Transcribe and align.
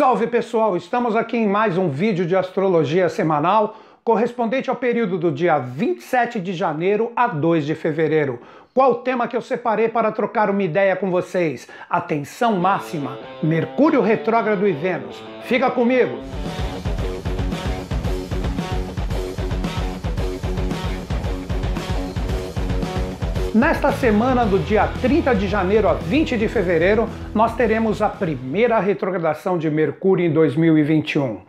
Salve 0.00 0.26
pessoal, 0.28 0.78
estamos 0.78 1.14
aqui 1.14 1.36
em 1.36 1.46
mais 1.46 1.76
um 1.76 1.90
vídeo 1.90 2.24
de 2.24 2.34
astrologia 2.34 3.10
semanal 3.10 3.76
correspondente 4.02 4.70
ao 4.70 4.76
período 4.76 5.18
do 5.18 5.30
dia 5.30 5.58
27 5.58 6.40
de 6.40 6.54
janeiro 6.54 7.12
a 7.14 7.26
2 7.26 7.66
de 7.66 7.74
fevereiro. 7.74 8.40
Qual 8.72 8.92
o 8.92 8.94
tema 8.94 9.28
que 9.28 9.36
eu 9.36 9.42
separei 9.42 9.90
para 9.90 10.10
trocar 10.10 10.48
uma 10.48 10.62
ideia 10.62 10.96
com 10.96 11.10
vocês? 11.10 11.68
Atenção 11.90 12.56
máxima: 12.56 13.18
Mercúrio 13.42 14.00
retrógrado 14.00 14.66
e 14.66 14.72
Vênus. 14.72 15.22
Fica 15.42 15.70
comigo! 15.70 16.18
Nesta 23.54 23.90
semana, 23.90 24.46
do 24.46 24.60
dia 24.60 24.88
30 25.02 25.34
de 25.34 25.48
janeiro 25.48 25.88
a 25.88 25.94
20 25.94 26.38
de 26.38 26.46
fevereiro, 26.46 27.08
nós 27.34 27.56
teremos 27.56 28.00
a 28.00 28.08
primeira 28.08 28.78
retrogradação 28.78 29.58
de 29.58 29.68
Mercúrio 29.68 30.24
em 30.24 30.32
2021. 30.32 31.40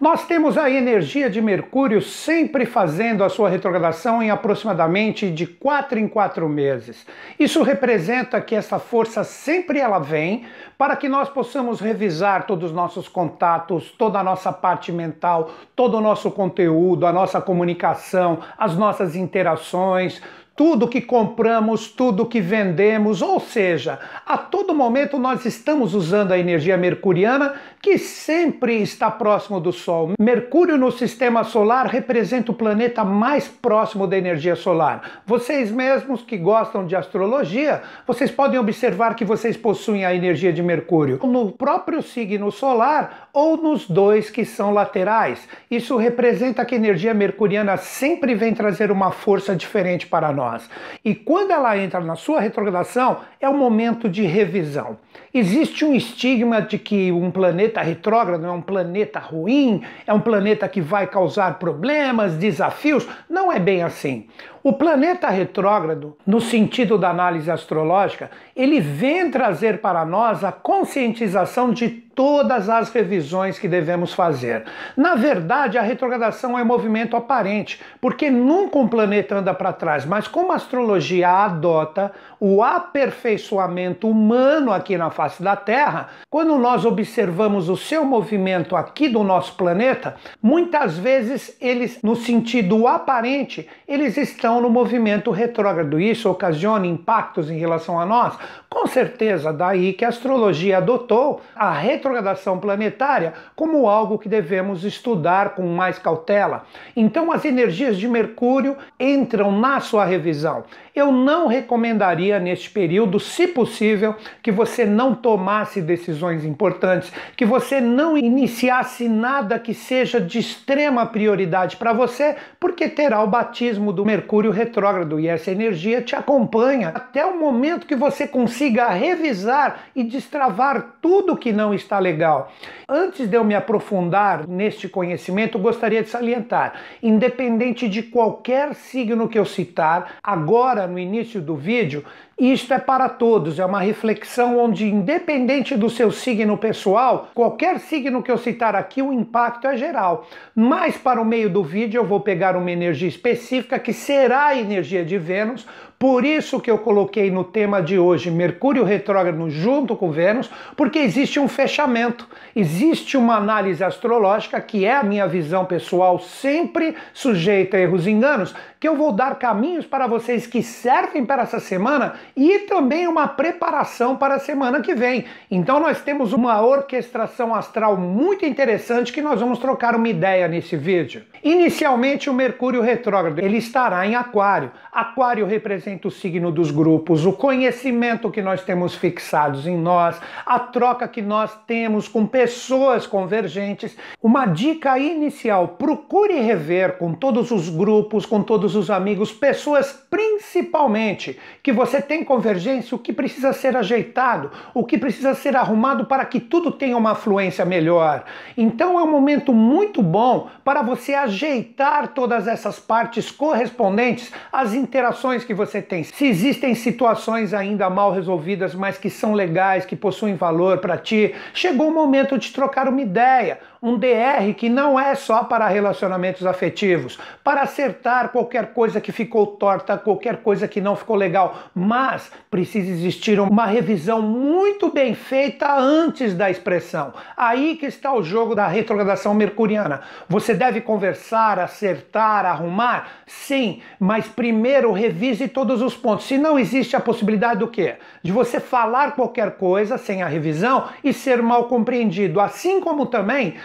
Nós 0.00 0.24
temos 0.24 0.56
a 0.56 0.70
energia 0.70 1.28
de 1.28 1.40
Mercúrio 1.40 2.00
sempre 2.00 2.64
fazendo 2.64 3.24
a 3.24 3.28
sua 3.28 3.48
retrogradação 3.48 4.22
em 4.22 4.30
aproximadamente 4.30 5.28
de 5.28 5.48
4 5.48 5.98
em 5.98 6.06
4 6.06 6.48
meses. 6.48 7.04
Isso 7.40 7.64
representa 7.64 8.40
que 8.40 8.54
essa 8.54 8.78
força 8.78 9.24
sempre 9.24 9.80
ela 9.80 9.98
vem 9.98 10.44
para 10.78 10.94
que 10.94 11.08
nós 11.08 11.28
possamos 11.28 11.80
revisar 11.80 12.46
todos 12.46 12.70
os 12.70 12.72
nossos 12.72 13.08
contatos, 13.08 13.90
toda 13.98 14.20
a 14.20 14.22
nossa 14.22 14.52
parte 14.52 14.92
mental, 14.92 15.50
todo 15.74 15.96
o 15.96 16.00
nosso 16.00 16.30
conteúdo, 16.30 17.04
a 17.04 17.12
nossa 17.12 17.40
comunicação, 17.40 18.38
as 18.56 18.76
nossas 18.76 19.16
interações, 19.16 20.22
tudo 20.58 20.88
que 20.88 21.00
compramos, 21.00 21.86
tudo 21.86 22.26
que 22.26 22.40
vendemos, 22.40 23.22
ou 23.22 23.38
seja, 23.38 24.00
a 24.26 24.36
todo 24.36 24.74
momento 24.74 25.16
nós 25.16 25.44
estamos 25.44 25.94
usando 25.94 26.32
a 26.32 26.38
energia 26.38 26.76
mercuriana 26.76 27.54
que 27.80 27.96
sempre 27.96 28.82
está 28.82 29.08
próximo 29.08 29.60
do 29.60 29.72
Sol. 29.72 30.14
Mercúrio 30.18 30.76
no 30.76 30.90
sistema 30.90 31.44
solar 31.44 31.86
representa 31.86 32.50
o 32.50 32.54
planeta 32.56 33.04
mais 33.04 33.46
próximo 33.46 34.04
da 34.04 34.18
energia 34.18 34.56
solar. 34.56 35.22
Vocês 35.24 35.70
mesmos 35.70 36.22
que 36.22 36.36
gostam 36.36 36.84
de 36.84 36.96
astrologia, 36.96 37.80
vocês 38.04 38.28
podem 38.28 38.58
observar 38.58 39.14
que 39.14 39.24
vocês 39.24 39.56
possuem 39.56 40.04
a 40.04 40.12
energia 40.12 40.52
de 40.52 40.60
Mercúrio 40.60 41.20
no 41.22 41.52
próprio 41.52 42.02
signo 42.02 42.50
solar 42.50 43.28
ou 43.32 43.56
nos 43.56 43.88
dois 43.88 44.28
que 44.28 44.44
são 44.44 44.72
laterais. 44.72 45.48
Isso 45.70 45.96
representa 45.96 46.64
que 46.64 46.74
a 46.74 46.78
energia 46.78 47.14
mercuriana 47.14 47.76
sempre 47.76 48.34
vem 48.34 48.52
trazer 48.52 48.90
uma 48.90 49.12
força 49.12 49.54
diferente 49.54 50.04
para 50.04 50.32
nós 50.32 50.47
nós. 50.48 50.70
E 51.04 51.14
quando 51.14 51.50
ela 51.50 51.76
entra 51.76 52.00
na 52.00 52.16
sua 52.16 52.40
retrogradação, 52.40 53.18
é 53.40 53.48
um 53.48 53.56
momento 53.56 54.08
de 54.08 54.22
revisão. 54.22 54.98
Existe 55.32 55.84
um 55.84 55.94
estigma 55.94 56.62
de 56.62 56.78
que 56.78 57.12
um 57.12 57.30
planeta 57.30 57.82
retrógrado 57.82 58.46
é 58.46 58.50
um 58.50 58.62
planeta 58.62 59.18
ruim, 59.18 59.82
é 60.06 60.12
um 60.12 60.20
planeta 60.20 60.66
que 60.68 60.80
vai 60.80 61.06
causar 61.06 61.58
problemas, 61.58 62.34
desafios. 62.34 63.06
Não 63.28 63.52
é 63.52 63.58
bem 63.58 63.82
assim. 63.82 64.26
O 64.62 64.72
planeta 64.72 65.28
retrógrado, 65.28 66.16
no 66.26 66.40
sentido 66.40 66.98
da 66.98 67.10
análise 67.10 67.50
astrológica, 67.50 68.30
ele 68.56 68.80
vem 68.80 69.30
trazer 69.30 69.80
para 69.80 70.04
nós 70.04 70.42
a 70.42 70.50
conscientização 70.50 71.72
de 71.72 72.07
todas 72.18 72.68
as 72.68 72.90
revisões 72.90 73.60
que 73.60 73.68
devemos 73.68 74.12
fazer. 74.12 74.64
Na 74.96 75.14
verdade, 75.14 75.78
a 75.78 75.82
retrogradação 75.82 76.58
é 76.58 76.62
um 76.64 76.66
movimento 76.66 77.16
aparente, 77.16 77.80
porque 78.00 78.28
nunca 78.28 78.76
um 78.76 78.88
planeta 78.88 79.36
anda 79.36 79.54
para 79.54 79.72
trás, 79.72 80.04
mas 80.04 80.26
como 80.26 80.50
a 80.50 80.56
astrologia 80.56 81.28
adota 81.28 82.10
o 82.40 82.62
aperfeiçoamento 82.62 84.08
humano 84.08 84.72
aqui 84.72 84.96
na 84.96 85.10
face 85.10 85.42
da 85.42 85.56
Terra, 85.56 86.08
quando 86.30 86.56
nós 86.58 86.84
observamos 86.84 87.68
o 87.68 87.76
seu 87.76 88.04
movimento 88.04 88.76
aqui 88.76 89.08
do 89.08 89.24
nosso 89.24 89.54
planeta, 89.54 90.16
muitas 90.42 90.96
vezes 90.96 91.56
eles, 91.60 92.00
no 92.02 92.14
sentido 92.14 92.86
aparente, 92.86 93.68
eles 93.86 94.16
estão 94.16 94.60
no 94.60 94.70
movimento 94.70 95.30
retrógrado. 95.30 96.00
Isso 96.00 96.30
ocasiona 96.30 96.86
impactos 96.86 97.50
em 97.50 97.58
relação 97.58 97.98
a 97.98 98.06
nós? 98.06 98.36
Com 98.68 98.86
certeza, 98.86 99.52
daí 99.52 99.92
que 99.92 100.04
a 100.04 100.08
astrologia 100.08 100.78
adotou 100.78 101.40
a 101.56 101.72
retrogradação 101.72 102.58
planetária 102.58 103.32
como 103.56 103.88
algo 103.88 104.18
que 104.18 104.28
devemos 104.28 104.84
estudar 104.84 105.54
com 105.54 105.66
mais 105.66 105.98
cautela. 105.98 106.64
Então, 106.94 107.32
as 107.32 107.44
energias 107.44 107.96
de 107.96 108.06
Mercúrio 108.06 108.76
entram 109.00 109.50
na 109.52 109.80
sua 109.80 110.04
revisão. 110.04 110.64
Eu 110.98 111.12
não 111.12 111.46
recomendaria 111.46 112.40
neste 112.40 112.68
período, 112.68 113.20
se 113.20 113.46
possível, 113.46 114.16
que 114.42 114.50
você 114.50 114.84
não 114.84 115.14
tomasse 115.14 115.80
decisões 115.80 116.44
importantes, 116.44 117.12
que 117.36 117.46
você 117.46 117.80
não 117.80 118.18
iniciasse 118.18 119.08
nada 119.08 119.60
que 119.60 119.72
seja 119.72 120.20
de 120.20 120.40
extrema 120.40 121.06
prioridade 121.06 121.76
para 121.76 121.92
você, 121.92 122.34
porque 122.58 122.88
terá 122.88 123.22
o 123.22 123.28
batismo 123.28 123.92
do 123.92 124.04
Mercúrio 124.04 124.50
retrógrado 124.50 125.20
e 125.20 125.28
essa 125.28 125.52
energia 125.52 126.02
te 126.02 126.16
acompanha 126.16 126.88
até 126.88 127.24
o 127.24 127.38
momento 127.38 127.86
que 127.86 127.94
você 127.94 128.26
consiga 128.26 128.88
revisar 128.88 129.84
e 129.94 130.02
destravar 130.02 130.96
tudo 131.00 131.36
que 131.36 131.52
não 131.52 131.72
está 131.72 132.00
legal. 132.00 132.50
Antes 132.88 133.28
de 133.28 133.36
eu 133.36 133.44
me 133.44 133.54
aprofundar 133.54 134.48
neste 134.48 134.88
conhecimento, 134.88 135.60
gostaria 135.60 136.02
de 136.02 136.08
salientar: 136.08 136.72
independente 137.00 137.88
de 137.88 138.02
qualquer 138.02 138.74
signo 138.74 139.28
que 139.28 139.38
eu 139.38 139.44
citar, 139.44 140.16
agora 140.24 140.87
no 140.88 140.98
início 140.98 141.40
do 141.40 141.54
vídeo, 141.54 142.04
isto 142.38 142.72
é 142.72 142.78
para 142.78 143.08
todos, 143.08 143.58
é 143.58 143.64
uma 143.64 143.80
reflexão 143.80 144.58
onde, 144.58 144.86
independente 144.86 145.76
do 145.76 145.90
seu 145.90 146.10
signo 146.10 146.56
pessoal, 146.56 147.30
qualquer 147.34 147.80
signo 147.80 148.22
que 148.22 148.30
eu 148.30 148.38
citar 148.38 148.74
aqui, 148.74 149.02
o 149.02 149.12
impacto 149.12 149.66
é 149.66 149.76
geral. 149.76 150.26
Mas 150.54 150.96
para 150.96 151.20
o 151.20 151.24
meio 151.24 151.50
do 151.50 151.62
vídeo 151.62 151.98
eu 151.98 152.04
vou 152.04 152.20
pegar 152.20 152.56
uma 152.56 152.70
energia 152.70 153.08
específica 153.08 153.78
que 153.78 153.92
será 153.92 154.46
a 154.46 154.58
energia 154.58 155.04
de 155.04 155.18
Vênus, 155.18 155.66
por 155.98 156.24
isso 156.24 156.60
que 156.60 156.70
eu 156.70 156.78
coloquei 156.78 157.28
no 157.28 157.42
tema 157.42 157.82
de 157.82 157.98
hoje 157.98 158.30
Mercúrio 158.30 158.84
retrógrado 158.84 159.50
junto 159.50 159.96
com 159.96 160.12
Vênus, 160.12 160.48
porque 160.76 161.00
existe 161.00 161.40
um 161.40 161.48
fechamento, 161.48 162.28
existe 162.54 163.16
uma 163.16 163.36
análise 163.36 163.82
astrológica 163.82 164.60
que 164.60 164.84
é 164.84 164.94
a 164.94 165.02
minha 165.02 165.26
visão 165.26 165.64
pessoal, 165.64 166.20
sempre 166.20 166.94
sujeita 167.12 167.76
a 167.76 167.80
erros 167.80 168.06
e 168.06 168.10
enganos, 168.10 168.54
que 168.78 168.86
eu 168.86 168.94
vou 168.94 169.10
dar 169.10 169.40
caminhos 169.40 169.86
para 169.86 170.06
vocês 170.06 170.46
que 170.46 170.62
servem 170.62 171.26
para 171.26 171.42
essa 171.42 171.58
semana 171.58 172.14
e 172.36 172.60
também 172.60 173.08
uma 173.08 173.26
preparação 173.26 174.16
para 174.16 174.36
a 174.36 174.38
semana 174.38 174.80
que 174.80 174.94
vem. 174.94 175.24
Então 175.50 175.80
nós 175.80 176.00
temos 176.00 176.32
uma 176.32 176.62
orquestração 176.62 177.52
astral 177.52 177.96
muito 177.96 178.46
interessante 178.46 179.12
que 179.12 179.20
nós 179.20 179.40
vamos 179.40 179.58
trocar 179.58 179.96
uma 179.96 180.08
ideia 180.08 180.46
nesse 180.46 180.76
vídeo. 180.76 181.24
Inicialmente 181.42 182.28
o 182.28 182.34
Mercúrio 182.34 182.82
retrógrado, 182.82 183.38
ele 183.38 183.58
estará 183.58 184.06
em 184.06 184.14
Aquário. 184.14 184.70
Aquário 184.92 185.46
representa 185.46 186.08
o 186.08 186.10
signo 186.10 186.50
dos 186.50 186.70
grupos, 186.70 187.24
o 187.24 187.32
conhecimento 187.32 188.30
que 188.30 188.42
nós 188.42 188.62
temos 188.62 188.94
fixados 188.94 189.66
em 189.66 189.76
nós, 189.76 190.20
a 190.44 190.58
troca 190.58 191.06
que 191.06 191.22
nós 191.22 191.54
temos 191.66 192.08
com 192.08 192.26
pessoas 192.26 193.06
convergentes. 193.06 193.96
Uma 194.22 194.46
dica 194.46 194.98
inicial, 194.98 195.68
procure 195.68 196.40
rever 196.40 196.98
com 196.98 197.14
todos 197.14 197.50
os 197.50 197.68
grupos, 197.68 198.26
com 198.26 198.42
todos 198.42 198.74
os 198.74 198.90
amigos, 198.90 199.32
pessoas 199.32 199.92
principalmente 200.10 201.38
que 201.62 201.72
você 201.72 202.00
tem 202.00 202.24
convergência, 202.24 202.94
o 202.94 202.98
que 202.98 203.12
precisa 203.12 203.52
ser 203.52 203.76
ajeitado, 203.76 204.50
o 204.74 204.84
que 204.84 204.98
precisa 204.98 205.34
ser 205.34 205.56
arrumado 205.56 206.06
para 206.06 206.24
que 206.24 206.40
tudo 206.40 206.72
tenha 206.72 206.96
uma 206.96 207.14
fluência 207.14 207.64
melhor. 207.64 208.24
Então 208.56 208.98
é 208.98 209.02
um 209.02 209.10
momento 209.10 209.52
muito 209.52 210.02
bom 210.02 210.48
para 210.64 210.82
você 210.82 211.14
ajeitar 211.28 212.08
todas 212.08 212.48
essas 212.48 212.78
partes 212.78 213.30
correspondentes 213.30 214.32
às 214.52 214.74
interações 214.74 215.44
que 215.44 215.54
você 215.54 215.80
tem. 215.80 216.02
Se 216.02 216.26
existem 216.26 216.74
situações 216.74 217.54
ainda 217.54 217.88
mal 217.88 218.12
resolvidas, 218.12 218.74
mas 218.74 218.98
que 218.98 219.08
são 219.08 219.34
legais, 219.34 219.84
que 219.84 219.94
possuem 219.94 220.34
valor 220.34 220.78
para 220.78 220.96
ti, 220.96 221.34
chegou 221.54 221.88
o 221.88 221.94
momento 221.94 222.36
de 222.36 222.50
trocar 222.52 222.88
uma 222.88 223.00
ideia, 223.00 223.60
um 223.82 223.96
DR 223.96 224.52
que 224.56 224.68
não 224.68 224.98
é 224.98 225.14
só 225.14 225.44
para 225.44 225.68
relacionamentos 225.68 226.44
afetivos, 226.44 227.18
para 227.44 227.62
acertar 227.62 228.30
qualquer 228.30 228.72
coisa 228.72 229.00
que 229.00 229.12
ficou 229.12 229.46
torta, 229.46 229.96
qualquer 229.96 230.38
coisa 230.38 230.66
que 230.66 230.80
não 230.80 230.96
ficou 230.96 231.16
legal, 231.16 231.56
mas 231.74 232.30
precisa 232.50 232.90
existir 232.90 233.38
uma 233.40 233.66
revisão 233.66 234.20
muito 234.20 234.90
bem 234.92 235.14
feita 235.14 235.78
antes 235.78 236.34
da 236.34 236.50
expressão. 236.50 237.12
Aí 237.36 237.76
que 237.76 237.86
está 237.86 238.12
o 238.12 238.22
jogo 238.22 238.54
da 238.54 238.66
retrogradação 238.66 239.34
mercuriana. 239.34 240.02
Você 240.28 240.54
deve 240.54 240.80
conversar, 240.80 241.58
acertar, 241.58 242.44
arrumar? 242.44 243.08
Sim, 243.26 243.80
mas 243.98 244.26
primeiro 244.26 244.92
revise 244.92 245.48
todos 245.48 245.82
os 245.82 245.96
pontos. 245.96 246.26
Se 246.26 246.36
não 246.36 246.58
existe 246.58 246.96
a 246.96 247.00
possibilidade 247.00 247.60
do 247.60 247.68
quê? 247.68 247.96
De 248.22 248.32
você 248.32 248.58
falar 248.60 249.12
qualquer 249.12 249.52
coisa 249.52 249.96
sem 249.96 250.22
a 250.22 250.26
revisão 250.26 250.88
e 251.02 251.12
ser 251.12 251.42
mal 251.42 251.64
compreendido. 251.64 252.40
Assim 252.40 252.80
como 252.80 253.06
também 253.06 253.56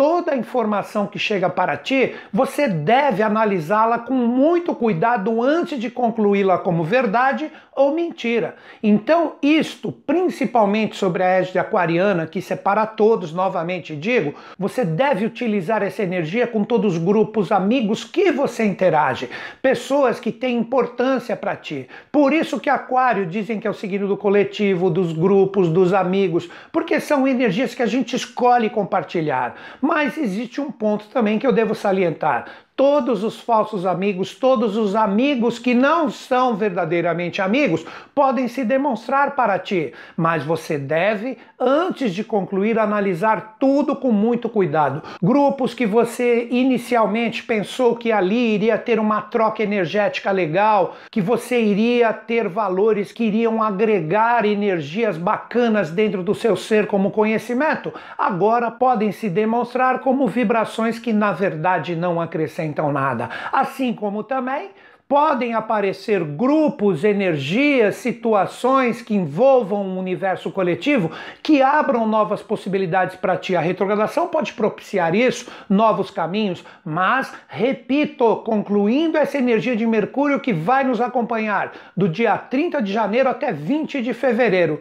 toda 0.00 0.32
a 0.32 0.36
informação 0.36 1.06
que 1.06 1.18
chega 1.18 1.50
para 1.50 1.76
ti, 1.76 2.14
você 2.32 2.66
deve 2.66 3.22
analisá-la 3.22 3.98
com 3.98 4.14
muito 4.14 4.74
cuidado 4.74 5.42
antes 5.42 5.78
de 5.78 5.90
concluí-la 5.90 6.56
como 6.56 6.82
verdade 6.82 7.52
ou 7.80 7.94
mentira. 7.94 8.56
Então, 8.82 9.34
isto, 9.42 9.92
principalmente 9.92 10.96
sobre 10.96 11.22
a 11.22 11.28
égide 11.40 11.58
aquariana, 11.58 12.26
que 12.26 12.40
separa 12.40 12.86
todos, 12.86 13.32
novamente 13.32 13.94
digo, 13.94 14.34
você 14.58 14.84
deve 14.84 15.24
utilizar 15.24 15.82
essa 15.82 16.02
energia 16.02 16.46
com 16.46 16.64
todos 16.64 16.94
os 16.94 16.98
grupos 16.98 17.52
amigos 17.52 18.02
que 18.02 18.32
você 18.32 18.64
interage, 18.64 19.30
pessoas 19.62 20.18
que 20.18 20.32
têm 20.32 20.58
importância 20.58 21.36
para 21.36 21.56
ti. 21.56 21.88
Por 22.10 22.32
isso 22.32 22.58
que 22.58 22.68
Aquário 22.68 23.26
dizem 23.26 23.60
que 23.60 23.66
é 23.66 23.70
o 23.70 23.74
signo 23.74 24.08
do 24.08 24.16
coletivo, 24.16 24.90
dos 24.90 25.12
grupos, 25.12 25.68
dos 25.68 25.92
amigos, 25.92 26.48
porque 26.72 27.00
são 27.00 27.26
energias 27.28 27.74
que 27.74 27.82
a 27.82 27.86
gente 27.86 28.16
escolhe 28.16 28.68
compartilhar. 28.68 29.54
Mas 29.90 30.16
existe 30.16 30.60
um 30.60 30.70
ponto 30.70 31.08
também 31.08 31.36
que 31.36 31.44
eu 31.44 31.50
devo 31.50 31.74
salientar 31.74 32.46
todos 32.80 33.22
os 33.22 33.38
falsos 33.38 33.84
amigos, 33.84 34.34
todos 34.34 34.74
os 34.74 34.96
amigos 34.96 35.58
que 35.58 35.74
não 35.74 36.08
são 36.08 36.56
verdadeiramente 36.56 37.42
amigos, 37.42 37.84
podem 38.14 38.48
se 38.48 38.64
demonstrar 38.64 39.36
para 39.36 39.58
ti, 39.58 39.92
mas 40.16 40.42
você 40.44 40.78
deve, 40.78 41.36
antes 41.58 42.14
de 42.14 42.24
concluir, 42.24 42.78
analisar 42.78 43.56
tudo 43.60 43.94
com 43.94 44.10
muito 44.10 44.48
cuidado. 44.48 45.02
Grupos 45.22 45.74
que 45.74 45.84
você 45.84 46.48
inicialmente 46.50 47.42
pensou 47.42 47.96
que 47.96 48.10
ali 48.10 48.54
iria 48.54 48.78
ter 48.78 48.98
uma 48.98 49.20
troca 49.20 49.62
energética 49.62 50.30
legal, 50.30 50.96
que 51.10 51.20
você 51.20 51.60
iria 51.60 52.14
ter 52.14 52.48
valores 52.48 53.12
que 53.12 53.24
iriam 53.24 53.62
agregar 53.62 54.46
energias 54.46 55.18
bacanas 55.18 55.90
dentro 55.90 56.22
do 56.22 56.34
seu 56.34 56.56
ser 56.56 56.86
como 56.86 57.10
conhecimento, 57.10 57.92
agora 58.16 58.70
podem 58.70 59.12
se 59.12 59.28
demonstrar 59.28 59.98
como 59.98 60.26
vibrações 60.26 60.98
que 60.98 61.12
na 61.12 61.30
verdade 61.30 61.94
não 61.94 62.18
acrescentam 62.18 62.69
acrescentam 62.70 62.92
nada. 62.92 63.28
Assim 63.52 63.92
como 63.92 64.22
também 64.22 64.70
podem 65.08 65.54
aparecer 65.54 66.22
grupos, 66.22 67.02
energias, 67.02 67.96
situações 67.96 69.02
que 69.02 69.12
envolvam 69.12 69.84
um 69.84 69.98
universo 69.98 70.52
coletivo 70.52 71.10
que 71.42 71.60
abram 71.60 72.06
novas 72.06 72.40
possibilidades 72.44 73.16
para 73.16 73.36
ti. 73.36 73.56
A 73.56 73.60
retrogradação 73.60 74.28
pode 74.28 74.52
propiciar 74.52 75.12
isso, 75.16 75.50
novos 75.68 76.12
caminhos, 76.12 76.64
mas, 76.84 77.34
repito, 77.48 78.36
concluindo 78.44 79.18
essa 79.18 79.36
energia 79.36 79.74
de 79.74 79.84
Mercúrio 79.84 80.38
que 80.38 80.52
vai 80.52 80.84
nos 80.84 81.00
acompanhar 81.00 81.72
do 81.96 82.08
dia 82.08 82.38
30 82.38 82.80
de 82.80 82.92
janeiro 82.92 83.28
até 83.28 83.52
20 83.52 84.00
de 84.00 84.14
fevereiro. 84.14 84.80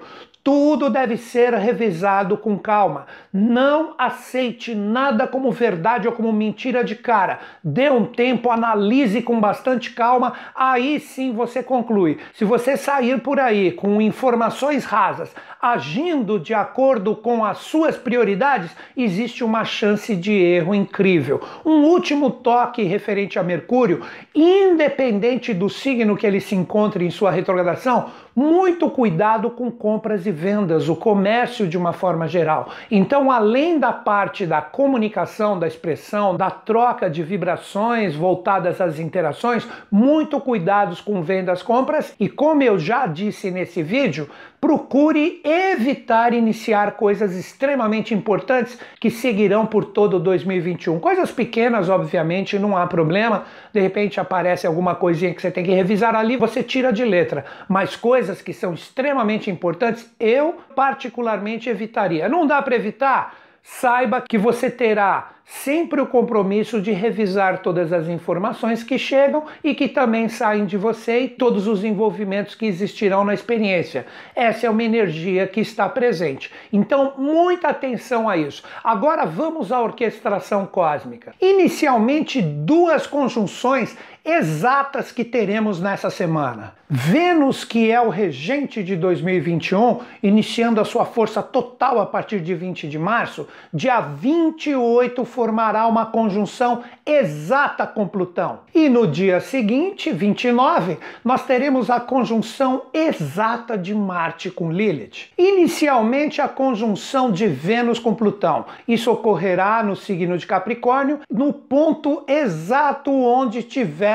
Tudo 0.51 0.89
deve 0.89 1.15
ser 1.15 1.53
revisado 1.53 2.35
com 2.35 2.57
calma. 2.57 3.05
Não 3.31 3.93
aceite 3.99 4.73
nada 4.73 5.27
como 5.27 5.51
verdade 5.51 6.07
ou 6.07 6.13
como 6.15 6.33
mentira 6.33 6.83
de 6.83 6.95
cara. 6.95 7.37
Dê 7.63 7.87
um 7.91 8.03
tempo, 8.03 8.49
analise 8.49 9.21
com 9.21 9.39
bastante 9.39 9.91
calma, 9.91 10.33
aí 10.55 10.99
sim 10.99 11.31
você 11.33 11.61
conclui. 11.61 12.17
Se 12.33 12.45
você 12.45 12.75
sair 12.75 13.21
por 13.21 13.39
aí 13.39 13.71
com 13.71 14.01
informações 14.01 14.85
rasas, 14.85 15.31
agindo 15.61 16.39
de 16.39 16.55
acordo 16.55 17.15
com 17.15 17.45
as 17.45 17.59
suas 17.59 17.95
prioridades, 17.95 18.75
existe 18.97 19.43
uma 19.43 19.63
chance 19.63 20.15
de 20.15 20.33
erro 20.33 20.73
incrível. 20.73 21.41
Um 21.63 21.83
último 21.83 22.31
toque 22.31 22.81
referente 22.81 23.37
a 23.37 23.43
Mercúrio, 23.43 24.01
independente 24.33 25.53
do 25.53 25.69
signo 25.69 26.17
que 26.17 26.25
ele 26.25 26.39
se 26.39 26.55
encontre 26.55 27.05
em 27.05 27.11
sua 27.11 27.29
retrogradação, 27.29 28.09
muito 28.39 28.89
cuidado 28.89 29.49
com 29.49 29.69
compras 29.69 30.25
e 30.25 30.31
vendas, 30.31 30.87
o 30.87 30.95
comércio 30.95 31.67
de 31.67 31.77
uma 31.77 31.91
forma 31.91 32.25
geral. 32.25 32.69
Então, 32.89 33.29
além 33.29 33.77
da 33.77 33.91
parte 33.91 34.45
da 34.45 34.61
comunicação, 34.61 35.59
da 35.59 35.67
expressão, 35.67 36.37
da 36.37 36.49
troca 36.49 37.09
de 37.09 37.21
vibrações 37.21 38.15
voltadas 38.15 38.79
às 38.79 38.97
interações, 38.97 39.67
muito 39.91 40.39
cuidados 40.39 41.01
com 41.01 41.21
vendas, 41.21 41.61
compras 41.61 42.15
e 42.17 42.29
como 42.29 42.63
eu 42.63 42.79
já 42.79 43.05
disse 43.07 43.51
nesse 43.51 43.83
vídeo, 43.83 44.29
procure 44.59 45.41
evitar 45.43 46.33
iniciar 46.33 46.91
coisas 46.91 47.35
extremamente 47.35 48.13
importantes 48.13 48.77
que 48.99 49.09
seguirão 49.09 49.65
por 49.65 49.85
todo 49.85 50.19
2021. 50.19 50.99
Coisas 50.99 51.31
pequenas, 51.31 51.89
obviamente, 51.89 52.59
não 52.59 52.77
há 52.77 52.85
problema. 52.85 53.45
De 53.73 53.79
repente 53.79 54.19
aparece 54.19 54.67
alguma 54.67 54.95
coisinha 54.95 55.33
que 55.33 55.41
você 55.41 55.49
tem 55.51 55.63
que 55.63 55.71
revisar 55.71 56.15
ali, 56.15 56.35
você 56.35 56.61
tira 56.61 56.91
de 56.91 57.05
letra. 57.05 57.45
Mas 57.67 57.95
coisas 57.95 58.41
que 58.41 58.53
são 58.53 58.73
extremamente 58.73 59.49
importantes, 59.49 60.09
eu 60.19 60.57
particularmente 60.75 61.69
evitaria. 61.69 62.27
Não 62.27 62.45
dá 62.45 62.61
para 62.61 62.75
evitar? 62.75 63.35
Saiba 63.61 64.23
que 64.27 64.37
você 64.37 64.69
terá 64.69 65.31
sempre 65.49 65.99
o 65.99 66.05
compromisso 66.05 66.79
de 66.79 66.91
revisar 66.91 67.61
todas 67.61 67.91
as 67.91 68.07
informações 68.07 68.83
que 68.83 68.99
chegam 68.99 69.43
e 69.63 69.73
que 69.73 69.87
também 69.87 70.29
saem 70.29 70.65
de 70.65 70.77
você 70.77 71.21
e 71.21 71.27
todos 71.27 71.67
os 71.67 71.83
envolvimentos 71.83 72.53
que 72.53 72.67
existirão 72.67 73.25
na 73.25 73.33
experiência. 73.33 74.05
Essa 74.35 74.67
é 74.67 74.69
uma 74.69 74.83
energia 74.83 75.47
que 75.47 75.59
está 75.59 75.89
presente. 75.89 76.51
Então, 76.71 77.13
muita 77.17 77.69
atenção 77.69 78.29
a 78.29 78.37
isso. 78.37 78.63
Agora 78.83 79.25
vamos 79.25 79.71
à 79.71 79.81
orquestração 79.81 80.67
cósmica. 80.67 81.33
Inicialmente, 81.41 82.41
duas 82.41 83.07
conjunções 83.07 83.97
exatas 84.29 85.11
que 85.11 85.23
teremos 85.23 85.81
nessa 85.81 86.09
semana. 86.09 86.77
Vênus, 86.91 87.63
que 87.63 87.91
é 87.91 88.01
o 88.01 88.09
regente 88.09 88.83
de 88.83 88.95
2021, 88.95 89.99
iniciando 90.23 90.81
a 90.81 90.85
sua 90.85 91.05
força 91.05 91.43
total 91.43 91.99
a 91.99 92.05
partir 92.07 92.39
de 92.39 92.55
20 92.55 92.87
de 92.87 92.97
março, 92.97 93.47
dia 93.71 94.01
28 94.01 95.23
formará 95.23 95.85
uma 95.85 96.07
conjunção 96.07 96.83
exata 97.05 97.85
com 97.85 98.07
Plutão. 98.07 98.61
E 98.73 98.89
no 98.89 99.05
dia 99.05 99.39
seguinte, 99.39 100.11
29, 100.11 100.97
nós 101.23 101.45
teremos 101.45 101.91
a 101.91 101.99
conjunção 101.99 102.81
exata 102.91 103.77
de 103.77 103.93
Marte 103.93 104.49
com 104.49 104.71
Lilith. 104.71 105.29
Inicialmente, 105.37 106.41
a 106.41 106.47
conjunção 106.47 107.31
de 107.31 107.45
Vênus 107.45 107.99
com 107.99 108.15
Plutão. 108.15 108.65
Isso 108.87 109.11
ocorrerá 109.11 109.83
no 109.83 109.95
signo 109.95 110.39
de 110.39 110.47
Capricórnio, 110.47 111.19
no 111.31 111.53
ponto 111.53 112.23
exato 112.27 113.11
onde 113.11 113.61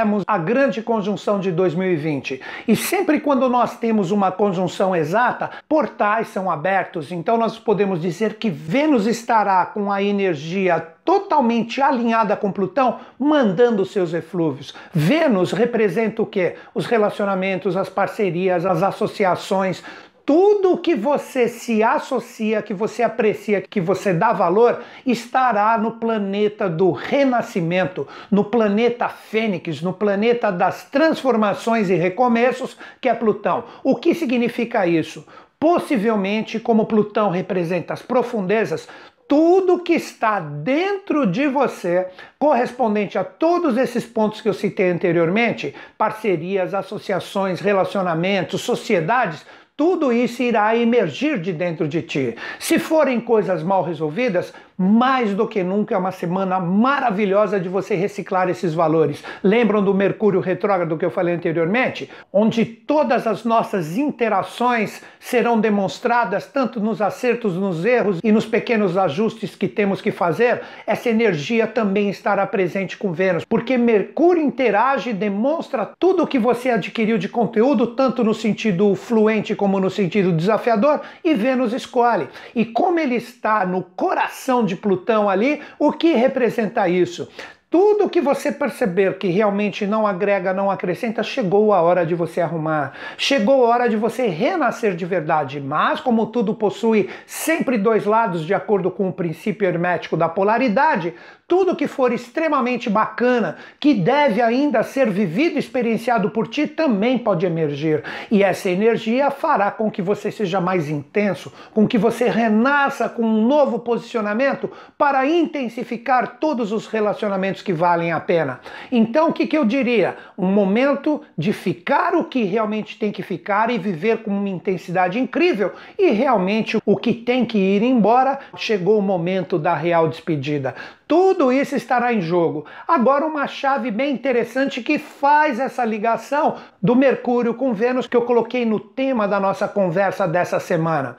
tivemos 0.05 0.23
a 0.27 0.39
grande 0.39 0.83
conjunção 0.83 1.41
de 1.41 1.51
2020. 1.51 2.41
E 2.69 2.77
sempre 2.77 3.21
quando 3.21 3.49
nós 3.49 3.79
temos 3.79 4.11
uma 4.11 4.31
conjunção 4.31 4.95
exata, 4.95 5.51
portais 5.69 6.29
são 6.29 6.51
abertos, 6.51 7.11
então 7.11 7.39
nós 7.39 7.59
podemos 7.59 8.01
dizer 8.01 8.35
que 8.35 8.51
Vênus 8.51 9.07
estará 9.07 9.65
com 9.65 9.91
a 9.91 10.03
energia 10.03 10.95
totalmente 11.05 11.83
alinhada 11.83 12.35
com 12.37 12.51
Plutão, 12.51 12.99
mandando 13.19 13.85
seus 13.85 14.15
eflúvios. 14.15 14.75
Vênus 14.93 15.53
representa 15.53 16.23
o 16.23 16.27
quê? 16.27 16.57
Os 16.75 16.87
relacionamentos, 16.87 17.77
as 17.77 17.91
parcerias, 17.91 18.65
as 18.65 18.83
associações, 18.83 19.83
tudo 20.27 20.79
que 20.79 20.95
você 20.95 21.49
se 21.49 21.83
associa, 21.83 22.63
que 22.63 22.73
você 22.73 23.03
aprecia, 23.03 23.61
que 23.61 23.81
você 23.81 24.13
dá 24.13 24.33
valor, 24.33 24.83
estará 25.05 25.77
no 25.77 25.93
planeta 25.93 26.69
do 26.69 26.91
renascimento, 26.93 28.09
no 28.31 28.45
planeta 28.45 29.09
Fênix, 29.09 29.83
no 29.83 29.93
planeta 29.93 30.51
das 30.51 30.85
transformações 30.85 31.91
e 31.91 31.95
recomeços, 31.95 32.77
que 33.01 33.09
é 33.09 33.15
Plutão. 33.15 33.65
O 33.83 33.97
que 33.97 34.15
significa 34.15 34.87
isso? 34.87 35.27
Possivelmente, 35.61 36.59
como 36.59 36.87
Plutão 36.87 37.29
representa 37.29 37.93
as 37.93 38.03
profundezas, 38.03 38.89
tudo 39.29 39.83
que 39.83 39.95
está 39.95 40.39
dentro 40.39 41.27
de 41.27 41.47
você, 41.47 42.07
correspondente 42.39 43.19
a 43.19 43.25
todos 43.25 43.77
esses 43.77 44.05
pontos 44.05 44.41
que 44.41 44.49
eu 44.49 44.55
citei 44.55 44.91
anteriormente, 44.91 45.75
parcerias, 45.97 46.75
associações, 46.75 47.61
relacionamentos, 47.61 48.61
sociedades, 48.61 49.45
tudo 49.77 50.13
isso 50.13 50.43
irá 50.43 50.77
emergir 50.77 51.41
de 51.41 51.53
dentro 51.53 51.89
de 51.89 52.01
ti. 52.03 52.37
Se 52.61 52.79
forem 52.79 53.21
coisas 53.21 53.63
mal 53.63 53.83
resolvidas, 53.83 54.55
mais 54.77 55.35
do 55.35 55.47
que 55.47 55.63
nunca 55.63 55.95
é 55.95 55.99
uma 55.99 56.11
semana 56.11 56.59
maravilhosa 56.59 57.61
de 57.61 57.69
você 57.69 57.95
reciclar 57.95 58.49
esses 58.49 58.75
valores. 58.75 59.23
Lembram 59.43 59.83
do 59.83 59.95
Mercúrio 59.95 60.41
retrógrado 60.41 60.97
que 60.99 61.05
eu 61.05 61.11
falei 61.11 61.35
anteriormente? 61.35 62.11
Onde 62.33 62.65
todas 62.65 63.27
as 63.27 63.45
nossas 63.45 63.97
interações 63.97 65.03
serão 65.21 65.61
demonstradas 65.61 66.47
tanto 66.47 66.81
nos 66.81 67.01
acertos, 67.01 67.57
nos 67.57 67.85
erros 67.85 68.21
e 68.23 68.33
nos 68.33 68.45
pequenos 68.45 68.97
ajustes 68.97 69.55
que 69.55 69.69
temos 69.69 70.01
que 70.01 70.11
fazer. 70.11 70.63
Essa 70.87 71.09
energia 71.09 71.67
também 71.67 72.11
estará 72.11 72.47
presente 72.47 72.97
com 72.97 73.13
Vênus, 73.13 73.45
porque 73.45 73.79
Mercúrio 73.79 74.43
interage 74.43 75.11
e 75.11 75.15
demonstra 75.15 75.91
tudo 75.99 76.25
o 76.25 76.27
que 76.27 76.39
você 76.39 76.71
adquiriu 76.71 77.19
de 77.19 77.29
conteúdo, 77.29 77.89
tanto 77.89 78.25
no 78.25 78.35
sentido 78.35 78.95
fluente 78.95 79.55
como 79.55 79.79
no 79.79 79.91
sentido 79.91 80.33
desafiador, 80.33 81.01
e 81.23 81.35
Vênus 81.35 81.73
escolhe. 81.73 82.29
E 82.55 82.65
como 82.65 82.99
ele 82.99 83.15
está 83.15 83.65
no 83.65 83.83
coração 83.83 84.64
de 84.65 84.77
Plutão 84.77 85.29
ali, 85.29 85.61
o 85.79 85.93
que 85.93 86.15
representa 86.15 86.89
isso? 86.89 87.29
Tudo 87.75 88.09
que 88.09 88.21
você 88.21 88.53
perceber 88.53 89.19
que 89.19 89.27
realmente 89.27 89.85
não 89.85 90.07
agrega, 90.07 90.55
não 90.55 90.71
acrescenta, 90.71 91.25
chegou 91.25 91.73
a 91.73 91.83
hora 91.83 92.07
de 92.07 92.15
você 92.15 92.41
arrumar. 92.41 92.93
Chegou 93.19 93.67
a 93.67 93.69
hora 93.69 93.89
de 93.89 93.97
você 93.97 94.29
renascer 94.29 94.95
de 94.95 95.05
verdade. 95.05 95.61
Mas, 95.61 95.99
como 95.99 96.27
tudo 96.27 96.55
possui 96.55 97.11
sempre 97.27 97.77
dois 97.77 98.05
lados, 98.05 98.47
de 98.47 98.55
acordo 98.55 98.93
com 98.93 99.09
o 99.09 99.13
princípio 99.13 99.67
hermético 99.67 100.17
da 100.17 100.29
polaridade, 100.29 101.15
tudo 101.47 101.77
que 101.77 101.87
for 101.87 102.13
extremamente 102.13 102.89
bacana, 102.89 103.57
que 103.79 103.93
deve 103.93 104.41
ainda 104.41 104.83
ser 104.83 105.11
vivido 105.11 105.59
experienciado 105.59 106.31
por 106.31 106.49
ti, 106.49 106.67
também 106.67 107.19
pode 107.19 107.45
emergir. 107.45 108.03
E 108.31 108.43
essa 108.43 108.71
energia 108.71 109.31
fará 109.31 109.71
com 109.71 109.91
que 109.91 110.01
você 110.01 110.31
seja 110.31 110.61
mais 110.61 110.89
intenso, 110.89 111.53
com 111.75 111.87
que 111.87 111.99
você 111.99 112.31
renasça 112.31 113.09
com 113.09 113.23
um 113.23 113.47
novo 113.47 113.81
posicionamento 113.81 114.71
para 114.97 115.27
intensificar 115.27 116.39
todos 116.39 116.73
os 116.73 116.87
relacionamentos 116.87 117.64
que 117.65 117.73
valem 117.73 118.13
a 118.13 118.21
pena. 118.21 118.61
Então, 118.93 119.31
o 119.31 119.33
que, 119.33 119.47
que 119.47 119.57
eu 119.57 119.65
diria? 119.65 120.17
Um 120.39 120.47
momento 120.47 121.23
de 121.37 121.53
ficar 121.53 122.15
o 122.15 122.25
que 122.25 122.45
realmente 122.45 122.99
tem 122.99 123.11
que 123.11 123.23
ficar 123.23 123.71
e 123.71 123.79
viver 123.79 124.19
com 124.19 124.31
uma 124.31 124.49
intensidade 124.49 125.19
incrível, 125.19 125.73
e 125.99 126.11
realmente 126.11 126.79
o 126.85 126.97
que 126.97 127.13
tem 127.13 127.45
que 127.45 127.59
ir 127.59 127.83
embora, 127.83 128.39
chegou 128.57 128.99
o 128.99 129.03
momento 129.03 129.59
da 129.59 129.75
real 129.75 130.09
despedida. 130.09 130.75
Tudo 131.15 131.53
isso 131.53 131.77
estará 131.77 132.13
em 132.13 132.21
jogo. 132.21 132.67
Agora, 132.89 133.25
uma 133.25 133.47
chave 133.47 133.89
bem 133.89 134.13
interessante 134.13 134.83
que 134.83 134.99
faz 134.99 135.61
essa 135.61 135.85
ligação 135.85 136.57
do 136.83 136.97
Mercúrio 136.97 137.55
com 137.55 137.73
Vênus 137.73 138.09
que 138.09 138.17
eu 138.17 138.23
coloquei 138.23 138.67
no 138.67 138.81
tema 138.81 139.29
da 139.29 139.39
nossa 139.39 139.69
conversa 139.69 140.27
dessa 140.27 140.59
semana. 140.59 141.17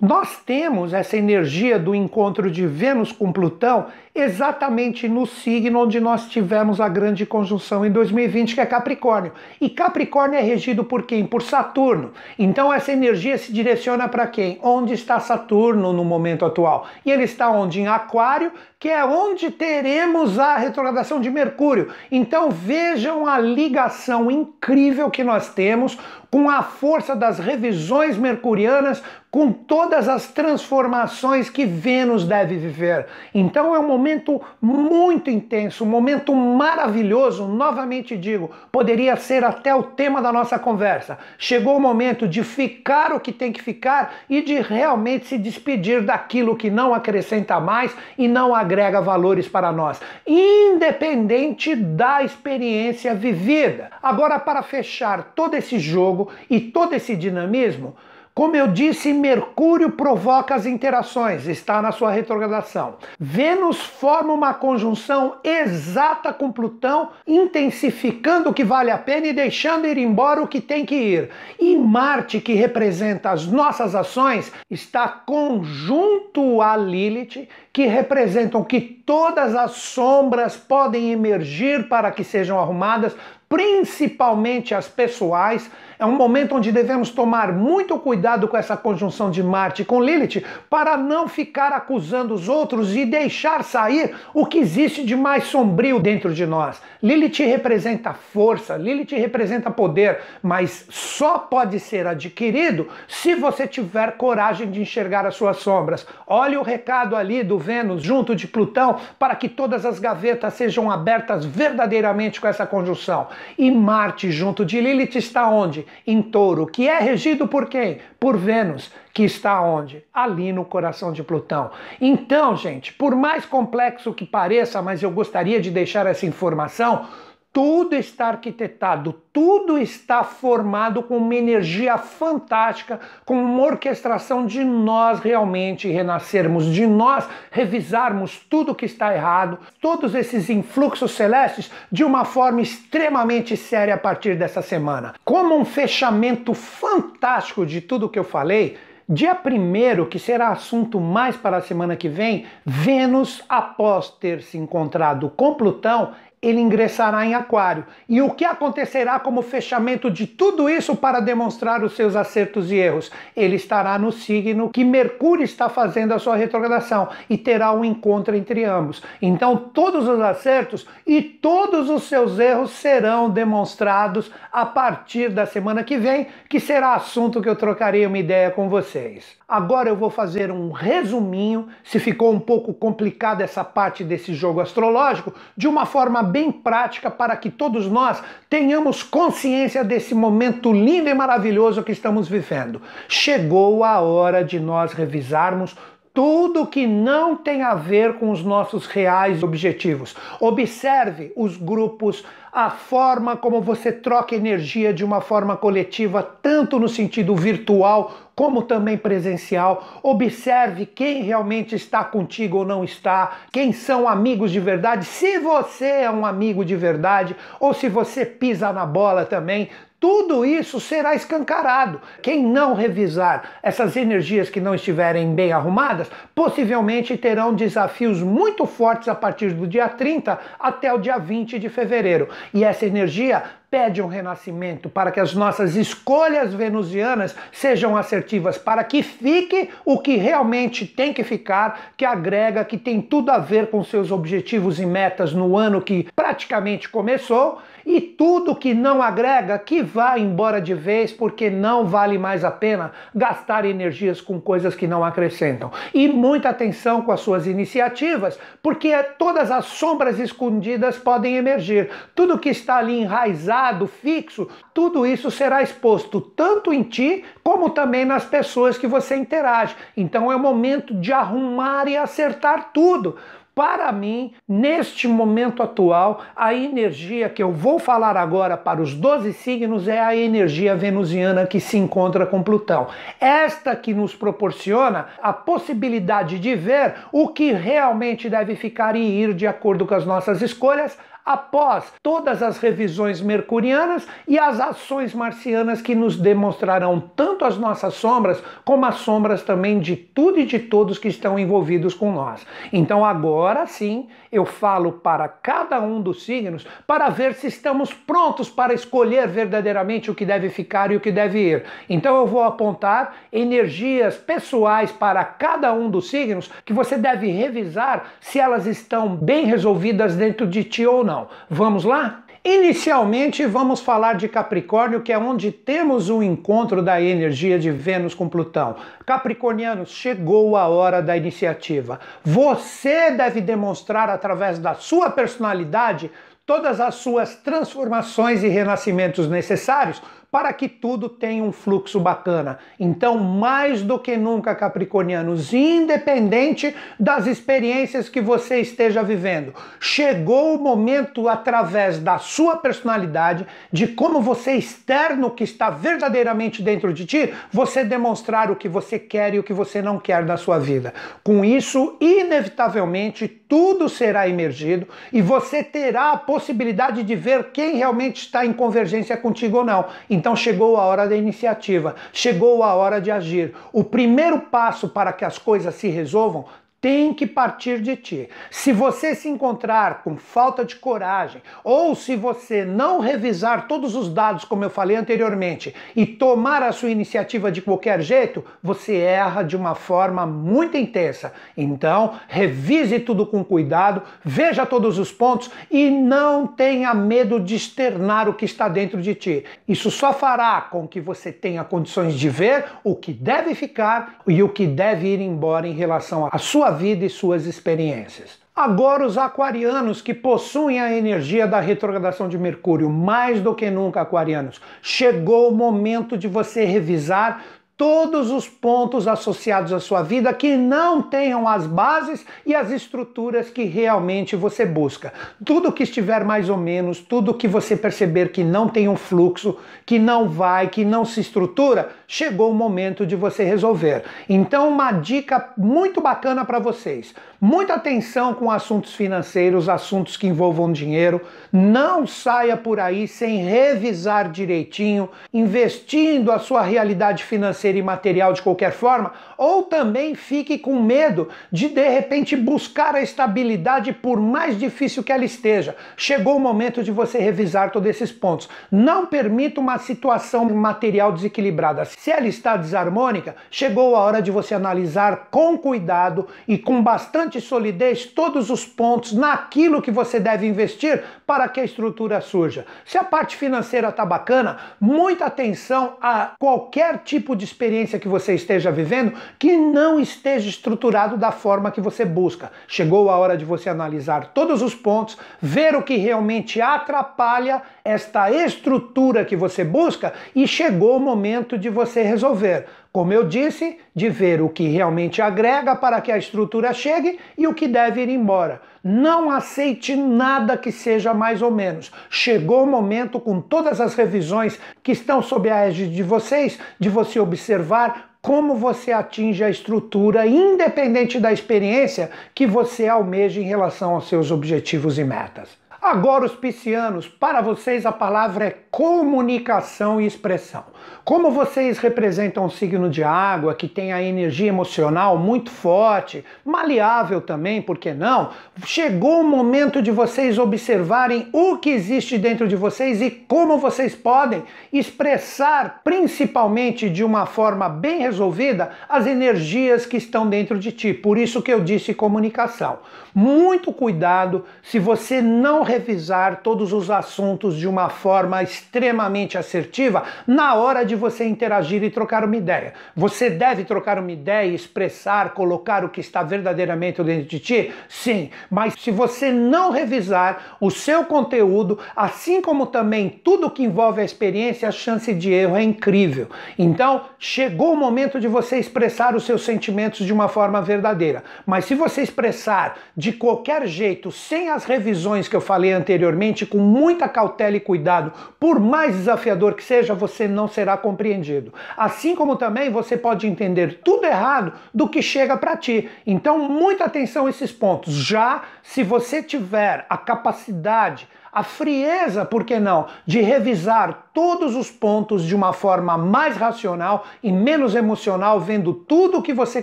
Nós 0.00 0.36
temos 0.44 0.92
essa 0.92 1.16
energia 1.16 1.78
do 1.78 1.94
encontro 1.94 2.50
de 2.50 2.66
Vênus 2.66 3.12
com 3.12 3.32
Plutão 3.32 3.86
exatamente 4.14 5.08
no 5.08 5.26
signo 5.26 5.80
onde 5.80 6.00
nós 6.00 6.26
tivemos 6.26 6.80
a 6.80 6.88
grande 6.88 7.24
conjunção 7.24 7.86
em 7.86 7.90
2020, 7.90 8.54
que 8.54 8.60
é 8.60 8.66
Capricórnio. 8.66 9.32
E 9.60 9.70
Capricórnio 9.70 10.38
é 10.38 10.42
regido 10.42 10.82
por 10.82 11.04
quem? 11.04 11.24
Por 11.24 11.40
Saturno. 11.40 12.10
Então 12.36 12.72
essa 12.72 12.92
energia 12.92 13.38
se 13.38 13.52
direciona 13.52 14.08
para 14.08 14.26
quem? 14.26 14.58
Onde 14.60 14.92
está 14.92 15.20
Saturno 15.20 15.92
no 15.92 16.04
momento 16.04 16.44
atual? 16.44 16.86
E 17.06 17.10
ele 17.10 17.22
está 17.22 17.48
onde? 17.50 17.80
Em 17.80 17.86
Aquário, 17.86 18.50
que 18.82 18.88
é 18.88 19.04
onde 19.04 19.48
teremos 19.48 20.40
a 20.40 20.56
retrogradação 20.56 21.20
de 21.20 21.30
Mercúrio. 21.30 21.94
Então 22.10 22.50
vejam 22.50 23.28
a 23.28 23.38
ligação 23.38 24.28
incrível 24.28 25.08
que 25.08 25.22
nós 25.22 25.54
temos 25.54 25.96
com 26.32 26.48
a 26.48 26.62
força 26.62 27.14
das 27.14 27.38
revisões 27.38 28.16
mercurianas, 28.16 29.02
com 29.32 29.50
todas 29.50 30.10
as 30.10 30.28
transformações 30.28 31.48
que 31.48 31.64
Vênus 31.64 32.24
deve 32.26 32.56
viver. 32.56 33.06
Então 33.34 33.74
é 33.74 33.78
um 33.78 33.86
momento 33.86 34.42
muito 34.60 35.30
intenso, 35.30 35.84
um 35.84 35.88
momento 35.88 36.34
maravilhoso. 36.34 37.46
Novamente 37.46 38.14
digo, 38.14 38.50
poderia 38.70 39.16
ser 39.16 39.42
até 39.42 39.74
o 39.74 39.82
tema 39.82 40.20
da 40.20 40.30
nossa 40.30 40.58
conversa. 40.58 41.18
Chegou 41.38 41.78
o 41.78 41.80
momento 41.80 42.28
de 42.28 42.44
ficar 42.44 43.12
o 43.12 43.20
que 43.20 43.32
tem 43.32 43.52
que 43.52 43.62
ficar 43.62 44.14
e 44.28 44.42
de 44.42 44.60
realmente 44.60 45.26
se 45.26 45.38
despedir 45.38 46.02
daquilo 46.02 46.56
que 46.56 46.70
não 46.70 46.92
acrescenta 46.92 47.58
mais 47.58 47.96
e 48.18 48.28
não 48.28 48.54
agrega 48.54 49.00
valores 49.00 49.48
para 49.48 49.72
nós, 49.72 49.98
independente 50.26 51.74
da 51.74 52.22
experiência 52.22 53.14
vivida. 53.14 53.90
Agora, 54.02 54.38
para 54.38 54.62
fechar 54.62 55.32
todo 55.34 55.54
esse 55.54 55.78
jogo, 55.78 56.21
e 56.50 56.60
todo 56.60 56.94
esse 56.94 57.14
dinamismo, 57.16 57.96
como 58.34 58.56
eu 58.56 58.66
disse, 58.68 59.12
Mercúrio 59.12 59.90
provoca 59.90 60.54
as 60.54 60.64
interações, 60.64 61.46
está 61.46 61.82
na 61.82 61.92
sua 61.92 62.10
retrogradação. 62.10 62.94
Vênus 63.20 63.78
forma 63.78 64.32
uma 64.32 64.54
conjunção 64.54 65.36
exata 65.44 66.32
com 66.32 66.50
Plutão, 66.50 67.10
intensificando 67.26 68.48
o 68.48 68.54
que 68.54 68.64
vale 68.64 68.90
a 68.90 68.96
pena 68.96 69.26
e 69.26 69.34
deixando 69.34 69.86
ir 69.86 69.98
embora 69.98 70.42
o 70.42 70.48
que 70.48 70.62
tem 70.62 70.86
que 70.86 70.94
ir. 70.94 71.30
E 71.60 71.76
Marte, 71.76 72.40
que 72.40 72.54
representa 72.54 73.30
as 73.30 73.46
nossas 73.46 73.94
ações, 73.94 74.50
está 74.70 75.06
conjunto 75.08 76.62
a 76.62 76.74
Lilith, 76.74 77.46
que 77.72 77.86
representam 77.86 78.62
que 78.62 78.80
todas 78.80 79.54
as 79.54 79.72
sombras 79.72 80.56
podem 80.56 81.10
emergir 81.10 81.88
para 81.88 82.10
que 82.10 82.22
sejam 82.22 82.58
arrumadas, 82.58 83.16
principalmente 83.48 84.74
as 84.74 84.88
pessoais. 84.88 85.70
É 85.98 86.06
um 86.06 86.16
momento 86.16 86.56
onde 86.56 86.72
devemos 86.72 87.10
tomar 87.10 87.52
muito 87.52 87.98
cuidado 87.98 88.48
com 88.48 88.56
essa 88.56 88.76
conjunção 88.76 89.30
de 89.30 89.42
Marte 89.42 89.84
com 89.84 90.02
Lilith 90.02 90.42
para 90.70 90.96
não 90.96 91.28
ficar 91.28 91.70
acusando 91.70 92.32
os 92.32 92.48
outros 92.48 92.96
e 92.96 93.04
deixar 93.04 93.62
sair 93.62 94.16
o 94.32 94.46
que 94.46 94.58
existe 94.58 95.04
de 95.04 95.14
mais 95.14 95.44
sombrio 95.44 96.00
dentro 96.00 96.32
de 96.32 96.46
nós. 96.46 96.80
Lilith 97.02 97.44
representa 97.44 98.14
força, 98.14 98.76
Lilith 98.76 99.14
representa 99.14 99.70
poder, 99.70 100.20
mas 100.42 100.86
só 100.88 101.38
pode 101.38 101.78
ser 101.78 102.06
adquirido 102.06 102.88
se 103.06 103.34
você 103.34 103.66
tiver 103.66 104.16
coragem 104.16 104.70
de 104.70 104.80
enxergar 104.80 105.26
as 105.26 105.36
suas 105.36 105.58
sombras. 105.58 106.06
Olha 106.26 106.58
o 106.58 106.64
recado 106.64 107.14
ali 107.14 107.44
do 107.44 107.58
Vênus 107.62 108.02
junto 108.02 108.34
de 108.34 108.46
Plutão 108.46 108.98
para 109.18 109.34
que 109.34 109.48
todas 109.48 109.86
as 109.86 109.98
gavetas 109.98 110.54
sejam 110.54 110.90
abertas 110.90 111.44
verdadeiramente 111.44 112.40
com 112.40 112.46
essa 112.46 112.66
conjunção. 112.66 113.28
E 113.56 113.70
Marte 113.70 114.30
junto 114.30 114.64
de 114.64 114.80
Lilith 114.80 115.16
está 115.16 115.48
onde? 115.48 115.86
Em 116.06 116.20
Touro, 116.20 116.66
que 116.66 116.88
é 116.88 116.98
regido 116.98 117.46
por 117.46 117.66
quem? 117.66 117.98
Por 118.18 118.36
Vênus, 118.36 118.92
que 119.14 119.22
está 119.22 119.60
onde? 119.60 120.04
Ali 120.12 120.52
no 120.52 120.64
coração 120.64 121.12
de 121.12 121.22
Plutão. 121.22 121.70
Então, 122.00 122.56
gente, 122.56 122.92
por 122.92 123.14
mais 123.14 123.46
complexo 123.46 124.12
que 124.12 124.26
pareça, 124.26 124.82
mas 124.82 125.02
eu 125.02 125.10
gostaria 125.10 125.60
de 125.60 125.70
deixar 125.70 126.06
essa 126.06 126.26
informação, 126.26 127.06
tudo 127.52 127.94
está 127.94 128.28
arquitetado, 128.28 129.12
tudo 129.30 129.78
está 129.78 130.24
formado 130.24 131.02
com 131.02 131.18
uma 131.18 131.34
energia 131.34 131.98
fantástica, 131.98 132.98
com 133.26 133.34
uma 133.34 133.62
orquestração 133.62 134.46
de 134.46 134.64
nós 134.64 135.20
realmente 135.20 135.86
renascermos, 135.86 136.64
de 136.66 136.86
nós 136.86 137.28
revisarmos 137.50 138.38
tudo 138.48 138.74
que 138.74 138.86
está 138.86 139.14
errado, 139.14 139.58
todos 139.82 140.14
esses 140.14 140.48
influxos 140.48 141.12
celestes 141.12 141.70
de 141.90 142.02
uma 142.02 142.24
forma 142.24 142.62
extremamente 142.62 143.54
séria 143.54 143.94
a 143.94 143.98
partir 143.98 144.34
dessa 144.36 144.62
semana. 144.62 145.14
Como 145.22 145.54
um 145.54 145.64
fechamento 145.64 146.54
fantástico 146.54 147.66
de 147.66 147.82
tudo 147.82 148.08
que 148.08 148.18
eu 148.18 148.24
falei, 148.24 148.78
Dia 149.08 149.36
1, 149.36 150.06
que 150.06 150.18
será 150.18 150.48
assunto 150.48 150.98
mais 150.98 151.36
para 151.36 151.58
a 151.58 151.60
semana 151.60 151.96
que 151.96 152.08
vem, 152.08 152.46
Vênus, 152.64 153.42
após 153.46 154.08
ter 154.08 154.40
se 154.40 154.56
encontrado 154.56 155.28
com 155.28 155.54
Plutão, 155.54 156.12
ele 156.42 156.60
ingressará 156.60 157.24
em 157.24 157.34
Aquário. 157.34 157.86
E 158.08 158.20
o 158.20 158.30
que 158.30 158.44
acontecerá 158.44 159.20
como 159.20 159.40
fechamento 159.42 160.10
de 160.10 160.26
tudo 160.26 160.68
isso 160.68 160.96
para 160.96 161.20
demonstrar 161.20 161.84
os 161.84 161.92
seus 161.92 162.16
acertos 162.16 162.72
e 162.72 162.76
erros? 162.76 163.12
Ele 163.36 163.54
estará 163.54 163.96
no 163.96 164.10
signo 164.10 164.68
que 164.68 164.82
Mercúrio 164.84 165.44
está 165.44 165.68
fazendo 165.68 166.12
a 166.12 166.18
sua 166.18 166.34
retrogradação 166.34 167.08
e 167.30 167.38
terá 167.38 167.72
um 167.72 167.84
encontro 167.84 168.34
entre 168.34 168.64
ambos. 168.64 169.02
Então, 169.20 169.56
todos 169.56 170.08
os 170.08 170.20
acertos 170.20 170.86
e 171.06 171.22
todos 171.22 171.88
os 171.88 172.02
seus 172.04 172.38
erros 172.40 172.72
serão 172.72 173.30
demonstrados 173.30 174.30
a 174.52 174.66
partir 174.66 175.30
da 175.30 175.46
semana 175.46 175.84
que 175.84 175.96
vem, 175.96 176.26
que 176.48 176.58
será 176.58 176.94
assunto 176.94 177.40
que 177.40 177.48
eu 177.48 177.54
trocarei 177.54 178.04
uma 178.04 178.18
ideia 178.18 178.50
com 178.50 178.68
vocês. 178.68 179.41
Agora 179.52 179.90
eu 179.90 179.94
vou 179.94 180.08
fazer 180.08 180.50
um 180.50 180.70
resuminho, 180.70 181.68
se 181.84 181.98
ficou 181.98 182.32
um 182.32 182.40
pouco 182.40 182.72
complicada 182.72 183.44
essa 183.44 183.62
parte 183.62 184.02
desse 184.02 184.32
jogo 184.32 184.62
astrológico, 184.62 185.34
de 185.54 185.68
uma 185.68 185.84
forma 185.84 186.22
bem 186.22 186.50
prática 186.50 187.10
para 187.10 187.36
que 187.36 187.50
todos 187.50 187.86
nós 187.86 188.22
tenhamos 188.48 189.02
consciência 189.02 189.84
desse 189.84 190.14
momento 190.14 190.72
lindo 190.72 191.10
e 191.10 191.12
maravilhoso 191.12 191.82
que 191.82 191.92
estamos 191.92 192.26
vivendo. 192.26 192.80
Chegou 193.06 193.84
a 193.84 194.00
hora 194.00 194.42
de 194.42 194.58
nós 194.58 194.94
revisarmos 194.94 195.76
tudo 196.14 196.66
que 196.66 196.86
não 196.86 197.34
tem 197.36 197.62
a 197.62 197.74
ver 197.74 198.14
com 198.14 198.30
os 198.30 198.44
nossos 198.44 198.86
reais 198.86 199.42
objetivos. 199.42 200.14
Observe 200.38 201.32
os 201.34 201.56
grupos, 201.56 202.24
a 202.52 202.68
forma 202.68 203.34
como 203.34 203.62
você 203.62 203.90
troca 203.90 204.34
energia 204.34 204.92
de 204.92 205.02
uma 205.02 205.22
forma 205.22 205.56
coletiva, 205.56 206.22
tanto 206.22 206.78
no 206.78 206.86
sentido 206.86 207.34
virtual 207.34 208.14
como 208.36 208.62
também 208.62 208.98
presencial. 208.98 210.00
Observe 210.02 210.84
quem 210.84 211.22
realmente 211.22 211.74
está 211.74 212.04
contigo 212.04 212.58
ou 212.58 212.66
não 212.66 212.84
está, 212.84 213.38
quem 213.50 213.72
são 213.72 214.06
amigos 214.06 214.50
de 214.50 214.60
verdade, 214.60 215.06
se 215.06 215.38
você 215.38 216.02
é 216.02 216.10
um 216.10 216.26
amigo 216.26 216.62
de 216.62 216.76
verdade 216.76 217.34
ou 217.58 217.72
se 217.72 217.88
você 217.88 218.26
pisa 218.26 218.70
na 218.70 218.84
bola 218.84 219.24
também 219.24 219.70
tudo 220.02 220.44
isso 220.44 220.80
será 220.80 221.14
escancarado. 221.14 222.00
Quem 222.20 222.44
não 222.44 222.74
revisar 222.74 223.60
essas 223.62 223.96
energias 223.96 224.50
que 224.50 224.60
não 224.60 224.74
estiverem 224.74 225.32
bem 225.32 225.52
arrumadas, 225.52 226.10
possivelmente 226.34 227.16
terão 227.16 227.54
desafios 227.54 228.20
muito 228.20 228.66
fortes 228.66 229.06
a 229.06 229.14
partir 229.14 229.52
do 229.52 229.64
dia 229.64 229.88
30 229.88 230.40
até 230.58 230.92
o 230.92 230.98
dia 230.98 231.18
20 231.18 231.56
de 231.56 231.68
fevereiro. 231.68 232.28
E 232.52 232.64
essa 232.64 232.84
energia 232.84 233.44
pede 233.72 234.02
um 234.02 234.06
renascimento 234.06 234.90
para 234.90 235.10
que 235.10 235.18
as 235.18 235.32
nossas 235.32 235.76
escolhas 235.76 236.52
venusianas 236.52 237.34
sejam 237.50 237.96
assertivas, 237.96 238.58
para 238.58 238.84
que 238.84 239.02
fique 239.02 239.70
o 239.82 239.98
que 239.98 240.16
realmente 240.16 240.84
tem 240.84 241.10
que 241.10 241.24
ficar, 241.24 241.92
que 241.96 242.04
agrega, 242.04 242.66
que 242.66 242.76
tem 242.76 243.00
tudo 243.00 243.30
a 243.30 243.38
ver 243.38 243.70
com 243.70 243.82
seus 243.82 244.10
objetivos 244.12 244.78
e 244.78 244.84
metas 244.84 245.32
no 245.32 245.56
ano 245.56 245.80
que 245.80 246.06
praticamente 246.14 246.86
começou, 246.86 247.62
e 247.84 248.00
tudo 248.00 248.54
que 248.54 248.74
não 248.74 249.02
agrega, 249.02 249.58
que 249.58 249.82
vá 249.82 250.18
embora 250.18 250.60
de 250.60 250.74
vez, 250.74 251.10
porque 251.10 251.50
não 251.50 251.86
vale 251.86 252.16
mais 252.16 252.44
a 252.44 252.50
pena 252.50 252.92
gastar 253.14 253.64
energias 253.64 254.20
com 254.20 254.40
coisas 254.40 254.74
que 254.74 254.86
não 254.86 255.02
acrescentam. 255.02 255.72
E 255.92 256.06
muita 256.06 256.50
atenção 256.50 257.02
com 257.02 257.10
as 257.10 257.20
suas 257.20 257.46
iniciativas, 257.46 258.38
porque 258.62 258.92
todas 259.18 259.50
as 259.50 259.64
sombras 259.64 260.20
escondidas 260.20 260.96
podem 260.96 261.36
emergir. 261.36 261.90
Tudo 262.14 262.38
que 262.38 262.50
está 262.50 262.76
ali 262.76 263.00
enraizado, 263.00 263.61
fixo, 263.86 264.48
tudo 264.74 265.06
isso 265.06 265.30
será 265.30 265.62
exposto 265.62 266.20
tanto 266.20 266.72
em 266.72 266.82
ti 266.82 267.24
como 267.42 267.70
também 267.70 268.04
nas 268.04 268.24
pessoas 268.24 268.76
que 268.76 268.86
você 268.86 269.16
interage. 269.16 269.76
Então 269.96 270.32
é 270.32 270.36
o 270.36 270.40
momento 270.40 270.94
de 270.94 271.12
arrumar 271.12 271.86
e 271.86 271.96
acertar 271.96 272.70
tudo. 272.72 273.16
Para 273.54 273.92
mim, 273.92 274.32
neste 274.48 275.06
momento 275.06 275.62
atual, 275.62 276.22
a 276.34 276.54
energia 276.54 277.28
que 277.28 277.42
eu 277.42 277.52
vou 277.52 277.78
falar 277.78 278.16
agora 278.16 278.56
para 278.56 278.80
os 278.80 278.94
12 278.94 279.34
signos 279.34 279.86
é 279.86 280.00
a 280.00 280.16
energia 280.16 280.74
venusiana 280.74 281.46
que 281.46 281.60
se 281.60 281.76
encontra 281.76 282.24
com 282.24 282.42
Plutão. 282.42 282.86
Esta 283.20 283.76
que 283.76 283.92
nos 283.92 284.14
proporciona 284.14 285.08
a 285.22 285.34
possibilidade 285.34 286.38
de 286.38 286.54
ver 286.54 286.94
o 287.12 287.28
que 287.28 287.52
realmente 287.52 288.30
deve 288.30 288.56
ficar 288.56 288.96
e 288.96 289.02
ir 289.02 289.34
de 289.34 289.46
acordo 289.46 289.84
com 289.84 289.94
as 289.94 290.06
nossas 290.06 290.40
escolhas 290.40 290.96
após 291.24 291.92
todas 292.02 292.42
as 292.42 292.58
revisões 292.58 293.20
mercurianas 293.20 294.06
e 294.26 294.38
as 294.38 294.60
ações 294.60 295.14
marcianas 295.14 295.80
que 295.80 295.94
nos 295.94 296.16
demonstrarão 296.16 297.00
tanto 297.14 297.44
as 297.44 297.56
nossas 297.56 297.94
sombras 297.94 298.42
como 298.64 298.84
as 298.86 298.96
sombras 298.96 299.42
também 299.42 299.78
de 299.78 299.96
tudo 299.96 300.40
e 300.40 300.46
de 300.46 300.58
todos 300.58 300.98
que 300.98 301.08
estão 301.08 301.38
envolvidos 301.38 301.94
com 301.94 302.12
nós. 302.12 302.44
Então 302.72 303.04
agora 303.04 303.66
sim, 303.66 304.08
eu 304.32 304.46
falo 304.46 304.92
para 304.92 305.28
cada 305.28 305.78
um 305.80 306.00
dos 306.00 306.24
signos 306.24 306.66
para 306.86 307.10
ver 307.10 307.34
se 307.34 307.46
estamos 307.46 307.92
prontos 307.92 308.48
para 308.48 308.72
escolher 308.72 309.28
verdadeiramente 309.28 310.10
o 310.10 310.14
que 310.14 310.24
deve 310.24 310.48
ficar 310.48 310.90
e 310.90 310.96
o 310.96 311.00
que 311.00 311.12
deve 311.12 311.38
ir. 311.38 311.64
Então 311.86 312.16
eu 312.16 312.26
vou 312.26 312.42
apontar 312.42 313.14
energias 313.30 314.16
pessoais 314.16 314.90
para 314.90 315.22
cada 315.22 315.72
um 315.74 315.90
dos 315.90 316.08
signos 316.08 316.50
que 316.64 316.72
você 316.72 316.96
deve 316.96 317.30
revisar 317.30 318.14
se 318.20 318.40
elas 318.40 318.66
estão 318.66 319.14
bem 319.14 319.44
resolvidas 319.44 320.16
dentro 320.16 320.46
de 320.46 320.64
ti 320.64 320.86
ou 320.86 321.04
não. 321.04 321.28
Vamos 321.50 321.84
lá? 321.84 322.21
Inicialmente, 322.44 323.46
vamos 323.46 323.78
falar 323.78 324.14
de 324.14 324.28
Capricórnio, 324.28 325.00
que 325.00 325.12
é 325.12 325.18
onde 325.18 325.52
temos 325.52 326.10
o 326.10 326.20
encontro 326.24 326.82
da 326.82 327.00
energia 327.00 327.56
de 327.56 327.70
Vênus 327.70 328.14
com 328.14 328.28
Plutão. 328.28 328.74
Capricornianos, 329.06 329.90
chegou 329.90 330.56
a 330.56 330.66
hora 330.66 331.00
da 331.00 331.16
iniciativa. 331.16 332.00
Você 332.24 333.12
deve 333.12 333.40
demonstrar 333.40 334.10
através 334.10 334.58
da 334.58 334.74
sua 334.74 335.08
personalidade 335.08 336.10
todas 336.44 336.80
as 336.80 336.96
suas 336.96 337.36
transformações 337.36 338.42
e 338.42 338.48
renascimentos 338.48 339.28
necessários 339.28 340.02
para 340.32 340.50
que 340.54 340.66
tudo 340.66 341.10
tenha 341.10 341.44
um 341.44 341.52
fluxo 341.52 342.00
bacana. 342.00 342.58
Então, 342.80 343.18
mais 343.18 343.82
do 343.82 343.98
que 343.98 344.16
nunca, 344.16 344.54
Capricornianos, 344.54 345.52
independente 345.52 346.74
das 346.98 347.26
experiências 347.26 348.08
que 348.08 348.18
você 348.18 348.58
esteja 348.58 349.02
vivendo, 349.02 349.54
chegou 349.78 350.56
o 350.56 350.58
momento, 350.58 351.28
através 351.28 351.98
da 351.98 352.16
sua 352.16 352.56
personalidade, 352.56 353.46
de 353.70 353.86
como 353.88 354.22
você 354.22 354.52
externo 354.52 355.30
que 355.30 355.44
está 355.44 355.68
verdadeiramente 355.68 356.62
dentro 356.62 356.94
de 356.94 357.04
ti, 357.04 357.34
você 357.52 357.84
demonstrar 357.84 358.50
o 358.50 358.56
que 358.56 358.70
você 358.70 358.98
quer 358.98 359.34
e 359.34 359.38
o 359.38 359.42
que 359.42 359.52
você 359.52 359.82
não 359.82 359.98
quer 359.98 360.24
na 360.24 360.38
sua 360.38 360.58
vida. 360.58 360.94
Com 361.22 361.44
isso, 361.44 361.98
inevitavelmente, 362.00 363.28
tudo 363.52 363.86
será 363.86 364.26
emergido 364.26 364.88
e 365.12 365.20
você 365.20 365.62
terá 365.62 366.12
a 366.12 366.16
possibilidade 366.16 367.02
de 367.02 367.14
ver 367.14 367.50
quem 367.52 367.76
realmente 367.76 368.22
está 368.22 368.46
em 368.46 368.52
convergência 368.54 369.14
contigo 369.14 369.58
ou 369.58 369.64
não. 369.64 369.84
Então 370.08 370.34
chegou 370.34 370.78
a 370.78 370.84
hora 370.84 371.06
da 371.06 371.14
iniciativa, 371.14 371.94
chegou 372.14 372.62
a 372.62 372.72
hora 372.72 372.98
de 372.98 373.10
agir. 373.10 373.54
O 373.70 373.84
primeiro 373.84 374.38
passo 374.38 374.88
para 374.88 375.12
que 375.12 375.22
as 375.22 375.36
coisas 375.36 375.74
se 375.74 375.88
resolvam 375.88 376.46
tem 376.82 377.14
que 377.14 377.28
partir 377.28 377.80
de 377.80 377.94
ti. 377.94 378.28
Se 378.50 378.72
você 378.72 379.14
se 379.14 379.28
encontrar 379.28 380.02
com 380.02 380.16
falta 380.16 380.64
de 380.64 380.74
coragem, 380.74 381.40
ou 381.62 381.94
se 381.94 382.16
você 382.16 382.64
não 382.64 382.98
revisar 382.98 383.68
todos 383.68 383.94
os 383.94 384.12
dados, 384.12 384.44
como 384.44 384.64
eu 384.64 384.68
falei 384.68 384.96
anteriormente, 384.96 385.72
e 385.94 386.04
tomar 386.04 386.60
a 386.60 386.72
sua 386.72 386.90
iniciativa 386.90 387.52
de 387.52 387.62
qualquer 387.62 388.00
jeito, 388.00 388.44
você 388.60 388.96
erra 388.96 389.44
de 389.44 389.56
uma 389.56 389.76
forma 389.76 390.26
muito 390.26 390.76
intensa. 390.76 391.32
Então, 391.56 392.14
revise 392.26 392.98
tudo 392.98 393.26
com 393.26 393.44
cuidado, 393.44 394.02
veja 394.24 394.66
todos 394.66 394.98
os 394.98 395.12
pontos 395.12 395.52
e 395.70 395.88
não 395.88 396.48
tenha 396.48 396.92
medo 396.92 397.38
de 397.38 397.54
externar 397.54 398.28
o 398.28 398.34
que 398.34 398.44
está 398.44 398.66
dentro 398.66 399.00
de 399.00 399.14
ti. 399.14 399.44
Isso 399.68 399.88
só 399.88 400.12
fará 400.12 400.60
com 400.62 400.88
que 400.88 401.00
você 401.00 401.30
tenha 401.30 401.62
condições 401.62 402.14
de 402.14 402.28
ver 402.28 402.64
o 402.82 402.96
que 402.96 403.12
deve 403.12 403.54
ficar 403.54 404.16
e 404.26 404.42
o 404.42 404.48
que 404.48 404.66
deve 404.66 405.06
ir 405.06 405.20
embora 405.20 405.68
em 405.68 405.74
relação 405.74 406.28
à 406.32 406.38
sua 406.38 406.71
vida 406.72 407.04
e 407.04 407.10
suas 407.10 407.46
experiências. 407.46 408.40
Agora, 408.54 409.06
os 409.06 409.16
aquarianos 409.16 410.02
que 410.02 410.12
possuem 410.12 410.78
a 410.78 410.94
energia 410.94 411.46
da 411.46 411.58
retrogradação 411.58 412.28
de 412.28 412.36
Mercúrio, 412.36 412.90
mais 412.90 413.40
do 413.40 413.54
que 413.54 413.70
nunca, 413.70 414.02
aquarianos, 414.02 414.60
chegou 414.82 415.48
o 415.48 415.54
momento 415.54 416.18
de 416.18 416.28
você 416.28 416.64
revisar 416.64 417.42
todos 417.82 418.30
os 418.30 418.48
pontos 418.48 419.08
associados 419.08 419.72
à 419.72 419.80
sua 419.80 420.04
vida 420.04 420.32
que 420.32 420.56
não 420.56 421.02
tenham 421.02 421.48
as 421.48 421.66
bases 421.66 422.24
e 422.46 422.54
as 422.54 422.70
estruturas 422.70 423.50
que 423.50 423.64
realmente 423.64 424.36
você 424.36 424.64
busca. 424.64 425.12
Tudo 425.44 425.72
que 425.72 425.82
estiver 425.82 426.24
mais 426.24 426.48
ou 426.48 426.56
menos, 426.56 427.00
tudo 427.00 427.34
que 427.34 427.48
você 427.48 427.76
perceber 427.76 428.30
que 428.30 428.44
não 428.44 428.68
tem 428.68 428.88
um 428.88 428.94
fluxo, 428.94 429.58
que 429.84 429.98
não 429.98 430.28
vai, 430.28 430.68
que 430.68 430.84
não 430.84 431.04
se 431.04 431.18
estrutura, 431.18 431.90
chegou 432.06 432.52
o 432.52 432.54
momento 432.54 433.04
de 433.04 433.16
você 433.16 433.42
resolver. 433.42 434.04
Então, 434.28 434.68
uma 434.68 434.92
dica 434.92 435.52
muito 435.58 436.00
bacana 436.00 436.44
para 436.44 436.60
vocês: 436.60 437.12
muita 437.44 437.74
atenção 437.74 438.34
com 438.34 438.52
assuntos 438.52 438.94
financeiros, 438.94 439.68
assuntos 439.68 440.16
que 440.16 440.28
envolvam 440.28 440.70
dinheiro. 440.70 441.20
Não 441.52 442.06
saia 442.06 442.56
por 442.56 442.78
aí 442.78 443.08
sem 443.08 443.38
revisar 443.38 444.30
direitinho, 444.30 445.08
investindo 445.34 446.30
a 446.30 446.38
sua 446.38 446.62
realidade 446.62 447.24
financeira 447.24 447.76
e 447.76 447.82
material 447.82 448.32
de 448.32 448.40
qualquer 448.40 448.70
forma, 448.70 449.12
ou 449.36 449.64
também 449.64 450.14
fique 450.14 450.56
com 450.56 450.80
medo 450.80 451.28
de 451.50 451.68
de 451.68 451.88
repente 451.88 452.36
buscar 452.36 452.94
a 452.94 453.02
estabilidade 453.02 453.92
por 453.92 454.20
mais 454.20 454.56
difícil 454.56 455.02
que 455.02 455.10
ela 455.10 455.24
esteja. 455.24 455.74
Chegou 455.96 456.36
o 456.36 456.40
momento 456.40 456.80
de 456.80 456.92
você 456.92 457.18
revisar 457.18 457.72
todos 457.72 457.90
esses 457.90 458.12
pontos. 458.12 458.48
Não 458.70 459.04
permita 459.04 459.60
uma 459.60 459.78
situação 459.78 460.44
material 460.44 461.10
desequilibrada. 461.10 461.84
Se 461.86 462.12
ela 462.12 462.28
está 462.28 462.56
desarmônica, 462.56 463.34
chegou 463.50 463.96
a 463.96 464.00
hora 464.00 464.22
de 464.22 464.30
você 464.30 464.54
analisar 464.54 465.26
com 465.28 465.58
cuidado 465.58 466.28
e 466.46 466.56
com 466.56 466.80
bastante 466.80 467.31
solidez 467.40 468.06
todos 468.06 468.50
os 468.50 468.64
pontos 468.64 469.12
naquilo 469.12 469.82
que 469.82 469.90
você 469.90 470.20
deve 470.20 470.46
investir 470.46 471.02
para 471.26 471.48
que 471.48 471.60
a 471.60 471.64
estrutura 471.64 472.20
surja. 472.20 472.66
Se 472.84 472.98
a 472.98 473.04
parte 473.04 473.36
financeira 473.36 473.88
está 473.88 474.04
bacana, 474.04 474.58
muita 474.80 475.26
atenção 475.26 475.96
a 476.00 476.32
qualquer 476.38 476.98
tipo 476.98 477.34
de 477.34 477.44
experiência 477.44 477.98
que 477.98 478.08
você 478.08 478.34
esteja 478.34 478.70
vivendo 478.70 479.14
que 479.38 479.56
não 479.56 479.98
esteja 479.98 480.48
estruturado 480.48 481.16
da 481.16 481.32
forma 481.32 481.70
que 481.70 481.80
você 481.80 482.04
busca. 482.04 482.50
Chegou 482.66 483.10
a 483.10 483.16
hora 483.16 483.36
de 483.36 483.44
você 483.44 483.68
analisar 483.68 484.32
todos 484.34 484.62
os 484.62 484.74
pontos, 484.74 485.16
ver 485.40 485.74
o 485.74 485.82
que 485.82 485.96
realmente 485.96 486.60
atrapalha 486.60 487.62
esta 487.84 488.30
estrutura 488.30 489.24
que 489.24 489.36
você 489.36 489.64
busca 489.64 490.12
e 490.34 490.46
chegou 490.46 490.96
o 490.96 491.00
momento 491.00 491.58
de 491.58 491.68
você 491.68 492.02
resolver. 492.02 492.66
Como 492.92 493.10
eu 493.10 493.24
disse, 493.24 493.78
de 493.94 494.10
ver 494.10 494.42
o 494.42 494.50
que 494.50 494.68
realmente 494.68 495.22
agrega 495.22 495.74
para 495.74 495.98
que 496.02 496.12
a 496.12 496.18
estrutura 496.18 496.74
chegue 496.74 497.18
e 497.38 497.46
o 497.46 497.54
que 497.54 497.66
deve 497.66 498.02
ir 498.02 498.10
embora. 498.10 498.60
Não 498.84 499.30
aceite 499.30 499.96
nada 499.96 500.58
que 500.58 500.70
seja 500.70 501.14
mais 501.14 501.40
ou 501.40 501.50
menos. 501.50 501.90
Chegou 502.10 502.64
o 502.64 502.66
momento, 502.66 503.18
com 503.18 503.40
todas 503.40 503.80
as 503.80 503.94
revisões 503.94 504.60
que 504.82 504.92
estão 504.92 505.22
sob 505.22 505.48
a 505.48 505.68
égide 505.68 505.94
de 505.94 506.02
vocês, 506.02 506.58
de 506.78 506.90
você 506.90 507.18
observar 507.18 508.10
como 508.20 508.56
você 508.56 508.92
atinge 508.92 509.42
a 509.42 509.48
estrutura, 509.48 510.26
independente 510.26 511.18
da 511.18 511.32
experiência 511.32 512.10
que 512.34 512.46
você 512.46 512.86
almeja 512.86 513.40
em 513.40 513.44
relação 513.44 513.94
aos 513.94 514.06
seus 514.06 514.30
objetivos 514.30 514.98
e 514.98 515.04
metas. 515.04 515.48
Agora, 515.80 516.26
os 516.26 516.36
piscianos, 516.36 517.08
para 517.08 517.40
vocês 517.40 517.84
a 517.84 517.90
palavra 517.90 518.44
é 518.44 518.56
comunicação 518.70 520.00
e 520.00 520.06
expressão. 520.06 520.64
Como 521.04 521.30
vocês 521.30 521.78
representam 521.78 522.44
um 522.44 522.50
signo 522.50 522.88
de 522.88 523.02
água 523.02 523.54
que 523.54 523.66
tem 523.66 523.92
a 523.92 524.02
energia 524.02 524.48
emocional 524.48 525.18
muito 525.18 525.50
forte, 525.50 526.24
maleável 526.44 527.20
também, 527.20 527.60
por 527.60 527.76
que 527.76 527.92
não? 527.92 528.30
Chegou 528.64 529.20
o 529.20 529.24
momento 529.24 529.82
de 529.82 529.90
vocês 529.90 530.38
observarem 530.38 531.28
o 531.32 531.56
que 531.56 531.70
existe 531.70 532.16
dentro 532.18 532.46
de 532.46 532.54
vocês 532.54 533.02
e 533.02 533.10
como 533.10 533.58
vocês 533.58 533.94
podem 533.94 534.44
expressar, 534.72 535.80
principalmente 535.82 536.88
de 536.88 537.02
uma 537.02 537.26
forma 537.26 537.68
bem 537.68 538.00
resolvida, 538.00 538.70
as 538.88 539.06
energias 539.06 539.84
que 539.84 539.96
estão 539.96 540.28
dentro 540.28 540.58
de 540.58 540.70
ti. 540.70 540.94
Por 540.94 541.18
isso 541.18 541.42
que 541.42 541.52
eu 541.52 541.60
disse 541.60 541.92
comunicação. 541.92 542.78
Muito 543.14 543.72
cuidado 543.72 544.44
se 544.62 544.78
você 544.78 545.20
não 545.20 545.62
revisar 545.62 546.40
todos 546.42 546.72
os 546.72 546.90
assuntos 546.90 547.56
de 547.56 547.68
uma 547.68 547.90
forma 547.90 548.42
extremamente 548.42 549.36
assertiva 549.36 550.04
na 550.26 550.54
hora 550.54 550.71
de 550.82 550.96
você 550.96 551.24
interagir 551.24 551.82
e 551.82 551.90
trocar 551.90 552.24
uma 552.24 552.36
ideia. 552.36 552.72
Você 552.96 553.28
deve 553.28 553.64
trocar 553.64 553.98
uma 553.98 554.10
ideia, 554.10 554.50
expressar, 554.50 555.34
colocar 555.34 555.84
o 555.84 555.90
que 555.90 556.00
está 556.00 556.22
verdadeiramente 556.22 557.02
dentro 557.02 557.28
de 557.28 557.38
ti? 557.38 557.72
Sim, 557.86 558.30
mas 558.50 558.72
se 558.78 558.90
você 558.90 559.30
não 559.30 559.70
revisar 559.70 560.56
o 560.58 560.70
seu 560.70 561.04
conteúdo, 561.04 561.78
assim 561.94 562.40
como 562.40 562.64
também 562.64 563.20
tudo 563.22 563.50
que 563.50 563.62
envolve 563.62 564.00
a 564.00 564.04
experiência, 564.04 564.68
a 564.68 564.72
chance 564.72 565.12
de 565.12 565.30
erro 565.30 565.56
é 565.56 565.62
incrível. 565.62 566.28
Então, 566.58 567.02
chegou 567.18 567.74
o 567.74 567.76
momento 567.76 568.18
de 568.18 568.28
você 568.28 568.58
expressar 568.58 569.14
os 569.14 569.24
seus 569.24 569.44
sentimentos 569.44 570.06
de 570.06 570.12
uma 570.12 570.28
forma 570.28 570.62
verdadeira. 570.62 571.22
Mas 571.44 571.66
se 571.66 571.74
você 571.74 572.00
expressar 572.00 572.78
de 572.96 573.12
qualquer 573.12 573.66
jeito, 573.66 574.10
sem 574.10 574.48
as 574.48 574.64
revisões 574.64 575.28
que 575.28 575.36
eu 575.36 575.40
falei 575.40 575.72
anteriormente, 575.72 576.46
com 576.46 576.58
muita 576.58 577.08
cautela 577.08 577.56
e 577.56 577.60
cuidado, 577.60 578.12
por 578.38 578.60
mais 578.60 578.94
desafiador 578.94 579.54
que 579.54 579.64
seja, 579.64 579.94
você 579.94 580.28
não 580.28 580.46
será 580.46 580.61
compreendido. 580.76 581.52
Assim 581.76 582.14
como 582.14 582.36
também 582.36 582.70
você 582.70 582.96
pode 582.96 583.26
entender 583.26 583.80
tudo 583.84 584.04
errado 584.04 584.52
do 584.72 584.88
que 584.88 585.02
chega 585.02 585.36
para 585.36 585.56
ti. 585.56 585.88
Então, 586.06 586.38
muita 586.38 586.84
atenção 586.84 587.26
a 587.26 587.30
esses 587.30 587.52
pontos. 587.52 587.94
Já 587.94 588.42
se 588.62 588.82
você 588.82 589.22
tiver 589.22 589.86
a 589.88 589.96
capacidade, 589.96 591.08
a 591.32 591.42
frieza, 591.42 592.24
por 592.26 592.44
que 592.44 592.60
não, 592.60 592.86
de 593.06 593.20
revisar 593.20 594.10
todos 594.14 594.54
os 594.54 594.70
pontos 594.70 595.24
de 595.24 595.34
uma 595.34 595.52
forma 595.52 595.96
mais 595.96 596.36
racional 596.36 597.06
e 597.22 597.32
menos 597.32 597.74
emocional, 597.74 598.40
vendo 598.40 598.74
tudo 598.74 599.18
o 599.18 599.22
que 599.22 599.32
você 599.32 599.62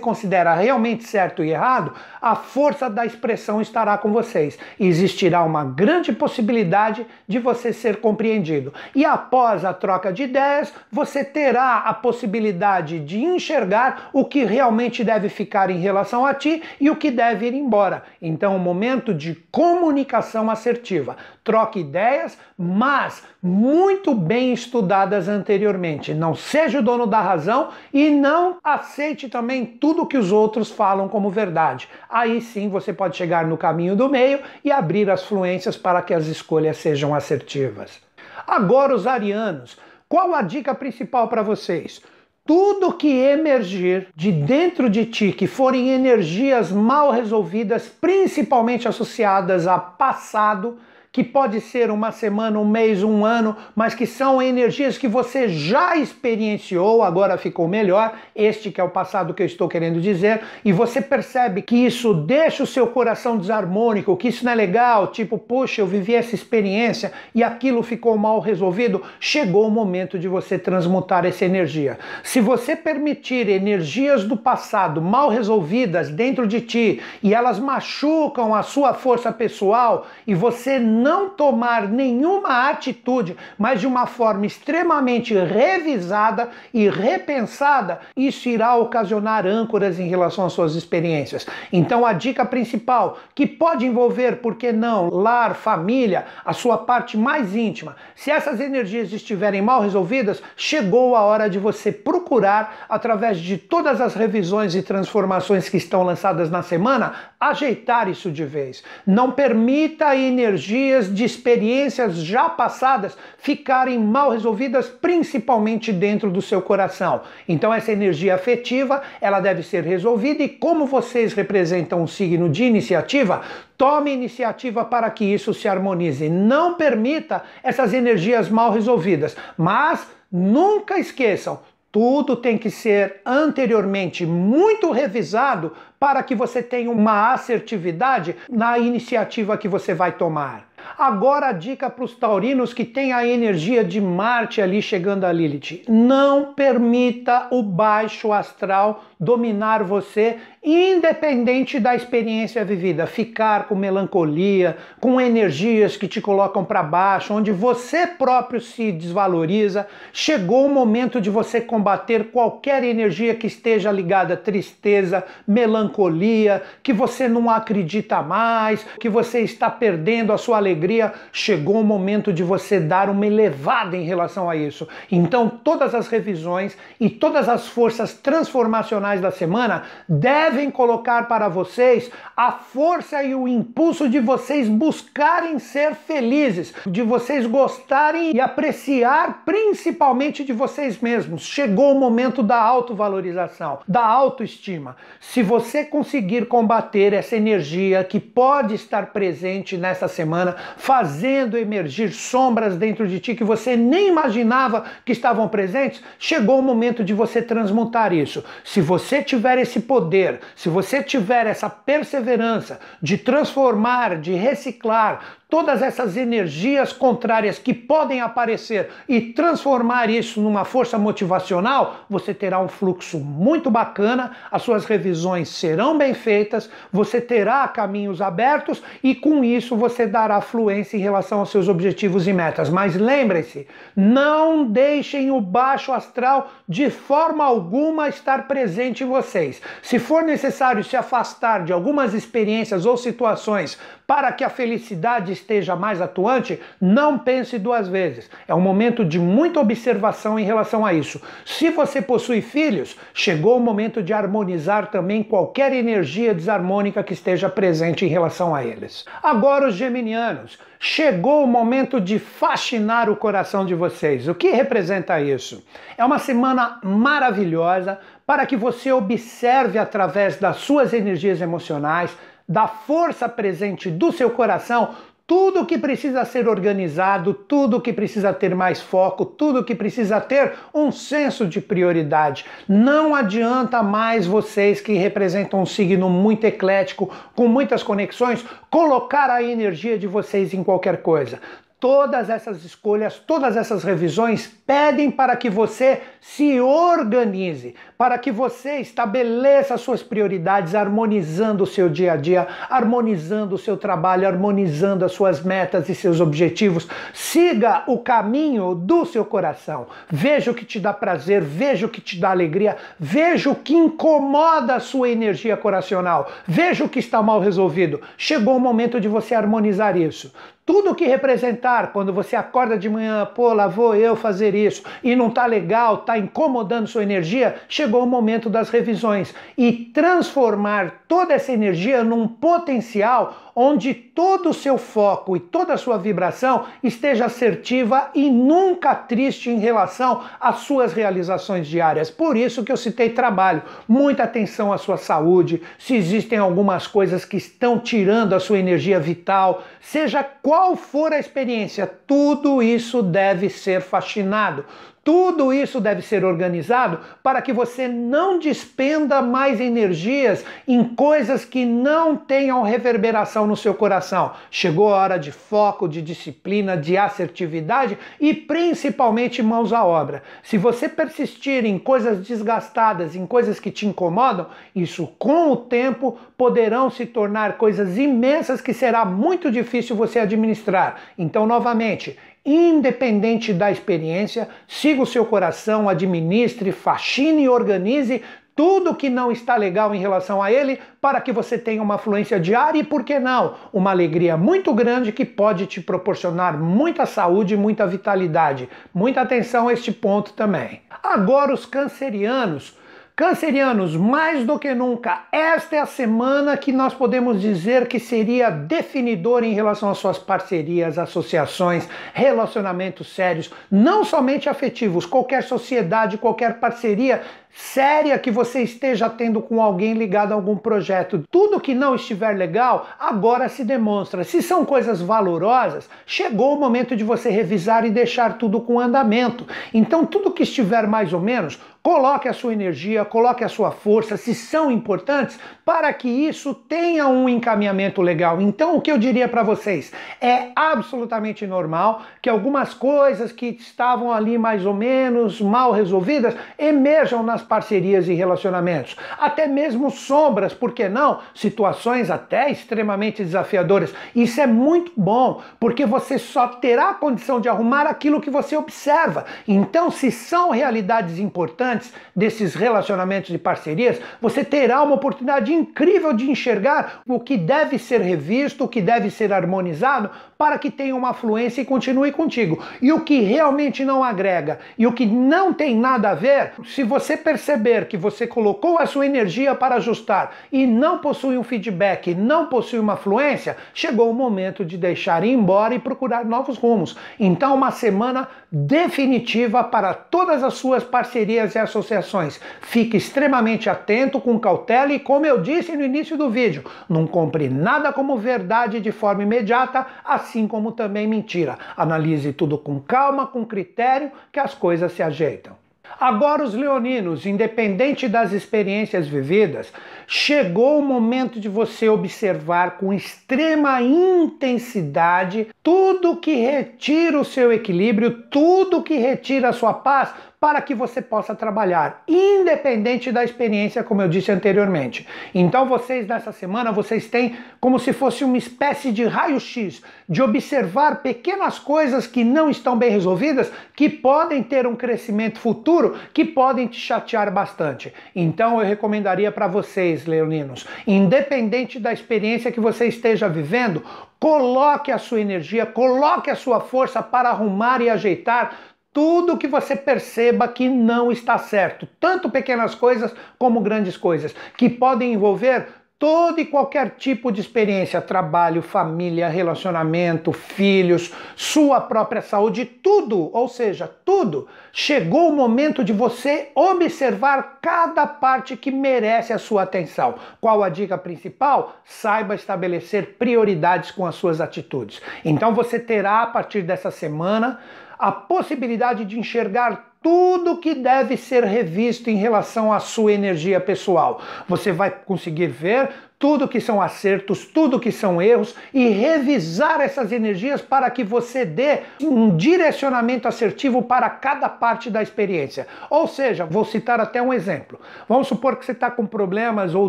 considera 0.00 0.54
realmente 0.54 1.04
certo 1.04 1.44
e 1.44 1.50
errado, 1.50 1.92
a 2.20 2.34
força 2.34 2.90
da 2.90 3.06
expressão 3.06 3.60
estará 3.60 3.96
com 3.96 4.12
vocês 4.12 4.58
e 4.78 4.86
existirá 4.86 5.42
uma 5.42 5.64
grande 5.64 6.12
possibilidade 6.12 7.06
de 7.28 7.38
você 7.38 7.72
ser 7.72 8.00
compreendido. 8.00 8.72
E 8.94 9.04
após 9.04 9.64
a 9.64 9.72
troca 9.72 10.12
de 10.12 10.24
ideias, 10.24 10.72
você 10.90 11.24
terá 11.24 11.78
a 11.78 11.94
possibilidade 11.94 12.98
de 12.98 13.22
enxergar 13.22 14.10
o 14.12 14.24
que 14.24 14.44
realmente 14.44 15.04
deve 15.04 15.28
ficar 15.28 15.70
em 15.70 15.78
relação 15.78 16.26
a 16.26 16.34
ti 16.34 16.62
e 16.80 16.90
o 16.90 16.96
que 16.96 17.10
deve 17.10 17.46
ir 17.46 17.54
embora. 17.54 18.02
Então, 18.20 18.56
um 18.56 18.58
momento 18.58 19.14
de 19.14 19.34
comunicação 19.50 20.50
assertiva. 20.50 21.16
Troque 21.44 21.80
ideias, 21.80 22.36
mas 22.56 23.22
muito 23.42 24.14
bem 24.14 24.39
estudadas 24.40 25.28
anteriormente. 25.28 26.14
Não 26.14 26.34
seja 26.34 26.80
o 26.80 26.82
dono 26.82 27.06
da 27.06 27.20
razão 27.20 27.68
e 27.92 28.10
não 28.10 28.58
aceite 28.64 29.28
também 29.28 29.64
tudo 29.64 30.06
que 30.06 30.18
os 30.18 30.32
outros 30.32 30.70
falam 30.70 31.08
como 31.08 31.30
verdade. 31.30 31.88
Aí 32.08 32.40
sim 32.40 32.68
você 32.68 32.92
pode 32.92 33.16
chegar 33.16 33.46
no 33.46 33.56
caminho 33.56 33.94
do 33.94 34.08
meio 34.08 34.40
e 34.64 34.72
abrir 34.72 35.10
as 35.10 35.24
fluências 35.24 35.76
para 35.76 36.02
que 36.02 36.14
as 36.14 36.26
escolhas 36.26 36.78
sejam 36.78 37.14
assertivas. 37.14 38.00
Agora, 38.46 38.94
os 38.94 39.06
arianos, 39.06 39.76
qual 40.08 40.34
a 40.34 40.42
dica 40.42 40.74
principal 40.74 41.28
para 41.28 41.42
vocês? 41.42 42.02
tudo 42.50 42.94
que 42.94 43.06
emergir 43.06 44.08
de 44.16 44.32
dentro 44.32 44.90
de 44.90 45.06
ti, 45.06 45.30
que 45.30 45.46
forem 45.46 45.90
energias 45.90 46.72
mal 46.72 47.12
resolvidas, 47.12 47.88
principalmente 47.88 48.88
associadas 48.88 49.68
a 49.68 49.78
passado, 49.78 50.76
que 51.12 51.24
pode 51.24 51.60
ser 51.60 51.90
uma 51.90 52.12
semana, 52.12 52.58
um 52.58 52.64
mês, 52.64 53.02
um 53.02 53.24
ano, 53.24 53.56
mas 53.74 53.94
que 53.94 54.06
são 54.06 54.40
energias 54.40 54.96
que 54.96 55.08
você 55.08 55.48
já 55.48 55.96
experienciou, 55.96 57.02
agora 57.02 57.36
ficou 57.36 57.66
melhor, 57.66 58.12
este 58.34 58.70
que 58.70 58.80
é 58.80 58.84
o 58.84 58.90
passado 58.90 59.34
que 59.34 59.42
eu 59.42 59.46
estou 59.46 59.68
querendo 59.68 60.00
dizer, 60.00 60.40
e 60.64 60.72
você 60.72 61.00
percebe 61.00 61.62
que 61.62 61.74
isso 61.74 62.14
deixa 62.14 62.62
o 62.62 62.66
seu 62.66 62.86
coração 62.86 63.36
desarmônico, 63.36 64.16
que 64.16 64.28
isso 64.28 64.44
não 64.44 64.52
é 64.52 64.54
legal, 64.54 65.08
tipo, 65.08 65.36
puxa, 65.36 65.80
eu 65.80 65.86
vivi 65.86 66.14
essa 66.14 66.34
experiência 66.34 67.12
e 67.34 67.42
aquilo 67.42 67.82
ficou 67.82 68.16
mal 68.16 68.38
resolvido, 68.38 69.02
chegou 69.18 69.66
o 69.66 69.70
momento 69.70 70.16
de 70.16 70.28
você 70.28 70.58
transmutar 70.60 71.26
essa 71.26 71.44
energia. 71.44 71.98
Se 72.22 72.40
você 72.40 72.76
permitir 72.76 73.48
energias 73.48 74.22
do 74.22 74.36
passado 74.36 75.02
mal 75.02 75.28
resolvidas 75.28 76.08
dentro 76.08 76.46
de 76.46 76.60
ti 76.60 77.02
e 77.20 77.34
elas 77.34 77.58
machucam 77.58 78.54
a 78.54 78.62
sua 78.62 78.94
força 78.94 79.32
pessoal 79.32 80.06
e 80.24 80.36
você 80.36 80.78
não 80.78 80.99
tomar 81.30 81.88
nenhuma 81.88 82.68
atitude, 82.68 83.36
mas 83.58 83.80
de 83.80 83.86
uma 83.86 84.06
forma 84.06 84.46
extremamente 84.46 85.34
revisada 85.34 86.48
e 86.72 86.88
repensada, 86.88 88.00
isso 88.16 88.48
irá 88.48 88.76
ocasionar 88.76 89.46
âncoras 89.46 89.98
em 89.98 90.08
relação 90.08 90.44
às 90.46 90.52
suas 90.52 90.74
experiências. 90.74 91.46
Então, 91.72 92.04
a 92.04 92.12
dica 92.12 92.44
principal, 92.44 93.18
que 93.34 93.46
pode 93.46 93.86
envolver, 93.86 94.36
por 94.36 94.56
que 94.56 94.72
não, 94.72 95.08
lar, 95.08 95.54
família, 95.54 96.26
a 96.44 96.52
sua 96.52 96.78
parte 96.78 97.16
mais 97.16 97.54
íntima, 97.54 97.96
se 98.14 98.30
essas 98.30 98.60
energias 98.60 99.12
estiverem 99.12 99.62
mal 99.62 99.80
resolvidas, 99.82 100.42
chegou 100.56 101.16
a 101.16 101.22
hora 101.22 101.48
de 101.48 101.58
você 101.58 101.92
procurar, 101.92 102.86
através 102.88 103.38
de 103.38 103.56
todas 103.56 104.00
as 104.00 104.14
revisões 104.14 104.74
e 104.74 104.82
transformações 104.82 105.68
que 105.68 105.76
estão 105.76 106.02
lançadas 106.02 106.50
na 106.50 106.62
semana, 106.62 107.14
ajeitar 107.38 108.08
isso 108.08 108.30
de 108.30 108.44
vez. 108.44 108.82
Não 109.06 109.30
permita 109.30 110.08
a 110.08 110.16
energia 110.16 110.89
de 111.14 111.24
experiências 111.24 112.16
já 112.16 112.48
passadas 112.48 113.16
ficarem 113.38 113.98
mal 113.98 114.30
resolvidas, 114.30 114.88
principalmente 114.88 115.92
dentro 115.92 116.30
do 116.30 116.42
seu 116.42 116.60
coração. 116.60 117.22
Então 117.48 117.72
essa 117.72 117.92
energia 117.92 118.34
afetiva, 118.34 119.02
ela 119.20 119.40
deve 119.40 119.62
ser 119.62 119.84
resolvida 119.84 120.42
e 120.42 120.48
como 120.48 120.86
vocês 120.86 121.32
representam 121.32 122.02
um 122.02 122.06
signo 122.06 122.48
de 122.48 122.64
iniciativa, 122.64 123.42
tome 123.76 124.12
iniciativa 124.12 124.84
para 124.84 125.08
que 125.10 125.24
isso 125.24 125.54
se 125.54 125.68
harmonize. 125.68 126.28
Não 126.28 126.74
permita 126.74 127.42
essas 127.62 127.94
energias 127.94 128.48
mal 128.48 128.72
resolvidas, 128.72 129.36
mas 129.56 130.06
nunca 130.30 130.98
esqueçam, 130.98 131.60
tudo 131.92 132.36
tem 132.36 132.56
que 132.56 132.70
ser 132.70 133.20
anteriormente 133.26 134.24
muito 134.24 134.92
revisado 134.92 135.72
para 135.98 136.22
que 136.22 136.34
você 136.34 136.62
tenha 136.62 136.90
uma 136.90 137.32
assertividade 137.32 138.36
na 138.48 138.78
iniciativa 138.78 139.58
que 139.58 139.68
você 139.68 139.92
vai 139.92 140.12
tomar. 140.12 140.69
Agora 140.98 141.48
a 141.48 141.52
dica 141.52 141.88
para 141.88 142.04
os 142.04 142.14
taurinos 142.14 142.74
que 142.74 142.84
têm 142.84 143.12
a 143.12 143.26
energia 143.26 143.82
de 143.82 144.00
Marte 144.00 144.60
ali 144.60 144.82
chegando 144.82 145.24
a 145.24 145.32
Lilith. 145.32 145.84
Não 145.88 146.52
permita 146.54 147.48
o 147.50 147.62
baixo 147.62 148.32
astral 148.32 149.04
dominar 149.18 149.82
você, 149.82 150.38
independente 150.64 151.78
da 151.78 151.94
experiência 151.94 152.64
vivida. 152.64 153.06
Ficar 153.06 153.68
com 153.68 153.74
melancolia, 153.74 154.76
com 154.98 155.20
energias 155.20 155.96
que 155.96 156.08
te 156.08 156.20
colocam 156.20 156.64
para 156.64 156.82
baixo, 156.82 157.34
onde 157.34 157.52
você 157.52 158.06
próprio 158.06 158.60
se 158.60 158.90
desvaloriza. 158.92 159.86
Chegou 160.12 160.66
o 160.66 160.72
momento 160.72 161.20
de 161.20 161.28
você 161.28 161.60
combater 161.60 162.30
qualquer 162.30 162.82
energia 162.82 163.34
que 163.34 163.46
esteja 163.46 163.92
ligada 163.92 164.34
a 164.34 164.36
tristeza, 164.38 165.24
melancolia, 165.46 166.62
que 166.82 166.92
você 166.92 167.28
não 167.28 167.50
acredita 167.50 168.22
mais, 168.22 168.84
que 168.98 169.08
você 169.08 169.40
está 169.40 169.70
perdendo 169.70 170.32
a 170.32 170.38
sua 170.38 170.56
alegria 170.56 170.69
alegria, 170.70 171.12
chegou 171.32 171.80
o 171.80 171.84
momento 171.84 172.32
de 172.32 172.42
você 172.42 172.78
dar 172.78 173.10
uma 173.10 173.26
elevada 173.26 173.96
em 173.96 174.04
relação 174.04 174.48
a 174.48 174.56
isso. 174.56 174.88
Então, 175.10 175.48
todas 175.48 175.94
as 175.94 176.08
revisões 176.08 176.76
e 176.98 177.10
todas 177.10 177.48
as 177.48 177.66
forças 177.68 178.14
transformacionais 178.14 179.20
da 179.20 179.30
semana 179.30 179.84
devem 180.08 180.70
colocar 180.70 181.26
para 181.26 181.48
vocês 181.48 182.10
a 182.36 182.52
força 182.52 183.22
e 183.22 183.34
o 183.34 183.48
impulso 183.48 184.08
de 184.08 184.20
vocês 184.20 184.68
buscarem 184.68 185.58
ser 185.58 185.94
felizes, 185.94 186.72
de 186.86 187.02
vocês 187.02 187.46
gostarem 187.46 188.34
e 188.34 188.40
apreciar 188.40 189.42
principalmente 189.44 190.44
de 190.44 190.52
vocês 190.52 191.00
mesmos. 191.00 191.42
Chegou 191.42 191.92
o 191.92 191.98
momento 191.98 192.42
da 192.42 192.60
autovalorização, 192.60 193.80
da 193.86 194.04
autoestima. 194.04 194.96
Se 195.20 195.42
você 195.42 195.84
conseguir 195.84 196.46
combater 196.46 197.12
essa 197.12 197.36
energia 197.36 198.04
que 198.04 198.20
pode 198.20 198.74
estar 198.74 199.06
presente 199.06 199.76
nessa 199.76 200.06
semana, 200.06 200.56
fazendo 200.76 201.56
emergir 201.56 202.12
sombras 202.12 202.76
dentro 202.76 203.06
de 203.06 203.20
ti 203.20 203.34
que 203.34 203.44
você 203.44 203.76
nem 203.76 204.08
imaginava 204.08 204.84
que 205.04 205.12
estavam 205.12 205.48
presentes, 205.48 206.02
chegou 206.18 206.58
o 206.58 206.62
momento 206.62 207.02
de 207.04 207.14
você 207.14 207.42
transmutar 207.42 208.12
isso. 208.12 208.44
Se 208.64 208.80
você 208.80 209.22
tiver 209.22 209.58
esse 209.58 209.80
poder, 209.80 210.40
se 210.54 210.68
você 210.68 211.02
tiver 211.02 211.46
essa 211.46 211.68
perseverança 211.68 212.80
de 213.02 213.16
transformar, 213.18 214.20
de 214.20 214.32
reciclar, 214.32 215.38
todas 215.50 215.82
essas 215.82 216.16
energias 216.16 216.92
contrárias 216.92 217.58
que 217.58 217.74
podem 217.74 218.20
aparecer 218.20 218.88
e 219.08 219.20
transformar 219.20 220.08
isso 220.08 220.40
numa 220.40 220.64
força 220.64 220.96
motivacional, 220.96 222.04
você 222.08 222.32
terá 222.32 222.60
um 222.60 222.68
fluxo 222.68 223.18
muito 223.18 223.68
bacana, 223.70 224.30
as 224.50 224.62
suas 224.62 224.84
revisões 224.84 225.48
serão 225.48 225.98
bem 225.98 226.14
feitas, 226.14 226.70
você 226.92 227.20
terá 227.20 227.66
caminhos 227.66 228.22
abertos 228.22 228.80
e 229.02 229.14
com 229.14 229.42
isso 229.42 229.76
você 229.76 230.06
dará 230.06 230.40
fluência 230.50 230.96
em 230.96 231.00
relação 231.00 231.40
aos 231.40 231.50
seus 231.50 231.68
objetivos 231.68 232.26
e 232.26 232.32
metas. 232.32 232.68
Mas 232.68 232.96
lembre-se, 232.96 233.66
não 233.96 234.64
deixem 234.64 235.30
o 235.30 235.40
baixo 235.40 235.92
astral 235.92 236.50
de 236.68 236.90
forma 236.90 237.44
alguma 237.44 238.08
estar 238.08 238.46
presente 238.48 239.04
em 239.04 239.06
vocês. 239.06 239.62
Se 239.82 239.98
for 239.98 240.22
necessário 240.22 240.82
se 240.82 240.96
afastar 240.96 241.64
de 241.64 241.72
algumas 241.72 242.14
experiências 242.14 242.84
ou 242.84 242.96
situações 242.96 243.78
para 244.10 244.32
que 244.32 244.42
a 244.42 244.50
felicidade 244.50 245.30
esteja 245.30 245.76
mais 245.76 246.00
atuante, 246.00 246.58
não 246.80 247.16
pense 247.16 247.56
duas 247.56 247.86
vezes. 247.86 248.28
É 248.48 248.52
um 248.52 248.60
momento 248.60 249.04
de 249.04 249.20
muita 249.20 249.60
observação 249.60 250.36
em 250.36 250.42
relação 250.42 250.84
a 250.84 250.92
isso. 250.92 251.22
Se 251.46 251.70
você 251.70 252.02
possui 252.02 252.40
filhos, 252.42 252.96
chegou 253.14 253.56
o 253.56 253.60
momento 253.60 254.02
de 254.02 254.12
harmonizar 254.12 254.90
também 254.90 255.22
qualquer 255.22 255.72
energia 255.72 256.34
desarmônica 256.34 257.04
que 257.04 257.12
esteja 257.12 257.48
presente 257.48 258.04
em 258.04 258.08
relação 258.08 258.52
a 258.52 258.64
eles. 258.64 259.04
Agora, 259.22 259.68
os 259.68 259.76
geminianos, 259.76 260.39
chegou 260.78 261.44
o 261.44 261.46
momento 261.46 262.00
de 262.00 262.18
fascinar 262.18 263.08
o 263.10 263.16
coração 263.16 263.64
de 263.64 263.74
vocês. 263.74 264.28
O 264.28 264.34
que 264.34 264.50
representa 264.50 265.20
isso? 265.20 265.64
É 265.96 266.04
uma 266.04 266.18
semana 266.18 266.78
maravilhosa 266.82 267.98
para 268.26 268.46
que 268.46 268.56
você 268.56 268.92
observe 268.92 269.78
através 269.78 270.36
das 270.36 270.56
suas 270.56 270.92
energias 270.92 271.40
emocionais 271.40 272.16
da 272.48 272.66
força 272.66 273.28
presente 273.28 273.88
do 273.90 274.10
seu 274.10 274.28
coração, 274.30 274.96
tudo 275.30 275.64
que 275.64 275.78
precisa 275.78 276.24
ser 276.24 276.48
organizado, 276.48 277.32
tudo 277.32 277.80
que 277.80 277.92
precisa 277.92 278.32
ter 278.32 278.52
mais 278.52 278.80
foco, 278.80 279.24
tudo 279.24 279.62
que 279.62 279.76
precisa 279.76 280.20
ter 280.20 280.54
um 280.74 280.90
senso 280.90 281.46
de 281.46 281.60
prioridade. 281.60 282.44
Não 282.68 283.14
adianta 283.14 283.80
mais 283.80 284.26
vocês 284.26 284.80
que 284.80 284.94
representam 284.94 285.62
um 285.62 285.66
signo 285.66 286.10
muito 286.10 286.46
eclético, 286.46 287.14
com 287.32 287.46
muitas 287.46 287.80
conexões, 287.80 288.44
colocar 288.68 289.30
a 289.30 289.40
energia 289.40 289.96
de 289.96 290.08
vocês 290.08 290.52
em 290.52 290.64
qualquer 290.64 291.00
coisa. 291.00 291.38
Todas 291.80 292.28
essas 292.28 292.62
escolhas, 292.62 293.18
todas 293.26 293.56
essas 293.56 293.82
revisões 293.82 294.46
pedem 294.66 295.10
para 295.10 295.34
que 295.34 295.48
você 295.48 296.02
se 296.20 296.60
organize, 296.60 297.74
para 297.96 298.18
que 298.18 298.30
você 298.30 298.80
estabeleça 298.80 299.78
suas 299.78 300.02
prioridades, 300.02 300.74
harmonizando 300.74 301.64
o 301.64 301.66
seu 301.66 301.88
dia 301.88 302.12
a 302.12 302.16
dia, 302.16 302.46
harmonizando 302.68 303.54
o 303.54 303.58
seu 303.58 303.78
trabalho, 303.78 304.28
harmonizando 304.28 305.06
as 305.06 305.12
suas 305.12 305.42
metas 305.42 305.88
e 305.88 305.94
seus 305.94 306.20
objetivos. 306.20 306.86
Siga 307.14 307.82
o 307.86 307.98
caminho 307.98 308.74
do 308.74 309.06
seu 309.06 309.24
coração. 309.24 309.86
Veja 310.06 310.50
o 310.50 310.54
que 310.54 310.66
te 310.66 310.78
dá 310.78 310.92
prazer, 310.92 311.40
veja 311.40 311.86
o 311.86 311.88
que 311.88 312.02
te 312.02 312.20
dá 312.20 312.30
alegria, 312.30 312.76
veja 312.98 313.48
o 313.48 313.56
que 313.56 313.74
incomoda 313.74 314.74
a 314.74 314.80
sua 314.80 315.08
energia 315.08 315.56
coracional, 315.56 316.30
veja 316.46 316.84
o 316.84 316.90
que 316.90 316.98
está 316.98 317.22
mal 317.22 317.40
resolvido. 317.40 318.02
Chegou 318.18 318.54
o 318.54 318.60
momento 318.60 319.00
de 319.00 319.08
você 319.08 319.34
harmonizar 319.34 319.96
isso 319.96 320.30
tudo 320.72 320.94
que 320.94 321.04
representar 321.04 321.90
quando 321.92 322.12
você 322.12 322.36
acorda 322.36 322.78
de 322.78 322.88
manhã, 322.88 323.26
pô, 323.26 323.52
lá 323.52 323.66
vou 323.66 323.96
eu 323.96 324.14
fazer 324.14 324.54
isso 324.54 324.84
e 325.02 325.16
não 325.16 325.28
tá 325.28 325.44
legal, 325.44 325.98
tá 325.98 326.16
incomodando 326.16 326.86
sua 326.86 327.02
energia, 327.02 327.56
chegou 327.68 328.04
o 328.04 328.06
momento 328.06 328.48
das 328.48 328.70
revisões. 328.70 329.34
E 329.58 329.72
transformar 329.72 330.99
toda 331.10 331.34
essa 331.34 331.50
energia 331.50 332.04
num 332.04 332.28
potencial 332.28 333.50
onde 333.56 333.92
todo 333.92 334.50
o 334.50 334.54
seu 334.54 334.78
foco 334.78 335.36
e 335.36 335.40
toda 335.40 335.74
a 335.74 335.76
sua 335.76 335.98
vibração 335.98 336.66
esteja 336.84 337.24
assertiva 337.24 338.10
e 338.14 338.30
nunca 338.30 338.94
triste 338.94 339.50
em 339.50 339.58
relação 339.58 340.22
às 340.38 340.58
suas 340.58 340.92
realizações 340.92 341.66
diárias. 341.66 342.10
Por 342.12 342.36
isso 342.36 342.62
que 342.62 342.70
eu 342.70 342.76
citei 342.76 343.10
trabalho. 343.10 343.62
Muita 343.88 344.22
atenção 344.22 344.72
à 344.72 344.78
sua 344.78 344.96
saúde, 344.96 345.60
se 345.80 345.96
existem 345.96 346.38
algumas 346.38 346.86
coisas 346.86 347.24
que 347.24 347.36
estão 347.36 347.80
tirando 347.80 348.32
a 348.32 348.40
sua 348.40 348.60
energia 348.60 349.00
vital, 349.00 349.64
seja 349.80 350.22
qual 350.22 350.76
for 350.76 351.12
a 351.12 351.18
experiência, 351.18 351.90
tudo 352.06 352.62
isso 352.62 353.02
deve 353.02 353.50
ser 353.50 353.80
fascinado. 353.80 354.64
Tudo 355.02 355.50
isso 355.50 355.80
deve 355.80 356.02
ser 356.02 356.26
organizado 356.26 357.00
para 357.22 357.40
que 357.40 357.54
você 357.54 357.88
não 357.88 358.38
despenda 358.38 359.22
mais 359.22 359.58
energias 359.58 360.44
em 360.68 360.84
coisas 360.84 361.42
que 361.42 361.64
não 361.64 362.14
tenham 362.14 362.62
reverberação 362.62 363.46
no 363.46 363.56
seu 363.56 363.72
coração. 363.72 364.32
Chegou 364.50 364.92
a 364.92 364.98
hora 364.98 365.18
de 365.18 365.32
foco, 365.32 365.88
de 365.88 366.02
disciplina, 366.02 366.76
de 366.76 366.98
assertividade 366.98 367.96
e 368.20 368.34
principalmente 368.34 369.42
mãos 369.42 369.72
à 369.72 369.86
obra. 369.86 370.22
Se 370.42 370.58
você 370.58 370.86
persistir 370.86 371.64
em 371.64 371.78
coisas 371.78 372.26
desgastadas, 372.26 373.16
em 373.16 373.26
coisas 373.26 373.58
que 373.58 373.70
te 373.70 373.86
incomodam, 373.86 374.48
isso 374.76 375.08
com 375.18 375.50
o 375.50 375.56
tempo 375.56 376.18
poderão 376.36 376.90
se 376.90 377.06
tornar 377.06 377.56
coisas 377.56 377.96
imensas 377.96 378.60
que 378.60 378.74
será 378.74 379.06
muito 379.06 379.50
difícil 379.50 379.96
você 379.96 380.18
administrar. 380.18 381.00
Então, 381.16 381.46
novamente, 381.46 382.18
independente 382.44 383.52
da 383.52 383.70
experiência, 383.70 384.48
siga 384.66 385.02
o 385.02 385.06
seu 385.06 385.24
coração, 385.24 385.88
administre, 385.88 386.72
faxine 386.72 387.44
e 387.44 387.48
organize 387.48 388.22
tudo 388.54 388.94
que 388.94 389.08
não 389.08 389.32
está 389.32 389.56
legal 389.56 389.94
em 389.94 389.98
relação 389.98 390.42
a 390.42 390.52
ele 390.52 390.78
para 391.00 391.20
que 391.20 391.32
você 391.32 391.56
tenha 391.56 391.82
uma 391.82 391.96
fluência 391.96 392.38
diária 392.38 392.78
e, 392.78 392.84
por 392.84 393.04
que 393.04 393.18
não, 393.18 393.54
uma 393.72 393.90
alegria 393.90 394.36
muito 394.36 394.74
grande 394.74 395.12
que 395.12 395.24
pode 395.24 395.66
te 395.66 395.80
proporcionar 395.80 396.58
muita 396.58 397.06
saúde 397.06 397.54
e 397.54 397.56
muita 397.56 397.86
vitalidade. 397.86 398.68
Muita 398.92 399.22
atenção 399.22 399.68
a 399.68 399.72
este 399.72 399.90
ponto 399.90 400.34
também. 400.34 400.82
Agora, 401.02 401.54
os 401.54 401.64
cancerianos 401.64 402.76
Cancerianos, 403.20 403.94
mais 403.94 404.46
do 404.46 404.58
que 404.58 404.72
nunca, 404.72 405.24
esta 405.30 405.76
é 405.76 405.78
a 405.78 405.84
semana 405.84 406.56
que 406.56 406.72
nós 406.72 406.94
podemos 406.94 407.38
dizer 407.38 407.86
que 407.86 408.00
seria 408.00 408.48
definidora 408.48 409.44
em 409.44 409.52
relação 409.52 409.90
às 409.90 409.98
suas 409.98 410.16
parcerias, 410.16 410.98
associações, 410.98 411.86
relacionamentos 412.14 413.14
sérios, 413.14 413.52
não 413.70 414.04
somente 414.04 414.48
afetivos, 414.48 415.04
qualquer 415.04 415.42
sociedade, 415.42 416.16
qualquer 416.16 416.60
parceria 416.60 417.20
séria 417.52 418.18
que 418.18 418.30
você 418.30 418.62
esteja 418.62 419.08
tendo 419.08 419.40
com 419.40 419.60
alguém 419.60 419.94
ligado 419.94 420.32
a 420.32 420.34
algum 420.34 420.56
projeto. 420.56 421.24
Tudo 421.30 421.60
que 421.60 421.74
não 421.74 421.94
estiver 421.94 422.36
legal, 422.36 422.86
agora 422.98 423.48
se 423.48 423.64
demonstra. 423.64 424.24
Se 424.24 424.42
são 424.42 424.64
coisas 424.64 425.00
valorosas, 425.00 425.88
chegou 426.06 426.56
o 426.56 426.60
momento 426.60 426.96
de 426.96 427.04
você 427.04 427.30
revisar 427.30 427.84
e 427.84 427.90
deixar 427.90 428.38
tudo 428.38 428.60
com 428.60 428.78
andamento. 428.78 429.46
Então, 429.72 430.06
tudo 430.06 430.32
que 430.32 430.42
estiver 430.42 430.86
mais 430.86 431.12
ou 431.12 431.20
menos, 431.20 431.58
coloque 431.82 432.28
a 432.28 432.32
sua 432.32 432.52
energia, 432.52 433.04
coloque 433.04 433.42
a 433.42 433.48
sua 433.48 433.70
força, 433.70 434.16
se 434.16 434.34
são 434.34 434.70
importantes, 434.70 435.38
para 435.64 435.92
que 435.92 436.08
isso 436.08 436.54
tenha 436.54 437.08
um 437.08 437.28
encaminhamento 437.28 438.02
legal. 438.02 438.40
Então, 438.40 438.76
o 438.76 438.80
que 438.80 438.92
eu 438.92 438.98
diria 438.98 439.28
para 439.28 439.42
vocês 439.42 439.92
é 440.20 440.50
absolutamente 440.54 441.46
normal 441.46 442.02
que 442.20 442.28
algumas 442.28 442.74
coisas 442.74 443.32
que 443.32 443.46
estavam 443.46 444.12
ali 444.12 444.36
mais 444.36 444.66
ou 444.66 444.74
menos 444.74 445.40
mal 445.40 445.72
resolvidas 445.72 446.34
emerjam 446.58 447.22
nas 447.40 447.42
parcerias 447.42 448.08
e 448.08 448.14
relacionamentos. 448.14 448.96
Até 449.18 449.46
mesmo 449.46 449.90
sombras, 449.90 450.52
por 450.52 450.72
que 450.72 450.88
não? 450.88 451.20
Situações 451.34 452.10
até 452.10 452.50
extremamente 452.50 453.24
desafiadoras. 453.24 453.92
Isso 454.14 454.40
é 454.40 454.46
muito 454.46 454.92
bom, 454.96 455.42
porque 455.58 455.86
você 455.86 456.18
só 456.18 456.48
terá 456.48 456.94
condição 456.94 457.40
de 457.40 457.48
arrumar 457.48 457.86
aquilo 457.86 458.20
que 458.20 458.30
você 458.30 458.56
observa. 458.56 459.24
Então, 459.48 459.90
se 459.90 460.10
são 460.10 460.50
realidades 460.50 461.18
importantes 461.18 461.92
desses 462.14 462.54
relacionamentos 462.54 463.30
e 463.30 463.38
parcerias, 463.38 464.00
você 464.20 464.44
terá 464.44 464.82
uma 464.82 464.94
oportunidade 464.94 465.52
incrível 465.52 466.12
de 466.12 466.30
enxergar 466.30 467.00
o 467.08 467.18
que 467.18 467.36
deve 467.36 467.78
ser 467.78 468.00
revisto, 468.00 468.64
o 468.64 468.68
que 468.68 468.80
deve 468.80 469.10
ser 469.10 469.32
harmonizado 469.32 470.10
para 470.40 470.58
que 470.58 470.70
tenha 470.70 470.96
uma 470.96 471.12
fluência 471.12 471.60
e 471.60 471.66
continue 471.66 472.10
contigo. 472.12 472.64
E 472.80 472.90
o 472.94 473.00
que 473.00 473.20
realmente 473.20 473.84
não 473.84 474.02
agrega 474.02 474.58
e 474.78 474.86
o 474.86 474.92
que 474.94 475.04
não 475.04 475.52
tem 475.52 475.76
nada 475.76 476.08
a 476.08 476.14
ver, 476.14 476.52
se 476.64 476.82
você 476.82 477.14
perceber 477.14 477.88
que 477.88 477.98
você 477.98 478.26
colocou 478.26 478.78
a 478.78 478.86
sua 478.86 479.04
energia 479.04 479.54
para 479.54 479.74
ajustar 479.74 480.32
e 480.50 480.66
não 480.66 480.96
possui 480.96 481.36
um 481.36 481.42
feedback, 481.42 482.14
não 482.14 482.46
possui 482.46 482.78
uma 482.78 482.96
fluência, 482.96 483.54
chegou 483.74 484.10
o 484.10 484.14
momento 484.14 484.64
de 484.64 484.78
deixar 484.78 485.22
ir 485.24 485.32
embora 485.34 485.74
e 485.74 485.78
procurar 485.78 486.24
novos 486.24 486.56
rumos. 486.56 486.96
Então, 487.18 487.54
uma 487.54 487.70
semana 487.70 488.26
definitiva 488.50 489.62
para 489.62 489.92
todas 489.92 490.42
as 490.42 490.54
suas 490.54 490.82
parcerias 490.82 491.54
e 491.54 491.58
associações. 491.58 492.40
Fique 492.62 492.96
extremamente 492.96 493.68
atento, 493.68 494.20
com 494.20 494.40
cautela 494.40 494.92
e, 494.92 494.98
como 494.98 495.26
eu 495.26 495.40
disse 495.40 495.76
no 495.76 495.84
início 495.84 496.16
do 496.16 496.30
vídeo, 496.30 496.64
não 496.88 497.06
compre 497.06 497.48
nada 497.48 497.92
como 497.92 498.16
verdade 498.16 498.80
de 498.80 498.90
forma 498.90 499.22
imediata, 499.22 499.86
assim 500.04 500.29
como 500.46 500.72
também 500.72 501.06
mentira. 501.06 501.58
Analise 501.76 502.32
tudo 502.32 502.58
com 502.58 502.80
calma, 502.80 503.26
com 503.26 503.44
critério, 503.44 504.10
que 504.32 504.40
as 504.40 504.54
coisas 504.54 504.92
se 504.92 505.02
ajeitam. 505.02 505.54
Agora, 505.98 506.44
os 506.44 506.54
leoninos, 506.54 507.26
independente 507.26 508.06
das 508.06 508.32
experiências 508.32 509.08
vividas, 509.08 509.72
chegou 510.06 510.78
o 510.78 510.82
momento 510.82 511.40
de 511.40 511.48
você 511.48 511.88
observar 511.88 512.78
com 512.78 512.92
extrema 512.92 513.82
intensidade 513.82 515.48
tudo 515.62 516.16
que 516.16 516.34
retira 516.34 517.18
o 517.18 517.24
seu 517.24 517.52
equilíbrio, 517.52 518.22
tudo 518.30 518.82
que 518.82 518.96
retira 518.96 519.48
a 519.48 519.52
sua 519.52 519.74
paz, 519.74 520.12
para 520.40 520.62
que 520.62 520.74
você 520.74 521.02
possa 521.02 521.34
trabalhar, 521.34 522.02
independente 522.08 523.12
da 523.12 523.22
experiência, 523.22 523.84
como 523.84 524.00
eu 524.00 524.08
disse 524.08 524.32
anteriormente. 524.32 525.06
Então 525.34 525.68
vocês 525.68 526.06
nessa 526.06 526.32
semana, 526.32 526.72
vocês 526.72 527.06
têm 527.08 527.36
como 527.60 527.78
se 527.78 527.92
fosse 527.92 528.24
uma 528.24 528.38
espécie 528.38 528.90
de 528.90 529.04
raio-x, 529.04 529.82
de 530.08 530.22
observar 530.22 531.02
pequenas 531.02 531.58
coisas 531.58 532.06
que 532.06 532.24
não 532.24 532.48
estão 532.48 532.74
bem 532.74 532.90
resolvidas, 532.90 533.52
que 533.76 533.90
podem 533.90 534.42
ter 534.42 534.66
um 534.66 534.74
crescimento 534.74 535.38
futuro, 535.38 535.98
que 536.14 536.24
podem 536.24 536.66
te 536.66 536.80
chatear 536.80 537.30
bastante. 537.30 537.92
Então 538.16 538.58
eu 538.58 538.66
recomendaria 538.66 539.30
para 539.30 539.46
vocês, 539.46 540.06
leoninos, 540.06 540.66
independente 540.86 541.78
da 541.78 541.92
experiência 541.92 542.50
que 542.50 542.60
você 542.60 542.86
esteja 542.86 543.28
vivendo, 543.28 543.84
coloque 544.18 544.92
a 544.92 544.98
sua 544.98 545.20
energia, 545.20 545.64
coloque 545.66 546.30
a 546.30 546.36
sua 546.36 546.60
força 546.60 547.02
para 547.02 547.30
arrumar 547.30 547.80
e 547.80 547.88
ajeitar 547.88 548.54
tudo 548.92 549.36
que 549.36 549.46
você 549.46 549.76
perceba 549.76 550.48
que 550.48 550.68
não 550.68 551.12
está 551.12 551.38
certo, 551.38 551.88
tanto 551.98 552.28
pequenas 552.28 552.74
coisas 552.74 553.14
como 553.38 553.60
grandes 553.60 553.96
coisas, 553.96 554.34
que 554.56 554.68
podem 554.68 555.12
envolver 555.12 555.68
todo 556.00 556.40
e 556.40 556.46
qualquer 556.46 556.92
tipo 556.96 557.30
de 557.30 557.42
experiência, 557.42 558.00
trabalho, 558.00 558.62
família, 558.62 559.28
relacionamento, 559.28 560.32
filhos, 560.32 561.12
sua 561.36 561.78
própria 561.78 562.22
saúde, 562.22 562.64
tudo, 562.64 563.30
ou 563.36 563.46
seja, 563.46 563.86
tudo. 564.02 564.48
Chegou 564.72 565.28
o 565.28 565.36
momento 565.36 565.84
de 565.84 565.92
você 565.92 566.52
observar 566.54 567.58
cada 567.60 568.06
parte 568.06 568.56
que 568.56 568.70
merece 568.70 569.30
a 569.34 569.38
sua 569.38 569.64
atenção. 569.64 570.14
Qual 570.40 570.62
a 570.62 570.70
dica 570.70 570.96
principal? 570.96 571.76
Saiba 571.84 572.34
estabelecer 572.34 573.16
prioridades 573.18 573.90
com 573.90 574.06
as 574.06 574.14
suas 574.14 574.40
atitudes. 574.40 575.02
Então 575.22 575.54
você 575.54 575.78
terá 575.78 576.22
a 576.22 576.26
partir 576.26 576.62
dessa 576.62 576.90
semana 576.90 577.60
a 578.00 578.10
possibilidade 578.10 579.04
de 579.04 579.18
enxergar 579.18 579.90
tudo 580.02 580.56
que 580.56 580.74
deve 580.74 581.16
ser 581.16 581.44
revisto 581.44 582.08
em 582.08 582.16
relação 582.16 582.72
à 582.72 582.80
sua 582.80 583.12
energia 583.12 583.60
pessoal. 583.60 584.22
Você 584.48 584.72
vai 584.72 584.90
conseguir 584.90 585.48
ver 585.48 585.90
tudo 586.20 586.46
que 586.46 586.60
são 586.60 586.82
acertos, 586.82 587.46
tudo 587.46 587.80
que 587.80 587.90
são 587.90 588.20
erros 588.20 588.54
e 588.74 588.90
revisar 588.90 589.80
essas 589.80 590.12
energias 590.12 590.60
para 590.60 590.90
que 590.90 591.02
você 591.02 591.46
dê 591.46 591.78
um 591.98 592.36
direcionamento 592.36 593.26
assertivo 593.26 593.82
para 593.82 594.10
cada 594.10 594.46
parte 594.46 594.90
da 594.90 595.02
experiência. 595.02 595.66
Ou 595.88 596.06
seja, 596.06 596.44
vou 596.44 596.66
citar 596.66 597.00
até 597.00 597.22
um 597.22 597.32
exemplo. 597.32 597.80
Vamos 598.06 598.28
supor 598.28 598.56
que 598.56 598.66
você 598.66 598.72
está 598.72 598.90
com 598.90 599.06
problemas 599.06 599.74
ou 599.74 599.88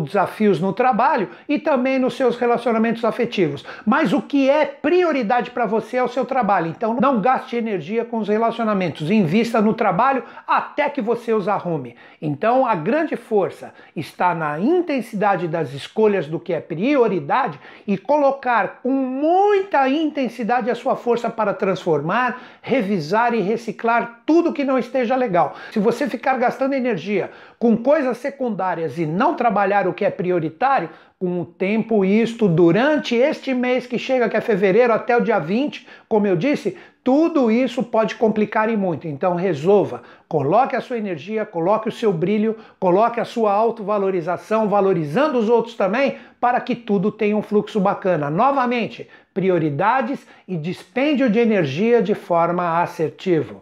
desafios 0.00 0.58
no 0.58 0.72
trabalho 0.72 1.28
e 1.46 1.58
também 1.58 1.98
nos 1.98 2.14
seus 2.14 2.38
relacionamentos 2.38 3.04
afetivos. 3.04 3.62
Mas 3.84 4.14
o 4.14 4.22
que 4.22 4.48
é 4.48 4.64
prioridade 4.64 5.50
para 5.50 5.66
você 5.66 5.98
é 5.98 6.02
o 6.02 6.08
seu 6.08 6.24
trabalho. 6.24 6.68
Então 6.68 6.96
não 6.98 7.20
gaste 7.20 7.56
energia 7.56 8.06
com 8.06 8.16
os 8.16 8.28
relacionamentos, 8.28 9.10
invista 9.10 9.60
no 9.60 9.74
trabalho 9.74 10.24
até 10.48 10.88
que 10.88 11.02
você 11.02 11.34
os 11.34 11.46
arrume. 11.46 11.94
Então 12.22 12.66
a 12.66 12.74
grande 12.74 13.16
força 13.16 13.74
está 13.94 14.34
na 14.34 14.58
intensidade 14.58 15.46
das 15.46 15.74
escolhas 15.74 16.21
do 16.26 16.40
que 16.40 16.52
é 16.52 16.60
prioridade 16.60 17.58
e 17.86 17.96
colocar 17.98 18.80
com 18.82 18.90
muita 18.90 19.88
intensidade 19.88 20.70
a 20.70 20.74
sua 20.74 20.96
força 20.96 21.30
para 21.30 21.54
transformar, 21.54 22.40
revisar 22.60 23.34
e 23.34 23.40
reciclar 23.40 24.22
tudo 24.26 24.52
que 24.52 24.64
não 24.64 24.78
esteja 24.78 25.16
legal. 25.16 25.54
Se 25.70 25.78
você 25.78 26.08
ficar 26.08 26.38
gastando 26.38 26.74
energia 26.74 27.30
com 27.58 27.76
coisas 27.76 28.18
secundárias 28.18 28.98
e 28.98 29.06
não 29.06 29.34
trabalhar 29.34 29.86
o 29.86 29.94
que 29.94 30.04
é 30.04 30.10
prioritário, 30.10 30.90
com 31.22 31.40
o 31.40 31.44
tempo 31.44 32.04
isto 32.04 32.48
durante 32.48 33.14
este 33.14 33.54
mês 33.54 33.86
que 33.86 33.96
chega, 33.96 34.28
que 34.28 34.36
é 34.36 34.40
fevereiro, 34.40 34.92
até 34.92 35.16
o 35.16 35.20
dia 35.20 35.38
20, 35.38 35.86
como 36.08 36.26
eu 36.26 36.34
disse, 36.34 36.76
tudo 37.04 37.50
isso 37.50 37.82
pode 37.82 38.14
complicar 38.14 38.70
e 38.70 38.76
muito. 38.76 39.08
Então 39.08 39.34
resolva, 39.34 40.02
coloque 40.28 40.76
a 40.76 40.80
sua 40.80 40.98
energia, 40.98 41.44
coloque 41.44 41.88
o 41.88 41.92
seu 41.92 42.12
brilho, 42.12 42.56
coloque 42.78 43.18
a 43.18 43.24
sua 43.24 43.52
autovalorização, 43.52 44.68
valorizando 44.68 45.38
os 45.38 45.48
outros 45.48 45.74
também, 45.74 46.16
para 46.40 46.60
que 46.60 46.76
tudo 46.76 47.10
tenha 47.10 47.36
um 47.36 47.42
fluxo 47.42 47.80
bacana. 47.80 48.30
Novamente, 48.30 49.08
prioridades 49.34 50.24
e 50.46 50.56
dispêndio 50.56 51.28
de 51.28 51.40
energia 51.40 52.00
de 52.00 52.14
forma 52.14 52.80
assertiva. 52.80 53.56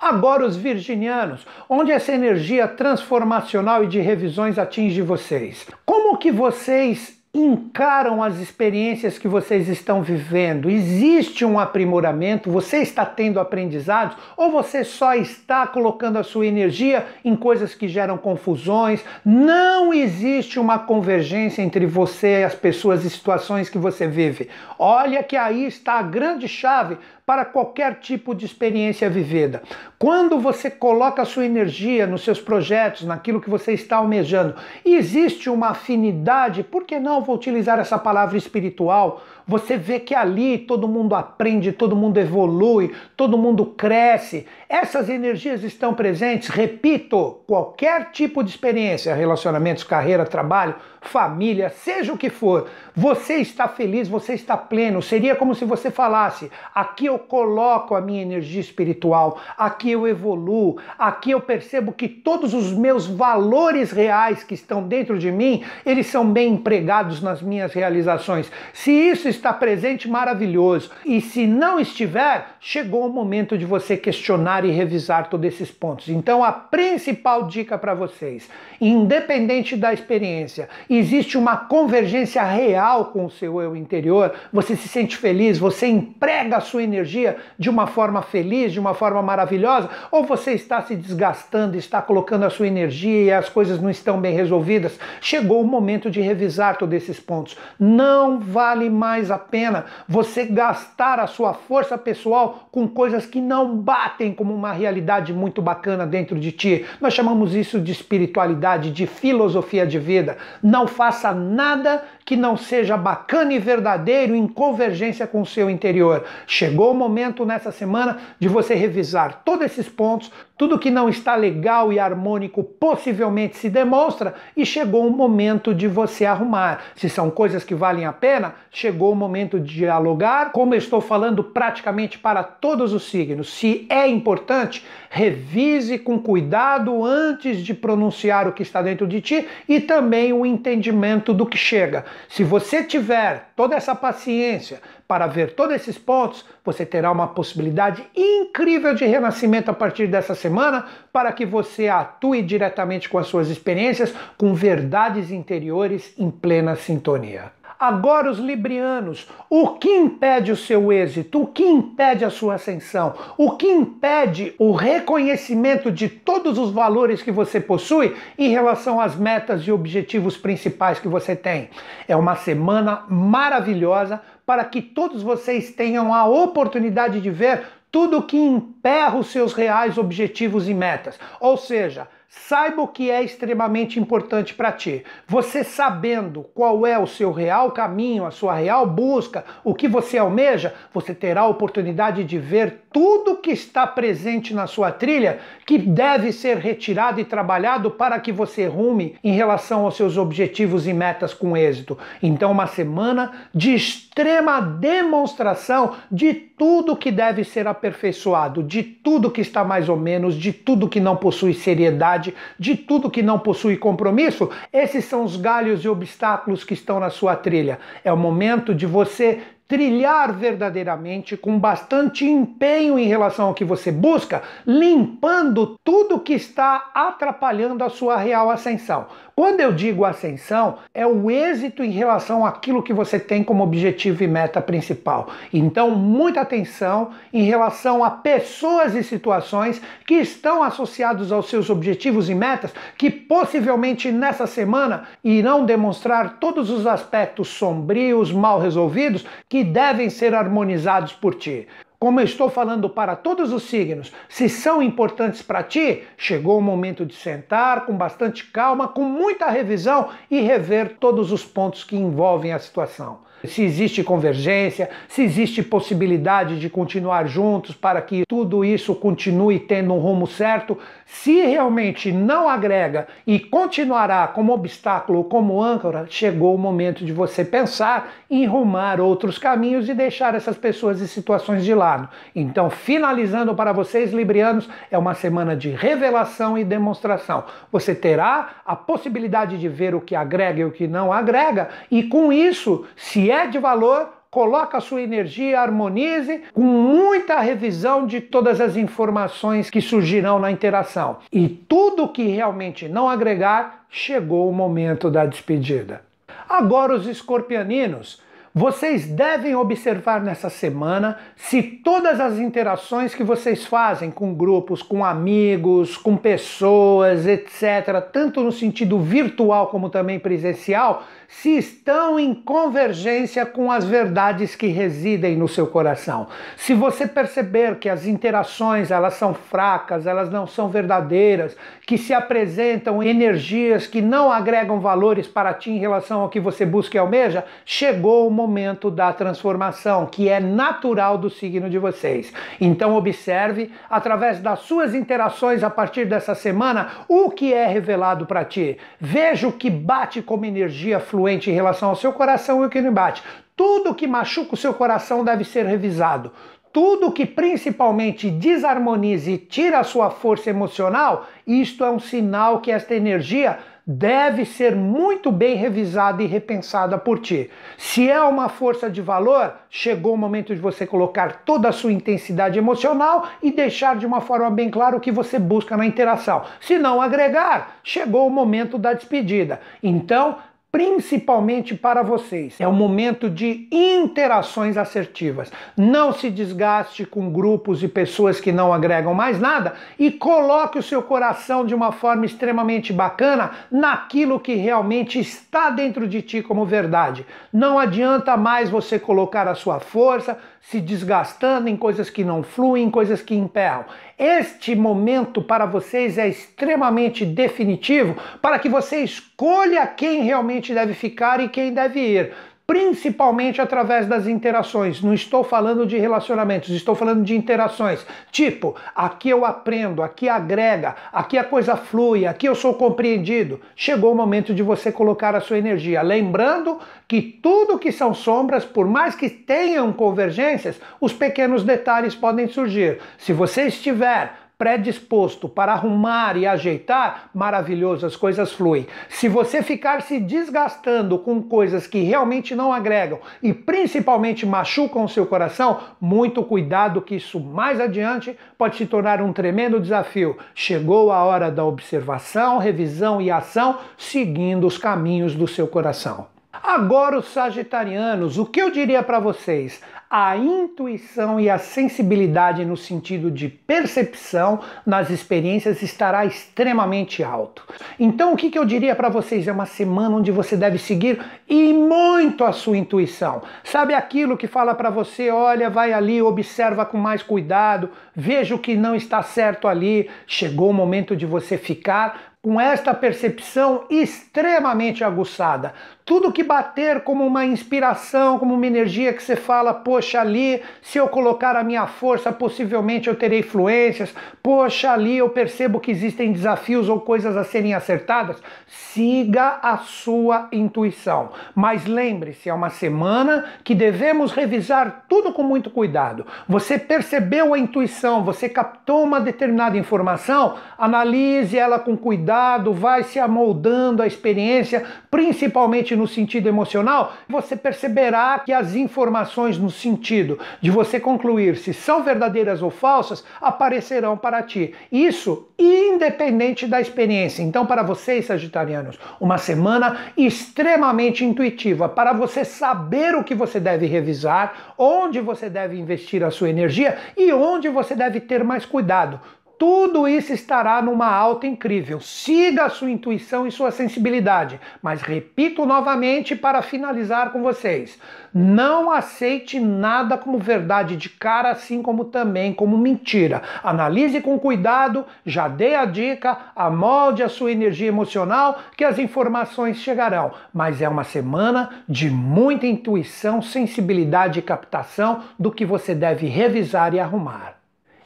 Agora 0.00 0.44
os 0.44 0.56
virginianos, 0.56 1.46
onde 1.68 1.92
essa 1.92 2.12
energia 2.12 2.66
transformacional 2.66 3.84
e 3.84 3.86
de 3.86 4.00
revisões 4.00 4.58
atinge 4.58 5.00
vocês? 5.00 5.66
Como 5.86 6.18
que 6.18 6.30
vocês 6.30 7.21
encaram 7.34 8.22
as 8.22 8.38
experiências 8.38 9.16
que 9.16 9.26
vocês 9.26 9.66
estão 9.66 10.02
vivendo? 10.02 10.68
Existe 10.68 11.46
um 11.46 11.58
aprimoramento? 11.58 12.50
Você 12.50 12.78
está 12.78 13.06
tendo 13.06 13.40
aprendizados? 13.40 14.18
Ou 14.36 14.50
você 14.50 14.84
só 14.84 15.14
está 15.14 15.66
colocando 15.66 16.18
a 16.18 16.22
sua 16.22 16.46
energia 16.46 17.06
em 17.24 17.34
coisas 17.34 17.74
que 17.74 17.88
geram 17.88 18.18
confusões? 18.18 19.02
Não 19.24 19.94
existe 19.94 20.60
uma 20.60 20.78
convergência 20.78 21.62
entre 21.62 21.86
você 21.86 22.40
e 22.40 22.44
as 22.44 22.54
pessoas 22.54 23.02
e 23.02 23.08
situações 23.08 23.70
que 23.70 23.78
você 23.78 24.06
vive. 24.06 24.50
Olha 24.78 25.22
que 25.22 25.36
aí 25.36 25.64
está 25.64 25.94
a 25.94 26.02
grande 26.02 26.46
chave 26.46 26.98
para 27.24 27.44
qualquer 27.44 28.00
tipo 28.00 28.34
de 28.34 28.44
experiência 28.44 29.08
vivida. 29.08 29.62
Quando 29.98 30.40
você 30.40 30.70
coloca 30.70 31.22
a 31.22 31.24
sua 31.24 31.44
energia 31.44 32.06
nos 32.06 32.22
seus 32.22 32.40
projetos, 32.40 33.04
naquilo 33.04 33.40
que 33.40 33.48
você 33.48 33.72
está 33.72 33.96
almejando, 33.96 34.56
existe 34.84 35.48
uma 35.48 35.68
afinidade, 35.68 36.64
por 36.64 36.84
que 36.84 36.98
não 36.98 37.22
vou 37.22 37.36
utilizar 37.36 37.78
essa 37.78 37.98
palavra 37.98 38.36
espiritual? 38.36 39.22
Você 39.46 39.76
vê 39.76 39.98
que 40.00 40.14
ali 40.14 40.58
todo 40.58 40.88
mundo 40.88 41.14
aprende, 41.14 41.72
todo 41.72 41.96
mundo 41.96 42.18
evolui, 42.18 42.92
todo 43.16 43.38
mundo 43.38 43.66
cresce. 43.66 44.46
Essas 44.68 45.08
energias 45.08 45.62
estão 45.62 45.94
presentes, 45.94 46.48
repito, 46.48 47.40
qualquer 47.46 48.10
tipo 48.10 48.42
de 48.42 48.50
experiência, 48.50 49.14
relacionamentos, 49.14 49.84
carreira, 49.84 50.24
trabalho, 50.24 50.74
família, 51.02 51.68
seja 51.68 52.12
o 52.12 52.18
que 52.18 52.30
for, 52.30 52.68
você 52.94 53.34
está 53.36 53.66
feliz, 53.66 54.08
você 54.08 54.34
está 54.34 54.56
pleno. 54.56 55.02
Seria 55.02 55.34
como 55.34 55.54
se 55.54 55.64
você 55.64 55.90
falasse: 55.90 56.50
aqui 56.74 57.06
eu 57.06 57.18
coloco 57.18 57.94
a 57.94 58.00
minha 58.00 58.22
energia 58.22 58.60
espiritual, 58.60 59.38
aqui 59.58 59.90
eu 59.90 60.06
evoluo, 60.06 60.78
aqui 60.98 61.32
eu 61.32 61.40
percebo 61.40 61.92
que 61.92 62.08
todos 62.08 62.54
os 62.54 62.72
meus 62.72 63.06
valores 63.06 63.90
reais 63.90 64.44
que 64.44 64.54
estão 64.54 64.86
dentro 64.86 65.18
de 65.18 65.30
mim, 65.30 65.64
eles 65.84 66.06
são 66.06 66.24
bem 66.24 66.54
empregados 66.54 67.20
nas 67.20 67.42
minhas 67.42 67.72
realizações. 67.72 68.50
Se 68.72 68.92
isso 68.92 69.28
está 69.32 69.52
presente, 69.52 70.08
maravilhoso. 70.08 70.90
E 71.04 71.20
se 71.20 71.46
não 71.46 71.80
estiver, 71.80 72.56
chegou 72.60 73.06
o 73.06 73.12
momento 73.12 73.58
de 73.58 73.64
você 73.64 73.96
questionar 73.96 74.64
e 74.64 74.70
revisar 74.70 75.28
todos 75.28 75.46
esses 75.46 75.70
pontos. 75.70 76.08
Então, 76.08 76.44
a 76.44 76.52
principal 76.52 77.48
dica 77.48 77.76
para 77.76 77.94
vocês, 77.94 78.48
independente 78.80 79.76
da 79.76 79.92
experiência, 79.92 80.68
existe 80.88 81.36
uma 81.36 81.56
convergência 81.56 82.42
real 82.42 83.06
com 83.06 83.24
o 83.24 83.30
seu 83.30 83.60
eu 83.60 83.74
interior, 83.74 84.32
você 84.52 84.76
se 84.76 84.88
sente 84.88 85.16
feliz, 85.16 85.58
você 85.58 85.86
emprega 85.86 86.58
a 86.58 86.60
sua 86.60 86.82
energia 86.82 87.36
de 87.58 87.68
uma 87.68 87.86
forma 87.86 88.22
feliz, 88.22 88.72
de 88.72 88.80
uma 88.80 88.94
forma 88.94 89.22
maravilhosa, 89.22 89.88
ou 90.10 90.24
você 90.24 90.52
está 90.52 90.82
se 90.82 90.94
desgastando, 90.94 91.76
está 91.76 92.00
colocando 92.00 92.44
a 92.44 92.50
sua 92.50 92.66
energia 92.66 93.24
e 93.24 93.32
as 93.32 93.48
coisas 93.48 93.80
não 93.80 93.90
estão 93.90 94.20
bem 94.20 94.34
resolvidas, 94.34 94.98
chegou 95.20 95.62
o 95.62 95.66
momento 95.66 96.10
de 96.10 96.20
revisar 96.20 96.76
todos 96.76 96.94
esses 96.94 97.18
pontos. 97.18 97.56
Não 97.78 98.38
vale 98.38 98.90
mais 98.90 99.21
a 99.30 99.38
pena 99.38 99.86
você 100.06 100.44
gastar 100.44 101.18
a 101.18 101.26
sua 101.26 101.54
força 101.54 101.96
pessoal 101.96 102.68
com 102.70 102.86
coisas 102.86 103.24
que 103.24 103.40
não 103.40 103.76
batem 103.78 104.34
com 104.34 104.42
como 104.42 104.52
uma 104.52 104.72
realidade 104.72 105.32
muito 105.32 105.62
bacana 105.62 106.04
dentro 106.04 106.36
de 106.36 106.50
ti. 106.50 106.84
Nós 107.00 107.14
chamamos 107.14 107.54
isso 107.54 107.80
de 107.80 107.92
espiritualidade, 107.92 108.90
de 108.90 109.06
filosofia 109.06 109.86
de 109.86 110.00
vida. 110.00 110.36
Não 110.60 110.88
faça 110.88 111.32
nada 111.32 112.02
que 112.24 112.36
não 112.36 112.56
seja 112.56 112.96
bacana 112.96 113.52
e 113.52 113.58
verdadeiro 113.58 114.34
em 114.34 114.46
convergência 114.46 115.26
com 115.26 115.40
o 115.40 115.46
seu 115.46 115.68
interior. 115.68 116.24
Chegou 116.46 116.92
o 116.92 116.94
momento 116.94 117.44
nessa 117.44 117.72
semana 117.72 118.18
de 118.38 118.48
você 118.48 118.74
revisar 118.74 119.42
todos 119.44 119.66
esses 119.66 119.88
pontos, 119.88 120.30
tudo 120.56 120.78
que 120.78 120.90
não 120.90 121.08
está 121.08 121.34
legal 121.34 121.92
e 121.92 121.98
harmônico 121.98 122.62
possivelmente 122.62 123.56
se 123.56 123.68
demonstra 123.68 124.34
e 124.56 124.64
chegou 124.64 125.06
o 125.06 125.10
momento 125.10 125.74
de 125.74 125.88
você 125.88 126.24
arrumar. 126.24 126.84
Se 126.94 127.08
são 127.08 127.30
coisas 127.30 127.64
que 127.64 127.74
valem 127.74 128.04
a 128.04 128.12
pena, 128.12 128.54
chegou 128.70 129.12
o 129.12 129.16
momento 129.16 129.58
de 129.58 129.74
dialogar. 129.74 130.52
Como 130.52 130.74
eu 130.74 130.78
estou 130.78 131.00
falando 131.00 131.42
praticamente 131.42 132.18
para 132.18 132.44
todos 132.44 132.92
os 132.92 133.10
signos, 133.10 133.52
se 133.52 133.86
é 133.88 134.06
importante, 134.06 134.84
revise 135.10 135.98
com 135.98 136.18
cuidado 136.18 137.04
antes 137.04 137.58
de 137.64 137.74
pronunciar 137.74 138.46
o 138.46 138.52
que 138.52 138.62
está 138.62 138.80
dentro 138.80 139.06
de 139.06 139.20
ti 139.20 139.48
e 139.68 139.80
também 139.80 140.32
o 140.32 140.46
entendimento 140.46 141.34
do 141.34 141.44
que 141.44 141.58
chega. 141.58 142.04
Se 142.28 142.44
você 142.44 142.82
tiver 142.82 143.50
toda 143.54 143.74
essa 143.74 143.94
paciência 143.94 144.80
para 145.06 145.26
ver 145.26 145.54
todos 145.54 145.76
esses 145.76 145.98
pontos, 145.98 146.44
você 146.64 146.86
terá 146.86 147.10
uma 147.10 147.28
possibilidade 147.28 148.04
incrível 148.16 148.94
de 148.94 149.04
renascimento 149.04 149.70
a 149.70 149.74
partir 149.74 150.06
dessa 150.06 150.34
semana 150.34 150.86
para 151.12 151.32
que 151.32 151.44
você 151.44 151.88
atue 151.88 152.42
diretamente 152.42 153.08
com 153.08 153.18
as 153.18 153.26
suas 153.26 153.48
experiências, 153.48 154.14
com 154.36 154.54
verdades 154.54 155.30
interiores 155.30 156.14
em 156.18 156.30
plena 156.30 156.76
sintonia. 156.76 157.52
Agora, 157.82 158.30
os 158.30 158.38
librianos, 158.38 159.26
o 159.50 159.70
que 159.70 159.90
impede 159.90 160.52
o 160.52 160.56
seu 160.56 160.92
êxito? 160.92 161.42
O 161.42 161.46
que 161.48 161.64
impede 161.64 162.24
a 162.24 162.30
sua 162.30 162.54
ascensão? 162.54 163.12
O 163.36 163.56
que 163.56 163.66
impede 163.66 164.54
o 164.56 164.70
reconhecimento 164.70 165.90
de 165.90 166.08
todos 166.08 166.58
os 166.58 166.70
valores 166.70 167.24
que 167.24 167.32
você 167.32 167.60
possui 167.60 168.16
em 168.38 168.50
relação 168.50 169.00
às 169.00 169.16
metas 169.16 169.62
e 169.62 169.72
objetivos 169.72 170.36
principais 170.36 171.00
que 171.00 171.08
você 171.08 171.34
tem? 171.34 171.70
É 172.06 172.14
uma 172.14 172.36
semana 172.36 173.02
maravilhosa 173.08 174.22
para 174.46 174.64
que 174.64 174.80
todos 174.80 175.20
vocês 175.20 175.72
tenham 175.72 176.14
a 176.14 176.24
oportunidade 176.24 177.20
de 177.20 177.30
ver 177.30 177.64
tudo 177.90 178.22
que 178.22 178.38
emperra 178.38 179.18
os 179.18 179.32
seus 179.32 179.54
reais 179.54 179.98
objetivos 179.98 180.68
e 180.68 180.72
metas. 180.72 181.18
Ou 181.40 181.56
seja, 181.56 182.06
Saiba 182.34 182.80
o 182.80 182.88
que 182.88 183.10
é 183.10 183.22
extremamente 183.22 184.00
importante 184.00 184.54
para 184.54 184.72
ti. 184.72 185.04
Você 185.28 185.62
sabendo 185.62 186.42
qual 186.54 186.86
é 186.86 186.98
o 186.98 187.06
seu 187.06 187.30
real 187.30 187.72
caminho, 187.72 188.24
a 188.24 188.30
sua 188.30 188.54
real 188.54 188.86
busca, 188.86 189.44
o 189.62 189.74
que 189.74 189.86
você 189.86 190.16
almeja, 190.16 190.74
você 190.94 191.14
terá 191.14 191.42
a 191.42 191.48
oportunidade 191.48 192.24
de 192.24 192.38
ver 192.38 192.81
tudo 192.92 193.36
que 193.36 193.50
está 193.50 193.86
presente 193.86 194.52
na 194.54 194.66
sua 194.66 194.92
trilha 194.92 195.40
que 195.66 195.78
deve 195.78 196.32
ser 196.32 196.58
retirado 196.58 197.20
e 197.20 197.24
trabalhado 197.24 197.90
para 197.90 198.20
que 198.20 198.30
você 198.30 198.66
rume 198.66 199.16
em 199.24 199.32
relação 199.32 199.84
aos 199.84 199.96
seus 199.96 200.16
objetivos 200.16 200.86
e 200.86 200.92
metas 200.92 201.32
com 201.32 201.56
êxito. 201.56 201.96
Então, 202.22 202.52
uma 202.52 202.66
semana 202.66 203.32
de 203.54 203.74
extrema 203.74 204.60
demonstração 204.60 205.94
de 206.10 206.34
tudo 206.34 206.96
que 206.96 207.10
deve 207.10 207.44
ser 207.44 207.66
aperfeiçoado, 207.66 208.62
de 208.62 208.82
tudo 208.82 209.30
que 209.30 209.40
está 209.40 209.64
mais 209.64 209.88
ou 209.88 209.96
menos, 209.96 210.34
de 210.34 210.52
tudo 210.52 210.88
que 210.88 211.00
não 211.00 211.16
possui 211.16 211.54
seriedade, 211.54 212.34
de 212.58 212.76
tudo 212.76 213.10
que 213.10 213.22
não 213.22 213.38
possui 213.38 213.76
compromisso. 213.76 214.50
Esses 214.72 215.06
são 215.06 215.24
os 215.24 215.36
galhos 215.36 215.84
e 215.84 215.88
obstáculos 215.88 216.62
que 216.62 216.74
estão 216.74 217.00
na 217.00 217.10
sua 217.10 217.34
trilha. 217.34 217.78
É 218.04 218.12
o 218.12 218.16
momento 218.16 218.74
de 218.74 218.86
você 218.86 219.40
trilhar 219.72 220.34
verdadeiramente 220.34 221.34
com 221.34 221.58
bastante 221.58 222.26
empenho 222.26 222.98
em 222.98 223.06
relação 223.06 223.46
ao 223.46 223.54
que 223.54 223.64
você 223.64 223.90
busca, 223.90 224.42
limpando 224.66 225.78
tudo 225.82 226.20
que 226.20 226.34
está 226.34 226.90
atrapalhando 226.94 227.82
a 227.82 227.88
sua 227.88 228.18
real 228.18 228.50
ascensão. 228.50 229.06
Quando 229.34 229.60
eu 229.60 229.72
digo 229.72 230.04
ascensão, 230.04 230.76
é 230.92 231.06
o 231.06 231.30
êxito 231.30 231.82
em 231.82 231.90
relação 231.90 232.44
àquilo 232.44 232.82
que 232.82 232.92
você 232.92 233.18
tem 233.18 233.42
como 233.42 233.64
objetivo 233.64 234.22
e 234.22 234.28
meta 234.28 234.60
principal. 234.60 235.30
Então, 235.50 235.90
muita 235.92 236.42
atenção 236.42 237.12
em 237.32 237.42
relação 237.42 238.04
a 238.04 238.10
pessoas 238.10 238.94
e 238.94 239.02
situações 239.02 239.80
que 240.06 240.16
estão 240.16 240.62
associados 240.62 241.32
aos 241.32 241.48
seus 241.48 241.70
objetivos 241.70 242.28
e 242.28 242.34
metas, 242.34 242.74
que 242.98 243.10
possivelmente 243.10 244.12
nessa 244.12 244.46
semana 244.46 245.04
irão 245.24 245.64
demonstrar 245.64 246.38
todos 246.38 246.68
os 246.68 246.86
aspectos 246.86 247.48
sombrios, 247.48 248.30
mal 248.30 248.60
resolvidos, 248.60 249.24
que 249.48 249.61
devem 249.64 250.10
ser 250.10 250.34
harmonizados 250.34 251.12
por 251.12 251.34
ti. 251.34 251.66
Como 251.98 252.18
eu 252.18 252.24
estou 252.24 252.50
falando 252.50 252.90
para 252.90 253.14
todos 253.14 253.52
os 253.52 253.62
signos, 253.64 254.12
se 254.28 254.48
são 254.48 254.82
importantes 254.82 255.40
para 255.40 255.62
ti, 255.62 256.02
chegou 256.16 256.58
o 256.58 256.62
momento 256.62 257.06
de 257.06 257.14
sentar 257.14 257.86
com 257.86 257.96
bastante 257.96 258.44
calma, 258.50 258.88
com 258.88 259.04
muita 259.04 259.48
revisão 259.48 260.08
e 260.30 260.40
rever 260.40 260.96
todos 260.98 261.30
os 261.30 261.44
pontos 261.44 261.84
que 261.84 261.96
envolvem 261.96 262.52
a 262.52 262.58
situação 262.58 263.20
se 263.44 263.62
existe 263.62 264.02
convergência, 264.02 264.90
se 265.08 265.22
existe 265.22 265.62
possibilidade 265.62 266.58
de 266.58 266.68
continuar 266.70 267.26
juntos 267.26 267.74
para 267.74 268.00
que 268.00 268.24
tudo 268.26 268.64
isso 268.64 268.94
continue 268.94 269.58
tendo 269.58 269.94
um 269.94 269.98
rumo 269.98 270.26
certo. 270.26 270.78
Se 271.06 271.40
realmente 271.42 272.12
não 272.12 272.48
agrega 272.48 273.06
e 273.26 273.38
continuará 273.38 274.26
como 274.28 274.52
obstáculo 274.52 275.18
ou 275.18 275.24
como 275.24 275.62
âncora, 275.62 276.06
chegou 276.08 276.54
o 276.54 276.58
momento 276.58 277.04
de 277.04 277.12
você 277.12 277.44
pensar 277.44 278.12
em 278.30 278.46
rumar 278.46 279.00
outros 279.00 279.38
caminhos 279.38 279.88
e 279.88 279.94
deixar 279.94 280.34
essas 280.34 280.56
pessoas 280.56 281.00
e 281.00 281.08
situações 281.08 281.64
de 281.64 281.74
lado. 281.74 282.08
Então, 282.34 282.70
finalizando 282.70 283.54
para 283.54 283.72
vocês, 283.72 284.12
Librianos, 284.12 284.68
é 284.90 284.96
uma 284.96 285.14
semana 285.14 285.56
de 285.56 285.70
revelação 285.70 286.56
e 286.56 286.64
demonstração. 286.64 287.44
Você 287.70 287.94
terá 287.94 288.62
a 288.64 288.76
possibilidade 288.76 289.58
de 289.58 289.68
ver 289.68 289.94
o 289.94 290.00
que 290.00 290.14
agrega 290.14 290.60
e 290.60 290.64
o 290.64 290.70
que 290.70 290.86
não 290.86 291.12
agrega, 291.12 291.68
e 291.90 292.04
com 292.04 292.32
isso, 292.32 292.84
se 292.96 293.30
é 293.32 293.46
de 293.46 293.58
valor, 293.58 294.08
coloca 294.30 294.78
a 294.78 294.80
sua 294.80 295.02
energia, 295.02 295.60
harmonize 295.60 296.42
com 296.52 296.62
muita 296.62 297.40
revisão 297.40 298.06
de 298.06 298.20
todas 298.20 298.60
as 298.60 298.76
informações 298.76 299.68
que 299.68 299.80
surgirão 299.80 300.38
na 300.38 300.50
interação. 300.50 301.18
E 301.32 301.48
tudo 301.48 302.08
que 302.08 302.24
realmente 302.24 302.88
não 302.88 303.08
agregar, 303.08 303.84
chegou 303.90 304.48
o 304.48 304.54
momento 304.54 305.10
da 305.10 305.26
despedida. 305.26 306.02
Agora 306.48 306.94
os 306.94 307.06
escorpianinos 307.06 308.22
vocês 308.54 309.06
devem 309.06 309.54
observar 309.54 310.20
nessa 310.20 310.50
semana 310.50 311.16
se 311.34 311.62
todas 311.62 312.20
as 312.20 312.38
interações 312.38 313.14
que 313.14 313.24
vocês 313.24 313.64
fazem 313.64 314.10
com 314.10 314.34
grupos, 314.34 314.82
com 314.82 315.02
amigos, 315.02 315.96
com 315.96 316.18
pessoas, 316.18 317.26
etc., 317.26 318.02
tanto 318.12 318.42
no 318.42 318.52
sentido 318.52 319.00
virtual 319.00 319.68
como 319.68 319.88
também 319.88 320.18
presencial, 320.18 321.02
se 321.28 321.56
estão 321.56 322.20
em 322.20 322.34
convergência 322.34 323.46
com 323.46 323.72
as 323.72 323.86
verdades 323.86 324.54
que 324.54 324.66
residem 324.66 325.34
no 325.34 325.48
seu 325.48 325.66
coração. 325.66 326.26
Se 326.54 326.74
você 326.74 327.06
perceber 327.06 327.78
que 327.78 327.88
as 327.88 328.06
interações 328.06 328.90
elas 328.90 329.14
são 329.14 329.32
fracas, 329.32 330.06
elas 330.06 330.30
não 330.30 330.46
são 330.46 330.68
verdadeiras, 330.68 331.56
que 331.86 331.96
se 331.96 332.12
apresentam 332.12 333.02
energias 333.02 333.86
que 333.86 334.02
não 334.02 334.30
agregam 334.30 334.78
valores 334.78 335.26
para 335.26 335.54
ti 335.54 335.70
em 335.70 335.78
relação 335.78 336.20
ao 336.20 336.28
que 336.28 336.38
você 336.38 336.66
busca 336.66 336.98
e 336.98 337.00
almeja, 337.00 337.46
chegou 337.64 338.28
o 338.28 338.30
momento 338.30 338.41
da 338.90 339.12
transformação, 339.12 340.06
que 340.06 340.28
é 340.28 340.40
natural 340.40 341.18
do 341.18 341.28
signo 341.28 341.68
de 341.68 341.78
vocês. 341.78 342.32
Então 342.60 342.94
observe 342.94 343.70
através 343.88 344.40
das 344.40 344.60
suas 344.60 344.94
interações 344.94 345.62
a 345.62 345.70
partir 345.70 346.06
dessa 346.06 346.34
semana 346.34 346.88
o 347.08 347.30
que 347.30 347.52
é 347.52 347.66
revelado 347.66 348.26
para 348.26 348.44
ti. 348.44 348.78
Veja 349.00 349.48
o 349.48 349.52
que 349.52 349.70
bate 349.70 350.22
como 350.22 350.44
energia 350.44 351.00
fluente 351.00 351.50
em 351.50 351.54
relação 351.54 351.90
ao 351.90 351.96
seu 351.96 352.12
coração 352.12 352.62
e 352.62 352.66
o 352.66 352.70
que 352.70 352.80
não 352.80 352.92
bate. 352.92 353.22
Tudo 353.56 353.94
que 353.94 354.06
machuca 354.06 354.54
o 354.54 354.56
seu 354.56 354.72
coração 354.72 355.24
deve 355.24 355.44
ser 355.44 355.66
revisado. 355.66 356.32
Tudo 356.72 357.12
que 357.12 357.26
principalmente 357.26 358.30
desarmonize 358.30 359.32
e 359.32 359.38
tira 359.38 359.80
a 359.80 359.84
sua 359.84 360.08
força 360.08 360.48
emocional, 360.48 361.26
isto 361.46 361.84
é 361.84 361.90
um 361.90 361.98
sinal 362.00 362.60
que 362.60 362.70
esta 362.70 362.94
energia 362.94 363.58
deve 363.86 364.44
ser 364.44 364.76
muito 364.76 365.32
bem 365.32 365.56
revisada 365.56 366.22
e 366.22 366.26
repensada 366.26 366.96
por 366.96 367.18
ti. 367.18 367.50
Se 367.76 368.08
é 368.08 368.20
uma 368.22 368.48
força 368.48 368.88
de 368.88 369.02
valor, 369.02 369.54
chegou 369.68 370.14
o 370.14 370.16
momento 370.16 370.54
de 370.54 370.60
você 370.60 370.86
colocar 370.86 371.42
toda 371.44 371.68
a 371.68 371.72
sua 371.72 371.92
intensidade 371.92 372.58
emocional 372.58 373.28
e 373.42 373.50
deixar 373.50 373.96
de 373.96 374.06
uma 374.06 374.20
forma 374.20 374.50
bem 374.50 374.70
clara 374.70 374.96
o 374.96 375.00
que 375.00 375.10
você 375.10 375.38
busca 375.38 375.76
na 375.76 375.84
interação. 375.84 376.42
Se 376.60 376.78
não 376.78 377.02
agregar, 377.02 377.76
chegou 377.82 378.26
o 378.26 378.30
momento 378.30 378.78
da 378.78 378.92
despedida. 378.92 379.60
Então, 379.82 380.36
principalmente 380.72 381.74
para 381.74 382.02
vocês. 382.02 382.58
É 382.58 382.66
um 382.66 382.72
momento 382.72 383.28
de 383.28 383.68
interações 383.70 384.78
assertivas. 384.78 385.52
Não 385.76 386.12
se 386.14 386.30
desgaste 386.30 387.04
com 387.04 387.30
grupos 387.30 387.82
e 387.82 387.88
pessoas 387.88 388.40
que 388.40 388.50
não 388.50 388.72
agregam 388.72 389.12
mais 389.12 389.38
nada 389.38 389.74
e 389.98 390.10
coloque 390.10 390.78
o 390.78 390.82
seu 390.82 391.02
coração 391.02 391.66
de 391.66 391.74
uma 391.74 391.92
forma 391.92 392.24
extremamente 392.24 392.90
bacana 392.90 393.50
naquilo 393.70 394.40
que 394.40 394.54
realmente 394.54 395.20
está 395.20 395.68
dentro 395.68 396.08
de 396.08 396.22
ti 396.22 396.40
como 396.40 396.64
verdade. 396.64 397.26
Não 397.52 397.78
adianta 397.78 398.34
mais 398.38 398.70
você 398.70 398.98
colocar 398.98 399.46
a 399.46 399.54
sua 399.54 399.78
força 399.78 400.38
se 400.62 400.80
desgastando 400.80 401.68
em 401.68 401.76
coisas 401.76 402.08
que 402.08 402.22
não 402.22 402.42
fluem, 402.42 402.84
em 402.84 402.90
coisas 402.90 403.20
que 403.20 403.34
emperram. 403.34 403.84
Este 404.16 404.76
momento 404.76 405.42
para 405.42 405.66
vocês 405.66 406.16
é 406.16 406.28
extremamente 406.28 407.26
definitivo 407.26 408.16
para 408.40 408.58
que 408.60 408.68
você 408.68 408.98
escolha 408.98 409.86
quem 409.88 410.22
realmente 410.22 410.72
deve 410.72 410.94
ficar 410.94 411.40
e 411.40 411.48
quem 411.48 411.74
deve 411.74 412.00
ir 412.00 412.32
principalmente 412.66 413.60
através 413.60 414.06
das 414.06 414.26
interações. 414.26 415.02
Não 415.02 415.12
estou 415.12 415.42
falando 415.42 415.86
de 415.86 415.98
relacionamentos, 415.98 416.70
estou 416.70 416.94
falando 416.94 417.24
de 417.24 417.36
interações. 417.36 418.06
Tipo, 418.30 418.76
aqui 418.94 419.30
eu 419.30 419.44
aprendo, 419.44 420.02
aqui 420.02 420.28
agrega, 420.28 420.94
aqui 421.12 421.36
a 421.36 421.44
coisa 421.44 421.76
flui, 421.76 422.26
aqui 422.26 422.46
eu 422.46 422.54
sou 422.54 422.74
compreendido. 422.74 423.60
Chegou 423.74 424.12
o 424.12 424.16
momento 424.16 424.54
de 424.54 424.62
você 424.62 424.92
colocar 424.92 425.34
a 425.34 425.40
sua 425.40 425.58
energia. 425.58 426.02
Lembrando 426.02 426.78
que 427.08 427.20
tudo 427.20 427.78
que 427.78 427.92
são 427.92 428.14
sombras, 428.14 428.64
por 428.64 428.86
mais 428.86 429.14
que 429.14 429.28
tenham 429.28 429.92
convergências, 429.92 430.80
os 431.00 431.12
pequenos 431.12 431.64
detalhes 431.64 432.14
podem 432.14 432.48
surgir. 432.48 433.00
Se 433.18 433.32
você 433.32 433.66
estiver 433.66 434.41
predisposto 434.62 435.48
para 435.48 435.72
arrumar 435.72 436.36
e 436.36 436.46
ajeitar, 436.46 437.30
maravilhoso, 437.34 438.06
as 438.06 438.14
coisas 438.14 438.52
fluem. 438.52 438.86
Se 439.08 439.26
você 439.26 439.60
ficar 439.60 440.02
se 440.02 440.20
desgastando 440.20 441.18
com 441.18 441.42
coisas 441.42 441.88
que 441.88 442.04
realmente 442.04 442.54
não 442.54 442.72
agregam 442.72 443.18
e 443.42 443.52
principalmente 443.52 444.46
machucam 444.46 445.02
o 445.02 445.08
seu 445.08 445.26
coração, 445.26 445.80
muito 446.00 446.44
cuidado 446.44 447.02
que 447.02 447.16
isso 447.16 447.40
mais 447.40 447.80
adiante 447.80 448.38
pode 448.56 448.76
se 448.76 448.86
tornar 448.86 449.20
um 449.20 449.32
tremendo 449.32 449.80
desafio. 449.80 450.38
Chegou 450.54 451.10
a 451.10 451.24
hora 451.24 451.50
da 451.50 451.64
observação, 451.64 452.58
revisão 452.58 453.20
e 453.20 453.32
ação, 453.32 453.78
seguindo 453.98 454.64
os 454.64 454.78
caminhos 454.78 455.34
do 455.34 455.48
seu 455.48 455.66
coração. 455.66 456.28
Agora, 456.52 457.18
os 457.18 457.26
sagitarianos, 457.32 458.38
o 458.38 458.46
que 458.46 458.62
eu 458.62 458.70
diria 458.70 459.02
para 459.02 459.18
vocês? 459.18 459.82
A 460.14 460.36
intuição 460.36 461.40
e 461.40 461.48
a 461.48 461.56
sensibilidade 461.56 462.66
no 462.66 462.76
sentido 462.76 463.30
de 463.30 463.48
percepção 463.48 464.60
nas 464.84 465.08
experiências 465.08 465.80
estará 465.80 466.26
extremamente 466.26 467.24
alto. 467.24 467.66
Então, 467.98 468.34
o 468.34 468.36
que, 468.36 468.50
que 468.50 468.58
eu 468.58 468.66
diria 468.66 468.94
para 468.94 469.08
vocês? 469.08 469.48
É 469.48 469.52
uma 469.52 469.64
semana 469.64 470.14
onde 470.14 470.30
você 470.30 470.54
deve 470.54 470.76
seguir 470.76 471.18
e 471.48 471.72
muito 471.72 472.44
a 472.44 472.52
sua 472.52 472.76
intuição. 472.76 473.40
Sabe 473.64 473.94
aquilo 473.94 474.36
que 474.36 474.46
fala 474.46 474.74
para 474.74 474.90
você: 474.90 475.30
olha, 475.30 475.70
vai 475.70 475.94
ali, 475.94 476.20
observa 476.20 476.84
com 476.84 476.98
mais 476.98 477.22
cuidado, 477.22 477.88
veja 478.14 478.54
o 478.54 478.58
que 478.58 478.76
não 478.76 478.94
está 478.94 479.22
certo 479.22 479.66
ali. 479.66 480.10
Chegou 480.26 480.68
o 480.68 480.74
momento 480.74 481.16
de 481.16 481.24
você 481.24 481.56
ficar 481.56 482.32
com 482.42 482.60
esta 482.60 482.92
percepção 482.92 483.84
extremamente 483.88 485.04
aguçada. 485.04 485.72
Tudo 486.04 486.32
que 486.32 486.42
bater 486.42 487.02
como 487.02 487.24
uma 487.24 487.44
inspiração, 487.44 488.36
como 488.38 488.54
uma 488.54 488.66
energia 488.66 489.12
que 489.12 489.22
você 489.22 489.36
fala, 489.36 489.72
poxa, 489.72 490.20
ali, 490.20 490.60
se 490.82 490.98
eu 490.98 491.06
colocar 491.06 491.54
a 491.54 491.62
minha 491.62 491.86
força, 491.86 492.32
possivelmente 492.32 493.08
eu 493.08 493.14
terei 493.14 493.38
influências, 493.38 494.12
poxa, 494.42 494.90
ali 494.90 495.18
eu 495.18 495.28
percebo 495.28 495.78
que 495.78 495.92
existem 495.92 496.32
desafios 496.32 496.88
ou 496.88 497.00
coisas 497.00 497.36
a 497.36 497.44
serem 497.44 497.72
acertadas, 497.72 498.42
siga 498.66 499.60
a 499.62 499.78
sua 499.78 500.48
intuição. 500.50 501.30
Mas 501.54 501.86
lembre-se, 501.86 502.48
é 502.48 502.54
uma 502.54 502.70
semana 502.70 503.44
que 503.62 503.74
devemos 503.74 504.32
revisar 504.32 505.04
tudo 505.08 505.32
com 505.32 505.42
muito 505.42 505.70
cuidado. 505.70 506.26
Você 506.48 506.78
percebeu 506.78 507.54
a 507.54 507.58
intuição, 507.58 508.24
você 508.24 508.48
captou 508.48 509.04
uma 509.04 509.20
determinada 509.20 509.78
informação, 509.78 510.56
analise 510.76 511.56
ela 511.56 511.78
com 511.78 511.96
cuidado, 511.96 512.72
vai 512.72 513.04
se 513.04 513.20
amoldando 513.20 514.02
a 514.02 514.06
experiência, 514.06 514.84
principalmente 515.10 515.91
no 515.96 516.06
sentido 516.06 516.48
emocional, 516.48 517.14
você 517.28 517.56
perceberá 517.56 518.38
que 518.38 518.52
as 518.52 518.74
informações 518.74 519.58
no 519.58 519.70
sentido 519.70 520.38
de 520.60 520.70
você 520.70 520.98
concluir 520.98 521.56
se 521.56 521.72
são 521.72 522.02
verdadeiras 522.02 522.62
ou 522.62 522.70
falsas 522.70 523.24
aparecerão 523.40 524.16
para 524.16 524.42
ti. 524.42 524.74
Isso 524.90 525.48
independente 525.58 526.66
da 526.66 526.80
experiência. 526.80 527.42
Então, 527.42 527.64
para 527.64 527.82
vocês, 527.82 528.26
sagitarianos, 528.26 528.98
uma 529.20 529.38
semana 529.38 529.98
extremamente 530.16 531.24
intuitiva 531.24 531.88
para 531.88 532.12
você 532.12 532.44
saber 532.44 533.14
o 533.14 533.24
que 533.24 533.34
você 533.34 533.60
deve 533.60 533.86
revisar, 533.86 534.74
onde 534.76 535.20
você 535.20 535.48
deve 535.48 535.78
investir 535.78 536.22
a 536.24 536.30
sua 536.30 536.50
energia 536.50 536.98
e 537.16 537.32
onde 537.32 537.68
você 537.68 537.94
deve 537.94 538.20
ter 538.20 538.42
mais 538.42 538.64
cuidado 538.64 539.20
tudo 539.62 540.08
isso 540.08 540.32
estará 540.32 540.82
numa 540.82 541.06
alta 541.06 541.46
incrível. 541.46 542.00
Siga 542.00 542.64
a 542.64 542.68
sua 542.68 542.90
intuição 542.90 543.46
e 543.46 543.52
sua 543.52 543.70
sensibilidade. 543.70 544.58
Mas 544.82 545.02
repito 545.02 545.64
novamente 545.64 546.34
para 546.34 546.62
finalizar 546.62 547.30
com 547.30 547.44
vocês: 547.44 547.96
não 548.34 548.90
aceite 548.90 549.60
nada 549.60 550.18
como 550.18 550.36
verdade 550.36 550.96
de 550.96 551.08
cara, 551.08 551.52
assim 551.52 551.80
como 551.80 552.06
também 552.06 552.52
como 552.52 552.76
mentira. 552.76 553.40
Analise 553.62 554.20
com 554.20 554.36
cuidado, 554.36 555.06
já 555.24 555.46
dei 555.46 555.76
a 555.76 555.84
dica, 555.84 556.36
amolde 556.56 557.22
a 557.22 557.28
sua 557.28 557.52
energia 557.52 557.86
emocional 557.86 558.58
que 558.76 558.82
as 558.82 558.98
informações 558.98 559.76
chegarão. 559.76 560.32
Mas 560.52 560.82
é 560.82 560.88
uma 560.88 561.04
semana 561.04 561.84
de 561.88 562.10
muita 562.10 562.66
intuição, 562.66 563.40
sensibilidade 563.40 564.40
e 564.40 564.42
captação 564.42 565.22
do 565.38 565.52
que 565.52 565.64
você 565.64 565.94
deve 565.94 566.26
revisar 566.26 566.94
e 566.94 566.98
arrumar. 566.98 567.61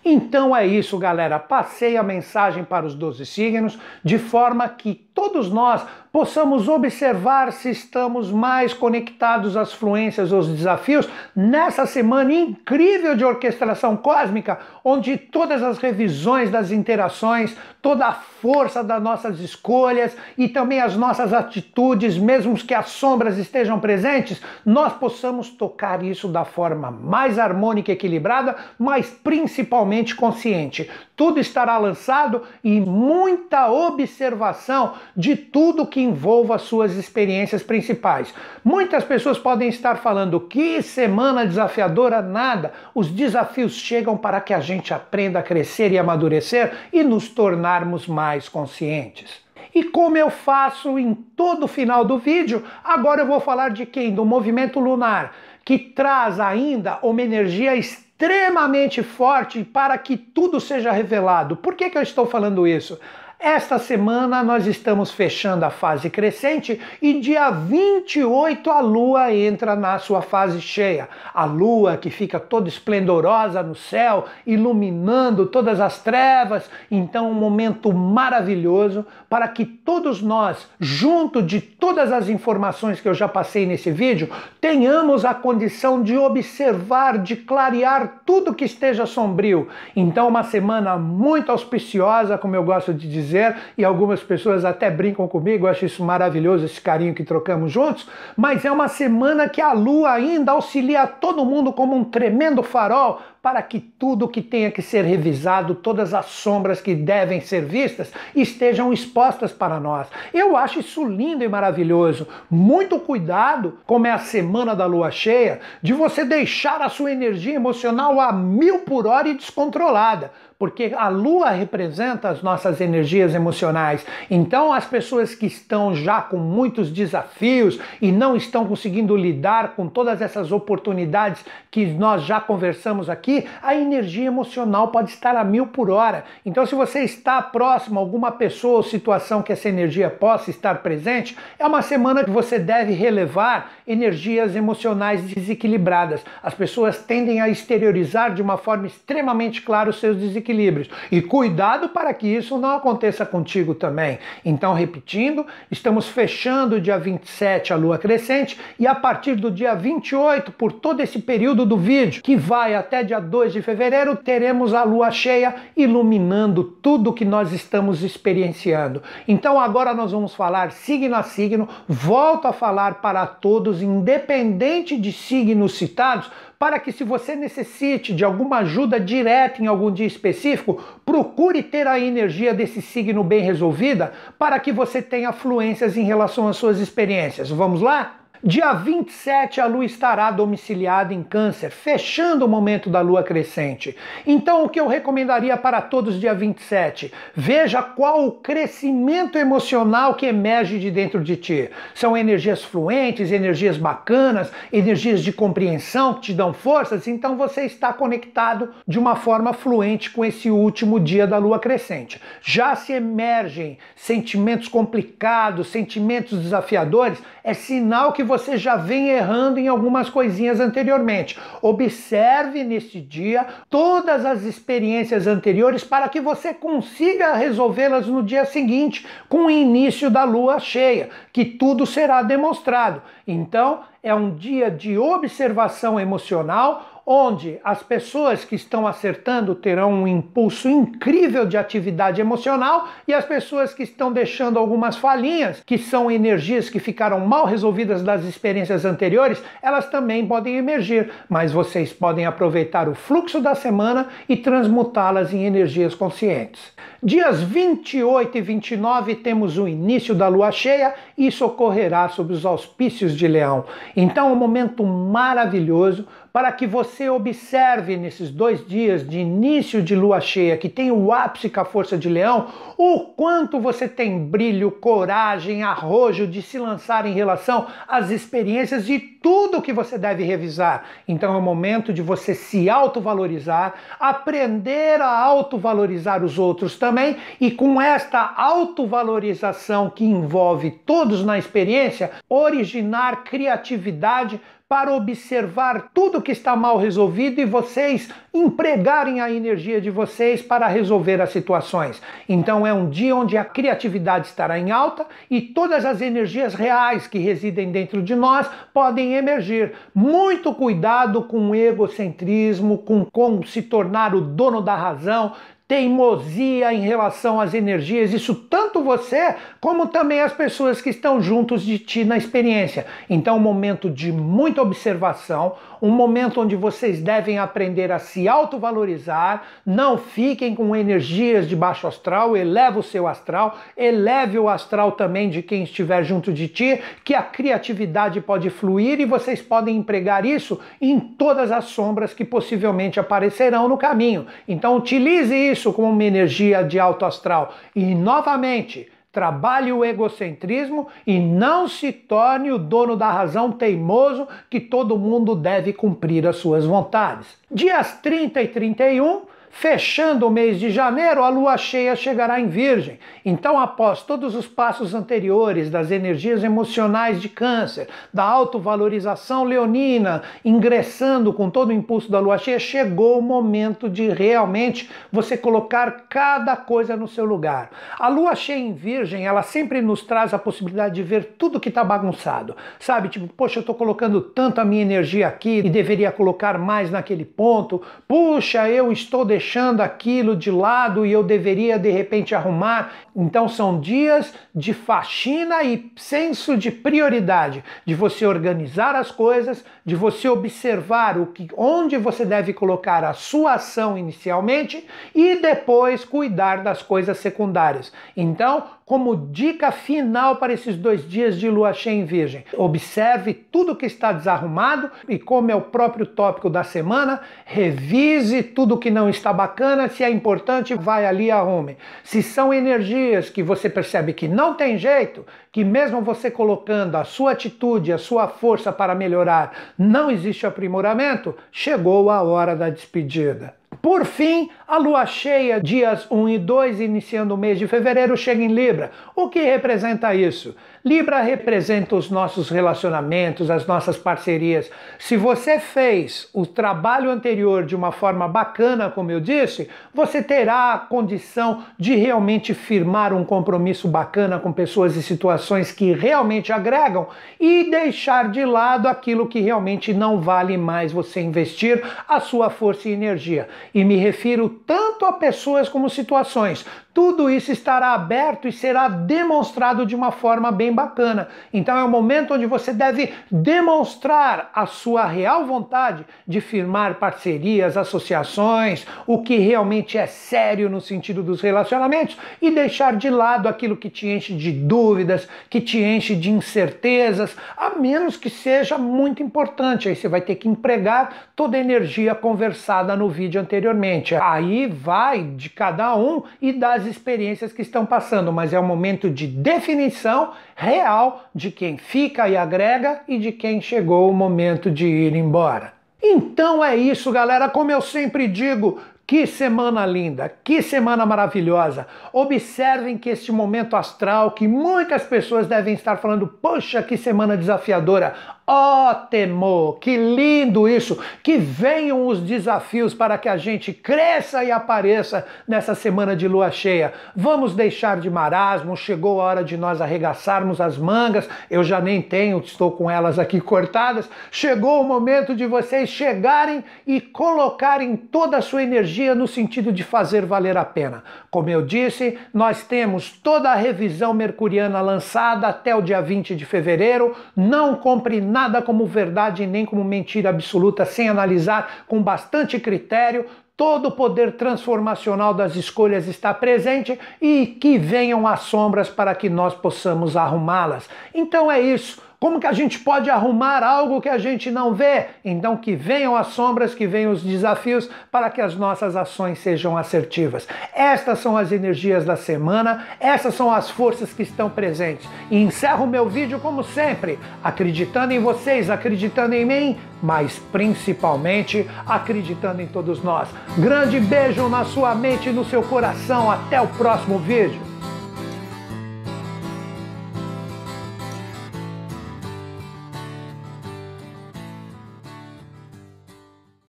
Então 0.09 0.55
é 0.55 0.65
isso, 0.65 0.97
galera. 0.99 1.37
Passei 1.37 1.97
a 1.97 2.03
mensagem 2.03 2.63
para 2.63 2.87
os 2.87 2.95
12 2.95 3.27
signos 3.27 3.77
de 4.05 4.19
forma 4.19 4.69
que 4.69 5.06
todos 5.17 5.51
nós 5.51 5.83
possamos 6.13 6.69
observar 6.69 7.53
se 7.53 7.71
estamos 7.71 8.31
mais 8.31 8.73
conectados 8.73 9.57
às 9.57 9.73
fluências, 9.73 10.33
aos 10.33 10.49
desafios, 10.49 11.07
nessa 11.35 11.85
semana 11.85 12.33
incrível 12.33 13.15
de 13.15 13.25
orquestração 13.25 13.97
cósmica, 13.97 14.59
onde 14.83 15.19
todas 15.19 15.63
as 15.63 15.77
revisões 15.79 16.51
das 16.51 16.71
interações, 16.71 17.55
toda 17.83 18.07
a 18.07 18.13
força 18.13 18.83
das 18.83 19.03
nossas 19.03 19.41
escolhas 19.41 20.17
e 20.39 20.49
também 20.49 20.81
as 20.81 20.97
nossas 20.97 21.35
atitudes, 21.35 22.17
mesmo 22.17 22.57
que 22.57 22.73
as 22.73 22.89
sombras 22.89 23.37
estejam 23.37 23.79
presentes, 23.79 24.41
nós 24.65 24.95
possamos 24.95 25.51
tocar 25.51 26.03
isso 26.03 26.29
da 26.29 26.45
forma 26.45 26.91
mais 26.91 27.39
harmônica 27.39 27.91
e 27.91 27.95
equilibrada, 27.95 28.57
mas 28.79 29.11
principalmente 29.11 30.15
consciente. 30.15 30.91
Tudo 31.15 31.41
estará 31.41 31.79
lançado 31.79 32.43
e 32.65 32.81
muita 32.81 33.71
observação 33.71 34.95
de 35.17 35.37
tudo 35.37 35.87
que 35.87 36.01
envolva 36.01 36.59
suas 36.59 36.95
experiências 36.95 37.63
principais. 37.63 38.33
Muitas 38.65 39.05
pessoas 39.05 39.39
podem 39.39 39.69
estar 39.69 39.97
falando 39.97 40.41
que 40.41 40.81
semana 40.83 41.47
desafiadora 41.47 42.23
nada. 42.23 42.73
Os 42.95 43.09
desafios 43.11 43.75
chegam 43.75 44.17
para 44.17 44.41
que 44.41 44.55
a 44.55 44.61
gente 44.61 44.95
aprenda 44.95 45.39
a 45.39 45.43
crescer 45.43 45.93
e 45.93 45.99
amadurecer 45.99 46.73
e 46.93 47.03
nos 47.03 47.29
tornarmos 47.29 48.07
mais 48.07 48.49
conscientes. 48.49 49.47
E 49.75 49.85
como 49.85 50.17
eu 50.17 50.31
faço 50.31 50.99
em 50.99 51.13
todo 51.13 51.69
final 51.69 52.03
do 52.03 52.17
vídeo, 52.17 52.65
agora 52.83 53.21
eu 53.21 53.27
vou 53.27 53.41
falar 53.41 53.69
de 53.69 53.85
quem? 53.85 54.15
Do 54.15 54.25
movimento 54.25 54.81
lunar, 54.81 55.35
que 55.63 55.79
traz 55.79 56.41
ainda 56.41 56.99
uma 57.03 57.21
energia 57.21 57.77
extremamente 57.77 59.03
forte 59.03 59.63
para 59.63 59.99
que 59.99 60.17
tudo 60.17 60.59
seja 60.61 60.91
revelado. 60.91 61.57
Por 61.57 61.75
que, 61.75 61.91
que 61.91 61.99
eu 61.99 62.03
estou 62.03 62.25
falando 62.25 62.67
isso? 62.67 62.99
Esta 63.39 63.79
semana 63.79 64.43
nós 64.43 64.67
estamos 64.67 65.11
fechando 65.11 65.63
a 65.67 65.69
fase 65.69 66.09
crescente 66.09 66.81
e 67.03 67.21
dia 67.21 67.51
28 67.51 68.71
a 68.71 68.81
lua 68.81 69.31
entra 69.35 69.77
na 69.77 69.99
sua 69.99 70.23
fase 70.23 70.59
cheia. 70.59 71.07
A 71.35 71.45
lua 71.45 71.99
que 71.99 72.09
fica 72.09 72.41
toda 72.41 72.67
esplendorosa 72.67 73.63
no 73.63 73.75
céu, 73.75 74.25
iluminando 74.47 75.45
todas 75.45 75.81
as 75.81 76.03
trevas. 76.03 76.69
Então, 76.91 77.31
um 77.31 77.35
momento 77.35 77.93
maravilhoso 77.93 79.05
para 79.29 79.47
que 79.49 79.67
todos 79.67 80.23
nós, 80.23 80.67
junto 80.81 81.43
de 81.43 81.61
todas 81.61 82.13
as 82.13 82.31
informações 82.31 83.03
que 83.03 83.09
eu 83.09 83.15
já 83.15 83.29
passei 83.29 83.67
nesse 83.67 83.91
vídeo, 83.91 84.31
tenhamos 84.63 85.27
a 85.27 85.35
condição 85.35 86.03
de 86.03 86.17
observar, 86.17 87.19
de 87.19 87.37
clarear 87.37 88.23
tudo 88.25 88.55
que 88.55 88.65
esteja 88.65 89.05
sombrio. 89.05 89.69
Então, 89.95 90.27
uma 90.27 90.43
semana 90.43 90.97
muito 90.97 91.53
auspiciosa, 91.53 92.39
como 92.39 92.57
eu 92.57 92.65
gosto 92.65 92.95
de 92.95 93.07
dizer 93.07 93.26
dizer, 93.27 93.57
e 93.77 93.85
algumas 93.85 94.23
pessoas 94.23 94.65
até 94.65 94.91
brincam 94.91 95.29
comigo, 95.29 95.67
acho 95.67 95.85
isso 95.85 96.05
maravilhoso, 96.05 96.65
esse 96.65 96.81
carinho 96.81 97.15
que 97.15 97.25
trocamos 97.25 97.71
juntos, 97.71 98.09
mas 98.37 98.65
é 98.65 98.71
uma 98.71 98.89
semana 98.89 99.49
que 99.49 99.61
a 99.61 99.73
lua 99.73 100.13
ainda 100.13 100.53
auxilia 100.53 101.07
todo 101.07 101.45
mundo 101.45 101.73
como 101.73 101.95
um 101.95 102.05
tremendo 102.05 102.63
farol 102.63 103.21
para 103.47 103.63
que 103.63 103.79
tudo 103.79 104.27
que 104.27 104.43
tenha 104.43 104.73
que 104.73 104.83
ser 104.83 105.05
revisado, 105.05 105.77
todas 105.77 106.13
as 106.13 106.27
sombras 106.27 106.81
que 106.81 106.97
devem 106.97 107.41
ser 107.41 107.65
vistas, 107.65 108.13
estejam 108.35 108.93
expostas 108.93 109.53
para 109.53 109.79
nós. 109.79 110.09
Eu 110.35 110.57
acho 110.57 110.81
isso 110.81 111.05
lindo 111.05 111.45
e 111.45 111.49
maravilhoso. 111.49 112.27
Muito 112.51 112.99
cuidado, 112.99 113.79
como 113.87 114.05
é 114.09 114.11
a 114.11 114.19
semana 114.19 114.75
da 114.75 114.85
lua 114.85 115.13
cheia, 115.13 115.61
de 115.81 115.93
você 115.93 116.25
deixar 116.25 116.83
a 116.83 116.89
sua 116.89 117.13
energia 117.13 117.55
emocional 117.55 118.21
a 118.21 118.33
mil 118.33 118.81
por 118.81 119.07
hora 119.07 119.29
e 119.29 119.35
descontrolada 119.35 120.33
porque 120.59 120.95
a 120.97 121.09
lua 121.09 121.51
representa 121.51 122.31
as 122.31 122.43
nossas 122.43 122.81
energias 122.81 123.35
emocionais. 123.35 124.07
Então, 124.31 124.73
as 124.73 124.87
pessoas 124.87 125.35
que 125.35 125.47
estão 125.47 125.95
já 125.95 126.23
com 126.23 126.39
muitos 126.39 126.91
desafios 126.91 127.79
e 128.01 128.11
não 128.11 128.35
estão 128.35 128.65
conseguindo 128.67 129.17
lidar 129.17 129.75
com 129.77 129.87
todas 129.87 130.23
essas 130.23 130.53
oportunidades 130.53 131.45
que 131.71 131.85
nós 131.87 132.23
já 132.23 132.41
conversamos 132.41 133.11
aqui, 133.11 133.47
a 133.63 133.75
energia 133.75 134.27
emocional 134.27 134.89
pode 134.89 135.11
estar 135.11 135.37
a 135.37 135.45
mil 135.45 135.67
por 135.67 135.91
hora. 135.91 136.25
Então, 136.45 136.65
se 136.65 136.75
você 136.75 137.01
está 137.01 137.43
próximo 137.43 138.01
a 138.01 138.03
alguma 138.03 138.33
pessoa 138.33 138.79
ou 138.79 138.83
situação 138.83 139.43
que 139.43 139.53
essa 139.53 139.69
energia 139.69 140.09
possa 140.09 140.49
estar 140.51 140.77
presente, 140.77 141.37
é 141.59 141.67
uma 141.67 141.83
semana 141.83 142.25
que 142.25 142.31
você 142.31 142.59
deve 142.59 142.93
relevar 142.95 143.73
energias 143.87 144.57
emocionais 144.57 145.23
desequilibradas. 145.23 146.25
As 146.43 146.55
pessoas 146.55 146.99
tendem 146.99 147.41
a 147.41 147.49
exteriorizar 147.49 148.33
de 148.33 148.41
uma 148.41 148.57
forma 148.57 148.87
extremamente 148.87 149.61
clara 149.61 149.91
os 149.91 150.01
seus 150.01 150.17
desequilíbrios 150.17 150.46
desequilíbrios. 150.47 150.89
E 151.11 151.21
cuidado 151.21 151.89
para 151.89 152.15
que 152.15 152.29
isso 152.29 152.57
não 152.59 152.77
aconteça 152.77 153.27
contigo 153.27 153.75
também. 153.75 154.19
Então, 154.45 154.73
repetindo, 154.73 155.45
estamos 155.71 156.09
fechando 156.09 156.77
o 156.77 156.81
dia 156.81 156.99
27 156.99 157.73
a 157.73 157.77
lua 157.77 157.99
crescente 157.99 158.59
e 158.79 158.87
a 158.87 158.95
partir 158.95 159.35
do 159.35 159.51
dia 159.51 159.75
28, 159.75 160.53
por 160.53 160.73
todo 160.73 161.01
esse 161.01 161.19
período 161.19 161.67
do 161.67 161.77
vídeo, 161.77 162.23
que 162.23 162.37
vai 162.37 162.75
até 162.75 163.03
dia 163.03 163.21
2 163.21 163.53
de 163.53 163.63
fevereiro, 163.63 164.17
teremos 164.17 164.73
a 164.73 164.85
lua 164.85 165.11
cheia 165.11 165.55
iluminando 165.77 166.63
tudo 166.65 167.13
que 167.13 167.25
nós 167.25 167.53
estamos 167.53 168.05
experienciando. 168.05 169.03
Então, 169.27 169.59
agora 169.59 169.95
nós 169.95 170.13
vamos 170.13 170.35
falar 170.35 170.71
signo 170.73 171.17
a 171.17 171.23
signo, 171.23 171.69
volto 171.89 172.47
a 172.47 172.53
falar 172.53 172.97
para 172.97 173.27
todos, 173.27 173.83
independente 173.83 174.97
de 174.97 175.13
signos 175.13 175.77
citados 175.77 176.31
para 176.59 176.79
que, 176.79 176.93
se 176.93 177.05
você 177.05 177.35
necessite 177.35 178.15
de 178.15 178.25
alguma 178.25 178.59
ajuda 178.59 178.99
direta 178.99 179.63
em 179.63 179.67
algum 179.67 179.93
dia 179.93 180.07
específico, 180.07 180.83
procure 181.05 181.63
ter 181.63 181.87
a 181.87 181.99
energia 181.99 182.55
desse 182.55 182.81
signo 182.81 183.23
bem 183.23 183.43
resolvida 183.43 184.13
para 184.39 184.59
que 184.59 184.73
você 184.73 185.03
tenha 185.03 185.33
fluências 185.33 185.97
em 185.97 186.05
relação 186.05 186.49
às 186.49 186.57
suas 186.57 186.79
experiências. 186.79 187.51
Vamos 187.51 187.81
lá? 187.81 188.21
Dia 188.49 188.73
27, 188.75 189.61
a 189.61 189.67
lua 189.67 189.85
estará 189.85 190.31
domiciliada 190.31 191.13
em 191.13 191.21
Câncer, 191.21 191.69
fechando 191.69 192.45
o 192.45 192.49
momento 192.49 192.89
da 192.89 193.01
lua 193.01 193.25
crescente. 193.25 193.97
Então, 194.25 194.65
o 194.65 194.69
que 194.69 194.79
eu 194.79 194.87
recomendaria 194.87 195.57
para 195.57 195.83
todos 195.83 196.21
dia 196.21 196.33
27? 196.33 197.13
Veja 197.35 197.83
qual 197.83 198.25
o 198.25 198.31
crescimento 198.31 199.37
emocional 199.37 200.15
que 200.15 200.27
emerge 200.27 200.79
de 200.79 200.93
dentro 200.93 201.25
de 201.25 201.37
ti. 201.37 201.71
São 201.93 202.17
energias 202.17 202.63
fluentes, 202.63 203.33
energias 203.33 203.77
bacanas, 203.77 204.53
energias 204.73 205.25
de 205.25 205.33
compreensão 205.33 206.15
que 206.15 206.21
te 206.21 206.33
dão 206.33 206.53
forças, 206.53 207.09
então 207.09 207.37
você 207.37 207.63
está 207.63 207.93
conectado 207.93 208.71
de 208.87 208.97
uma 208.97 209.17
forma 209.17 209.53
fluente 209.55 210.09
com 210.13 210.25
esse 210.25 210.53
último 210.53 211.01
dia 211.01 211.27
da 211.27 211.37
lua 211.37 211.59
crescente. 211.59 212.23
Já 212.41 212.77
se 212.77 212.93
emergem 212.93 213.77
sentimentos 213.97 214.69
complicados, 214.69 215.67
sentimentos 215.67 216.41
desafiadores, 216.41 217.21
é 217.43 217.53
sinal 217.53 218.13
que 218.13 218.23
você 218.23 218.36
já 218.57 218.77
vem 218.77 219.09
errando 219.09 219.59
em 219.59 219.69
algumas 219.69 220.09
coisinhas 220.09 220.61
anteriormente. 220.61 221.39
Observe 221.63 222.65
neste 222.65 223.01
dia 223.01 223.47
todas 223.69 224.25
as 224.25 224.43
experiências 224.43 225.27
anteriores 225.27 225.85
para 225.85 226.09
que 226.09 226.21
você 226.21 226.53
consiga 226.53 227.35
resolvê-las 227.35 228.07
no 228.07 228.23
dia 228.23 228.45
seguinte, 228.45 229.07
com 229.29 229.47
o 229.47 229.51
início 229.51 230.11
da 230.11 230.25
lua 230.25 230.59
cheia, 230.59 231.09
que 231.33 231.45
tudo 231.45 231.87
será 231.87 232.23
demonstrado. 232.23 233.03
Então, 233.27 233.81
é 234.03 234.15
um 234.15 234.35
dia 234.35 234.71
de 234.71 234.97
observação 234.97 235.99
emocional 235.99 236.96
onde 237.07 237.61
as 237.63 237.85
pessoas 237.85 238.45
que 238.45 238.57
estão 238.57 238.85
acertando 238.85 239.55
terão 239.55 239.93
um 239.93 240.09
impulso 240.09 240.69
incrível 240.69 241.47
de 241.47 241.57
atividade 241.57 242.21
emocional 242.21 242.89
e 243.07 243.15
as 243.15 243.25
pessoas 243.25 243.73
que 243.73 243.85
estão 243.85 244.13
deixando 244.13 244.59
algumas 244.59 244.97
falhinhas, 244.97 245.63
que 245.65 245.79
são 245.79 246.11
energias 246.11 246.69
que 246.69 246.81
ficaram 246.81 247.21
mal 247.21 247.47
resolvidas 247.47 248.03
das 248.03 248.25
experiências 248.25 248.85
anteriores, 248.85 249.41
elas 249.63 249.89
também 249.89 250.27
podem 250.27 250.57
emergir, 250.57 251.13
mas 251.29 251.53
vocês 251.53 251.93
podem 251.93 252.27
aproveitar 252.27 252.89
o 252.89 252.95
fluxo 252.95 253.41
da 253.41 253.55
semana 253.55 254.09
e 254.29 254.37
transmutá-las 254.37 255.33
em 255.33 255.45
energias 255.45 255.95
conscientes. 255.95 256.75
Dias 257.01 257.41
28 257.41 258.37
e 258.37 258.41
29 258.41 259.15
temos 259.17 259.59
o 259.59 259.69
início 259.69 260.13
da 260.13 260.27
lua 260.27 260.51
cheia, 260.51 260.95
e 261.17 261.29
isso 261.29 261.45
ocorrerá 261.45 262.09
sob 262.09 262.33
os 262.33 262.45
auspícios 262.45 263.15
de 263.17 263.29
Leão. 263.29 263.65
Então, 263.95 264.33
um 264.33 264.37
momento 264.37 264.85
maravilhoso 264.85 266.05
para 266.37 266.53
que 266.53 266.67
você 266.67 267.09
observe 267.09 267.97
nesses 267.97 268.31
dois 268.31 268.63
dias 268.69 269.09
de 269.09 269.21
início 269.21 269.83
de 269.83 269.97
lua 269.97 270.21
cheia, 270.21 270.59
que 270.59 270.69
tem 270.69 270.91
o 270.91 271.11
ápice 271.11 271.49
com 271.49 271.61
a 271.61 271.65
força 271.65 271.97
de 271.97 272.11
leão, 272.11 272.49
o 272.77 273.01
quanto 273.17 273.59
você 273.59 273.89
tem 273.89 274.19
brilho, 274.19 274.71
coragem, 274.71 275.63
arrojo 275.63 276.27
de 276.27 276.43
se 276.43 276.59
lançar 276.59 277.07
em 277.07 277.15
relação 277.15 277.67
às 277.89 278.11
experiências 278.11 278.87
e 278.91 278.99
tudo 278.99 279.63
que 279.63 279.73
você 279.73 279.97
deve 279.97 280.25
revisar. 280.25 280.85
Então 281.09 281.33
é 281.33 281.39
o 281.39 281.43
momento 281.43 281.91
de 281.91 282.03
você 282.03 282.35
se 282.35 282.69
autovalorizar, 282.69 283.73
aprender 283.99 285.01
a 285.01 285.19
autovalorizar 285.19 286.23
os 286.23 286.39
outros 286.39 286.79
também 286.79 287.17
e 287.41 287.51
com 287.51 287.81
esta 287.81 288.35
autovalorização 288.37 289.89
que 289.89 290.05
envolve 290.05 290.71
todos 290.85 291.25
na 291.25 291.39
experiência, 291.39 292.11
originar 292.29 293.25
criatividade 293.25 294.39
para 294.69 294.93
observar 294.93 295.91
tudo 295.95 296.21
que 296.21 296.33
está 296.33 296.57
mal 296.57 296.77
resolvido 296.77 297.41
e 297.41 297.45
vocês 297.45 298.11
empregarem 298.35 299.21
a 299.21 299.31
energia 299.31 299.81
de 299.81 299.91
vocês 299.91 300.43
para 300.43 300.67
resolver 300.67 301.21
as 301.21 301.31
situações. 301.31 302.03
Então 302.29 302.67
é 302.67 302.75
um 302.75 302.91
dia 302.91 303.15
onde 303.15 303.37
a 303.37 303.45
criatividade 303.45 304.27
estará 304.27 304.59
em 304.59 304.73
alta 304.73 305.07
e 305.31 305.41
todas 305.41 305.85
as 305.85 306.01
energias 306.01 306.53
reais 306.55 307.07
que 307.07 307.19
residem 307.19 307.71
dentro 307.71 308.03
de 308.03 308.17
nós 308.17 308.51
podem 308.75 309.15
emergir. 309.15 309.73
Muito 309.95 310.53
cuidado 310.53 311.23
com 311.23 311.51
o 311.51 311.55
egocentrismo, 311.55 312.79
com 312.79 313.05
como 313.05 313.47
se 313.47 313.63
tornar 313.63 314.17
o 314.17 314.21
dono 314.21 314.61
da 314.61 314.75
razão, 314.75 315.33
teimosia 315.69 316.73
em 316.73 316.81
relação 316.81 317.41
às 317.41 317.53
energias, 317.53 318.13
isso 318.13 318.35
tanto 318.35 318.81
você 318.83 319.35
como 319.61 319.89
também 319.89 320.21
as 320.21 320.33
pessoas 320.33 320.81
que 320.81 320.91
estão 320.91 321.21
juntos 321.21 321.63
de 321.63 321.77
ti 321.77 322.05
na 322.05 322.17
experiência. 322.17 322.87
Então, 323.11 323.37
um 323.37 323.41
momento 323.41 323.91
de 323.91 324.13
muita 324.13 324.63
observação, 324.63 325.55
um 325.83 325.91
momento 325.91 326.41
onde 326.41 326.55
vocês 326.55 327.03
devem 327.03 327.39
aprender 327.39 327.91
a 327.91 327.99
se 327.99 328.29
autovalorizar, 328.29 329.43
não 329.67 329.99
fiquem 329.99 330.55
com 330.55 330.75
energias 330.77 331.49
de 331.49 331.57
baixo 331.57 331.89
astral, 331.89 332.37
eleva 332.37 332.79
o 332.79 332.83
seu 332.83 333.09
astral, 333.09 333.59
eleve 333.77 334.39
o 334.39 334.49
astral 334.49 334.93
também 334.93 335.29
de 335.29 335.43
quem 335.43 335.65
estiver 335.65 336.05
junto 336.05 336.33
de 336.33 336.47
ti, 336.47 336.81
que 337.05 337.15
a 337.15 337.23
criatividade 337.23 338.21
pode 338.21 338.51
fluir 338.51 339.01
e 339.01 339.05
vocês 339.05 339.43
podem 339.43 339.77
empregar 339.77 340.25
isso 340.25 340.61
em 340.81 341.01
todas 341.01 341.51
as 341.51 341.65
sombras 341.65 342.15
que 342.15 342.25
possivelmente 342.25 343.01
aparecerão 343.01 343.69
no 343.69 343.77
caminho. 343.77 344.27
Então, 344.47 344.77
utilize 344.77 345.35
isso 345.35 345.56
isso 345.57 345.73
como 345.73 345.91
uma 345.91 346.05
energia 346.05 346.63
de 346.63 346.79
alto 346.79 347.05
astral. 347.05 347.55
E 347.75 347.95
novamente, 347.95 348.89
trabalhe 349.11 349.73
o 349.73 349.83
egocentrismo 349.83 350.89
e 351.07 351.19
não 351.19 351.67
se 351.67 351.91
torne 351.91 352.53
o 352.53 352.59
dono 352.59 352.95
da 352.97 353.11
razão 353.11 353.51
teimoso 353.51 354.29
que 354.51 354.61
todo 354.61 354.99
mundo 354.99 355.35
deve 355.35 355.73
cumprir 355.73 356.27
as 356.27 356.37
suas 356.37 356.67
vontades. 356.67 357.27
Dias 357.51 357.99
30 358.03 358.43
e 358.43 358.49
31 358.49 359.23
Fechando 359.59 360.27
o 360.27 360.31
mês 360.31 360.61
de 360.61 360.69
janeiro, 360.69 361.25
a 361.25 361.31
lua 361.31 361.57
cheia 361.57 361.97
chegará 361.97 362.39
em 362.39 362.47
Virgem. 362.47 362.99
Então, 363.25 363.59
após 363.59 364.03
todos 364.03 364.35
os 364.35 364.47
passos 364.47 364.95
anteriores 364.95 365.71
das 365.71 365.91
energias 365.91 366.45
emocionais 366.45 367.23
de 367.23 367.31
Câncer, 367.31 367.89
da 368.13 368.23
autovalorização 368.23 369.45
leonina, 369.45 370.23
ingressando 370.45 371.33
com 371.33 371.49
todo 371.49 371.71
o 371.71 371.73
impulso 371.73 372.11
da 372.11 372.21
lua 372.21 372.37
cheia, 372.37 372.59
chegou 372.59 373.19
o 373.19 373.23
momento 373.23 373.89
de 373.89 374.11
realmente 374.11 374.91
você 375.11 375.39
colocar 375.39 376.05
cada 376.07 376.55
coisa 376.55 376.95
no 376.95 377.09
seu 377.09 377.25
lugar. 377.25 377.71
A 377.99 378.09
lua 378.09 378.35
cheia 378.35 378.59
em 378.59 378.75
Virgem, 378.75 379.27
ela 379.27 379.43
sempre 379.43 379.81
nos 379.81 380.03
traz 380.03 380.35
a 380.35 380.39
possibilidade 380.39 380.97
de 380.97 381.03
ver 381.03 381.35
tudo 381.39 381.59
que 381.59 381.71
está 381.71 381.83
bagunçado. 381.83 382.55
Sabe, 382.79 383.09
tipo, 383.09 383.27
poxa, 383.29 383.59
eu 383.59 383.63
estou 383.63 383.75
colocando 383.75 384.21
tanto 384.21 384.61
a 384.61 384.67
minha 384.67 384.83
energia 384.83 385.27
aqui 385.27 385.61
e 385.61 385.71
deveria 385.71 386.13
colocar 386.13 386.59
mais 386.59 386.91
naquele 386.91 387.25
ponto. 387.25 387.81
Puxa, 388.07 388.69
eu 388.69 388.93
estou 388.93 389.25
deixando 389.25 389.46
deixando 389.47 389.81
aquilo 389.81 390.35
de 390.35 390.51
lado 390.51 391.07
e 391.07 391.13
eu 391.13 391.23
deveria 391.23 391.79
de 391.79 391.89
repente 391.89 392.35
arrumar. 392.35 392.93
Então 393.15 393.49
são 393.49 393.79
dias 393.79 394.35
de 394.53 394.75
faxina 394.75 395.63
e 395.63 395.93
senso 395.95 396.57
de 396.57 396.73
prioridade, 396.73 397.63
de 397.85 397.95
você 397.95 398.27
organizar 398.27 398.97
as 398.97 399.13
coisas, 399.13 399.65
de 399.85 399.95
você 399.95 400.29
observar 400.29 401.17
o 401.17 401.27
que, 401.27 401.47
onde 401.57 401.97
você 401.97 402.25
deve 402.25 402.53
colocar 402.53 403.05
a 403.05 403.13
sua 403.13 403.55
ação 403.55 403.97
inicialmente 403.97 404.85
e 405.15 405.37
depois 405.37 406.05
cuidar 406.05 406.65
das 406.65 406.83
coisas 406.83 407.17
secundárias. 407.19 407.93
Então, 408.17 408.65
como 408.87 409.17
dica 409.33 409.73
final 409.73 410.37
para 410.37 410.53
esses 410.53 410.77
dois 410.77 411.09
dias 411.09 411.41
de 411.41 411.51
lua 411.51 411.73
cheia 411.73 411.97
em 411.97 412.05
Virgem, 412.05 412.45
observe 412.57 413.35
tudo 413.35 413.75
que 413.75 413.85
está 413.85 414.13
desarrumado 414.13 414.89
e, 415.09 415.19
como 415.19 415.51
é 415.51 415.57
o 415.57 415.61
próprio 415.61 416.07
tópico 416.07 416.49
da 416.49 416.63
semana, 416.63 417.21
revise 417.45 418.45
tudo 418.45 418.79
que 418.79 418.89
não 418.89 419.11
está 419.11 419.33
bacana. 419.37 419.89
Se 419.89 420.03
é 420.03 420.11
importante, 420.11 420.75
vai 420.75 421.07
ali 421.07 421.31
arrume. 421.31 421.77
Se 422.03 422.23
são 422.23 422.53
energias 422.53 423.31
que 423.31 423.43
você 423.43 423.71
percebe 423.71 424.13
que 424.13 424.27
não 424.27 424.55
tem 424.55 424.79
jeito, 424.79 425.25
que 425.53 425.63
mesmo 425.63 426.01
você 426.01 426.31
colocando 426.31 426.97
a 426.97 427.05
sua 427.05 427.33
atitude, 427.33 427.93
a 427.93 427.99
sua 427.99 428.27
força 428.27 428.73
para 428.73 428.95
melhorar, 428.95 429.53
não 429.79 430.11
existe 430.11 430.47
aprimoramento, 430.47 431.37
chegou 431.53 432.11
a 432.11 432.23
hora 432.23 432.57
da 432.57 432.71
despedida. 432.71 433.55
Por 433.81 434.05
fim, 434.05 434.51
a 434.69 434.79
lua 434.79 435.07
cheia, 435.07 435.61
dias 435.61 436.07
1 436.11 436.29
e 436.29 436.39
2, 436.39 436.81
iniciando 436.81 437.35
o 437.35 437.39
mês 437.39 437.57
de 437.59 437.69
fevereiro, 437.69 438.17
chega 438.17 438.43
em 438.43 438.49
Libra. 438.49 438.91
O 439.15 439.29
que 439.29 439.41
representa 439.41 440.13
isso? 440.13 440.57
Libra 440.85 441.21
representa 441.21 441.97
os 441.97 442.11
nossos 442.11 442.49
relacionamentos, 442.49 443.51
as 443.51 443.67
nossas 443.67 443.97
parcerias. 443.97 444.71
Se 444.99 445.17
você 445.17 445.59
fez 445.59 446.29
o 446.33 446.47
trabalho 446.47 447.11
anterior 447.11 447.65
de 447.65 447.75
uma 447.77 447.93
forma 447.93 448.27
bacana, 448.29 448.91
como 448.91 449.11
eu 449.11 449.21
disse, 449.21 449.69
você 449.93 450.23
terá 450.23 450.75
a 450.75 450.79
condição 450.79 451.65
de 451.79 451.95
realmente 451.95 452.55
firmar 452.55 453.13
um 453.13 453.25
compromisso 453.25 453.89
bacana 453.89 454.39
com 454.39 454.53
pessoas 454.53 454.97
e 454.97 455.03
situações 455.03 455.73
que 455.73 455.93
realmente 455.93 456.53
agregam 456.53 457.09
e 457.39 457.71
deixar 457.71 458.31
de 458.31 458.45
lado 458.45 458.87
aquilo 458.87 459.27
que 459.27 459.41
realmente 459.41 459.93
não 459.93 460.21
vale 460.21 460.57
mais 460.57 460.93
você 460.93 461.21
investir 461.21 461.83
a 462.09 462.21
sua 462.21 462.51
força 462.51 462.89
e 462.89 462.93
energia. 462.93 463.49
E 463.75 463.85
me 463.85 463.97
refiro 463.97 464.56
tanto 464.67 465.05
a 465.05 465.13
pessoas 465.13 465.69
como 465.69 465.91
situações. 465.91 466.65
Tudo 466.97 467.29
isso 467.29 467.53
estará 467.53 467.93
aberto 467.93 468.49
e 468.49 468.53
será 468.53 468.89
demonstrado 468.89 469.85
de 469.85 469.95
uma 469.95 470.11
forma 470.11 470.51
bem 470.51 470.73
bacana. 470.73 471.29
Então 471.53 471.77
é 471.77 471.85
o 471.85 471.91
momento 471.91 472.33
onde 472.33 472.47
você 472.47 472.73
deve 472.73 473.13
demonstrar 473.31 474.51
a 474.55 474.65
sua 474.65 475.05
real 475.05 475.45
vontade 475.45 476.07
de 476.27 476.41
firmar 476.41 476.95
parcerias, 476.95 477.77
associações, 477.77 478.87
o 479.07 479.23
que 479.23 479.37
realmente 479.37 479.99
é 479.99 480.07
sério 480.07 480.71
no 480.71 480.81
sentido 480.81 481.23
dos 481.23 481.43
relacionamentos 481.43 482.17
e 482.41 482.51
deixar 482.51 482.97
de 482.97 483.11
lado 483.11 483.47
aquilo 483.47 483.77
que 483.77 483.91
te 483.91 484.09
enche 484.09 484.33
de 484.33 484.51
dúvidas, 484.51 485.29
que 485.51 485.61
te 485.61 485.79
enche 485.79 486.15
de 486.15 486.31
incertezas, 486.31 487.37
a 487.59 487.79
menos 487.79 488.17
que 488.17 488.31
seja 488.31 488.79
muito 488.79 489.23
importante. 489.23 489.87
Aí 489.87 489.95
você 489.95 490.09
vai 490.09 490.23
ter 490.23 490.37
que 490.37 490.49
empregar 490.49 491.29
toda 491.37 491.59
a 491.59 491.61
energia 491.61 492.15
conversada 492.15 492.97
no 492.97 493.11
vídeo 493.11 493.39
anteriormente. 493.39 494.15
Aí 494.15 494.67
vai 494.67 495.23
de 495.23 495.51
cada 495.51 495.95
um 495.95 496.23
e 496.41 496.55
das 496.55 496.86
experiências 496.87 497.53
que 497.53 497.63
estão 497.63 497.85
passando, 497.85 498.33
mas 498.33 498.53
é 498.53 498.61
um 498.61 498.67
momento 498.67 499.11
de 499.11 499.27
definição 499.27 500.33
real 500.55 501.25
de 501.35 501.51
quem 501.51 501.77
fica 501.77 502.29
e 502.29 502.37
agrega 502.37 503.01
e 503.07 503.19
de 503.19 503.33
quem 503.33 503.61
chegou 503.61 504.11
o 504.11 504.15
momento 504.15 504.71
de 504.71 504.87
ir 504.87 505.15
embora. 505.15 505.73
Então 506.03 506.65
é 506.65 506.77
isso, 506.77 507.11
galera. 507.11 507.49
Como 507.49 507.71
eu 507.71 507.81
sempre 507.81 508.29
digo, 508.29 508.81
que 509.07 509.25
semana 509.27 509.87
linda, 509.87 510.33
que 510.43 510.61
semana 510.61 511.07
maravilhosa. 511.07 511.87
Observem 512.13 512.99
que 512.99 513.11
este 513.11 513.31
momento 513.31 513.77
astral, 513.77 514.33
que 514.33 514.49
muitas 514.49 515.05
pessoas 515.05 515.47
devem 515.47 515.75
estar 515.75 515.99
falando, 515.99 516.27
poxa, 516.27 516.83
que 516.83 516.97
semana 516.97 517.37
desafiadora. 517.37 518.15
Ótimo! 518.49 519.77
Que 519.81 519.97
lindo 519.97 520.69
isso! 520.69 520.97
Que 521.21 521.37
venham 521.37 522.07
os 522.07 522.21
desafios 522.21 522.95
para 522.95 523.19
que 523.19 523.29
a 523.29 523.37
gente 523.37 523.73
cresça 523.73 524.45
e 524.45 524.53
apareça 524.53 525.27
nessa 525.49 525.75
semana 525.75 526.15
de 526.15 526.29
lua 526.29 526.49
cheia. 526.53 526.93
Vamos 527.17 527.57
deixar 527.57 527.99
de 527.99 528.09
marasmo, 528.09 528.77
chegou 528.77 529.21
a 529.21 529.25
hora 529.25 529.43
de 529.43 529.57
nós 529.57 529.81
arregaçarmos 529.81 530.61
as 530.61 530.79
mangas. 530.79 531.29
Eu 531.51 531.65
já 531.65 531.81
nem 531.81 532.01
tenho, 532.01 532.39
estou 532.39 532.71
com 532.71 532.89
elas 532.89 533.19
aqui 533.19 533.41
cortadas. 533.41 534.09
Chegou 534.31 534.81
o 534.81 534.85
momento 534.85 535.35
de 535.35 535.45
vocês 535.45 535.89
chegarem 535.89 536.63
e 536.87 537.01
colocarem 537.01 537.97
toda 537.97 538.37
a 538.37 538.43
sua 538.43 538.63
energia 538.63 539.13
no 539.13 539.27
sentido 539.27 539.73
de 539.73 539.83
fazer 539.83 540.25
valer 540.25 540.57
a 540.57 540.65
pena. 540.65 541.03
Como 541.33 541.51
eu 541.51 541.63
disse, 541.63 542.17
nós 542.33 542.63
temos 542.63 543.11
toda 543.11 543.51
a 543.51 543.57
revisão 543.57 544.15
mercuriana 544.15 544.81
lançada 544.81 545.49
até 545.49 545.75
o 545.75 545.83
dia 545.83 546.01
20 546.01 546.37
de 546.37 546.45
fevereiro. 546.45 547.13
Não 547.35 547.75
compre 547.75 548.21
nada 548.21 548.36
nada 548.37 548.61
como 548.61 548.85
verdade 548.85 549.47
nem 549.47 549.65
como 549.65 549.83
mentira 549.83 550.29
absoluta 550.29 550.85
sem 550.85 551.09
analisar 551.09 551.87
com 551.89 552.03
bastante 552.03 552.61
critério. 552.61 553.25
Todo 553.57 553.89
o 553.89 553.93
poder 553.93 554.37
transformacional 554.37 555.33
das 555.33 555.57
escolhas 555.57 556.07
está 556.07 556.35
presente 556.35 556.99
e 557.19 557.47
que 557.47 557.79
venham 557.79 558.27
as 558.27 558.41
sombras 558.41 558.91
para 558.91 559.15
que 559.15 559.31
nós 559.31 559.55
possamos 559.55 560.19
arrumá-las. 560.19 560.87
Então 561.15 561.51
é 561.51 561.59
isso. 561.59 562.06
Como 562.19 562.41
que 562.41 562.47
a 562.47 562.53
gente 562.53 562.79
pode 562.79 563.11
arrumar 563.11 563.63
algo 563.63 564.01
que 564.01 564.09
a 564.09 564.17
gente 564.17 564.51
não 564.51 564.73
vê? 564.73 565.07
Então 565.23 565.57
que 565.57 565.77
venham 565.77 566.17
as 566.17 566.29
sombras, 566.29 566.75
que 566.75 566.87
venham 566.87 567.13
os 567.13 567.23
desafios 567.23 567.91
para 568.11 568.31
que 568.31 568.41
as 568.41 568.57
nossas 568.57 568.97
ações 568.97 569.39
sejam 569.39 569.77
assertivas. 569.77 570.49
Estas 570.75 571.19
são 571.19 571.37
as 571.37 571.53
energias 571.53 572.07
da 572.07 572.17
semana, 572.17 572.87
essas 572.99 573.35
são 573.35 573.53
as 573.53 573.71
forças 573.71 574.15
que 574.15 574.23
estão 574.23 574.49
presentes. 574.49 575.07
E 575.31 575.37
encerro 575.37 575.85
o 575.85 575.89
meu 575.89 576.09
vídeo 576.09 576.41
como 576.41 576.65
sempre, 576.65 577.19
acreditando 577.45 578.15
em 578.15 578.19
vocês, 578.19 578.71
acreditando 578.71 579.35
em 579.35 579.45
mim, 579.45 579.77
mas 580.03 580.39
principalmente 580.51 581.69
acreditando 581.87 582.63
em 582.63 582.67
todos 582.67 583.03
nós. 583.03 583.29
Grande 583.59 584.01
beijo 584.01 584.49
na 584.49 584.65
sua 584.65 584.95
mente 584.95 585.29
e 585.29 585.33
no 585.33 585.45
seu 585.45 585.63
coração. 585.63 586.31
Até 586.31 586.61
o 586.61 586.67
próximo 586.69 587.19
vídeo. 587.19 587.61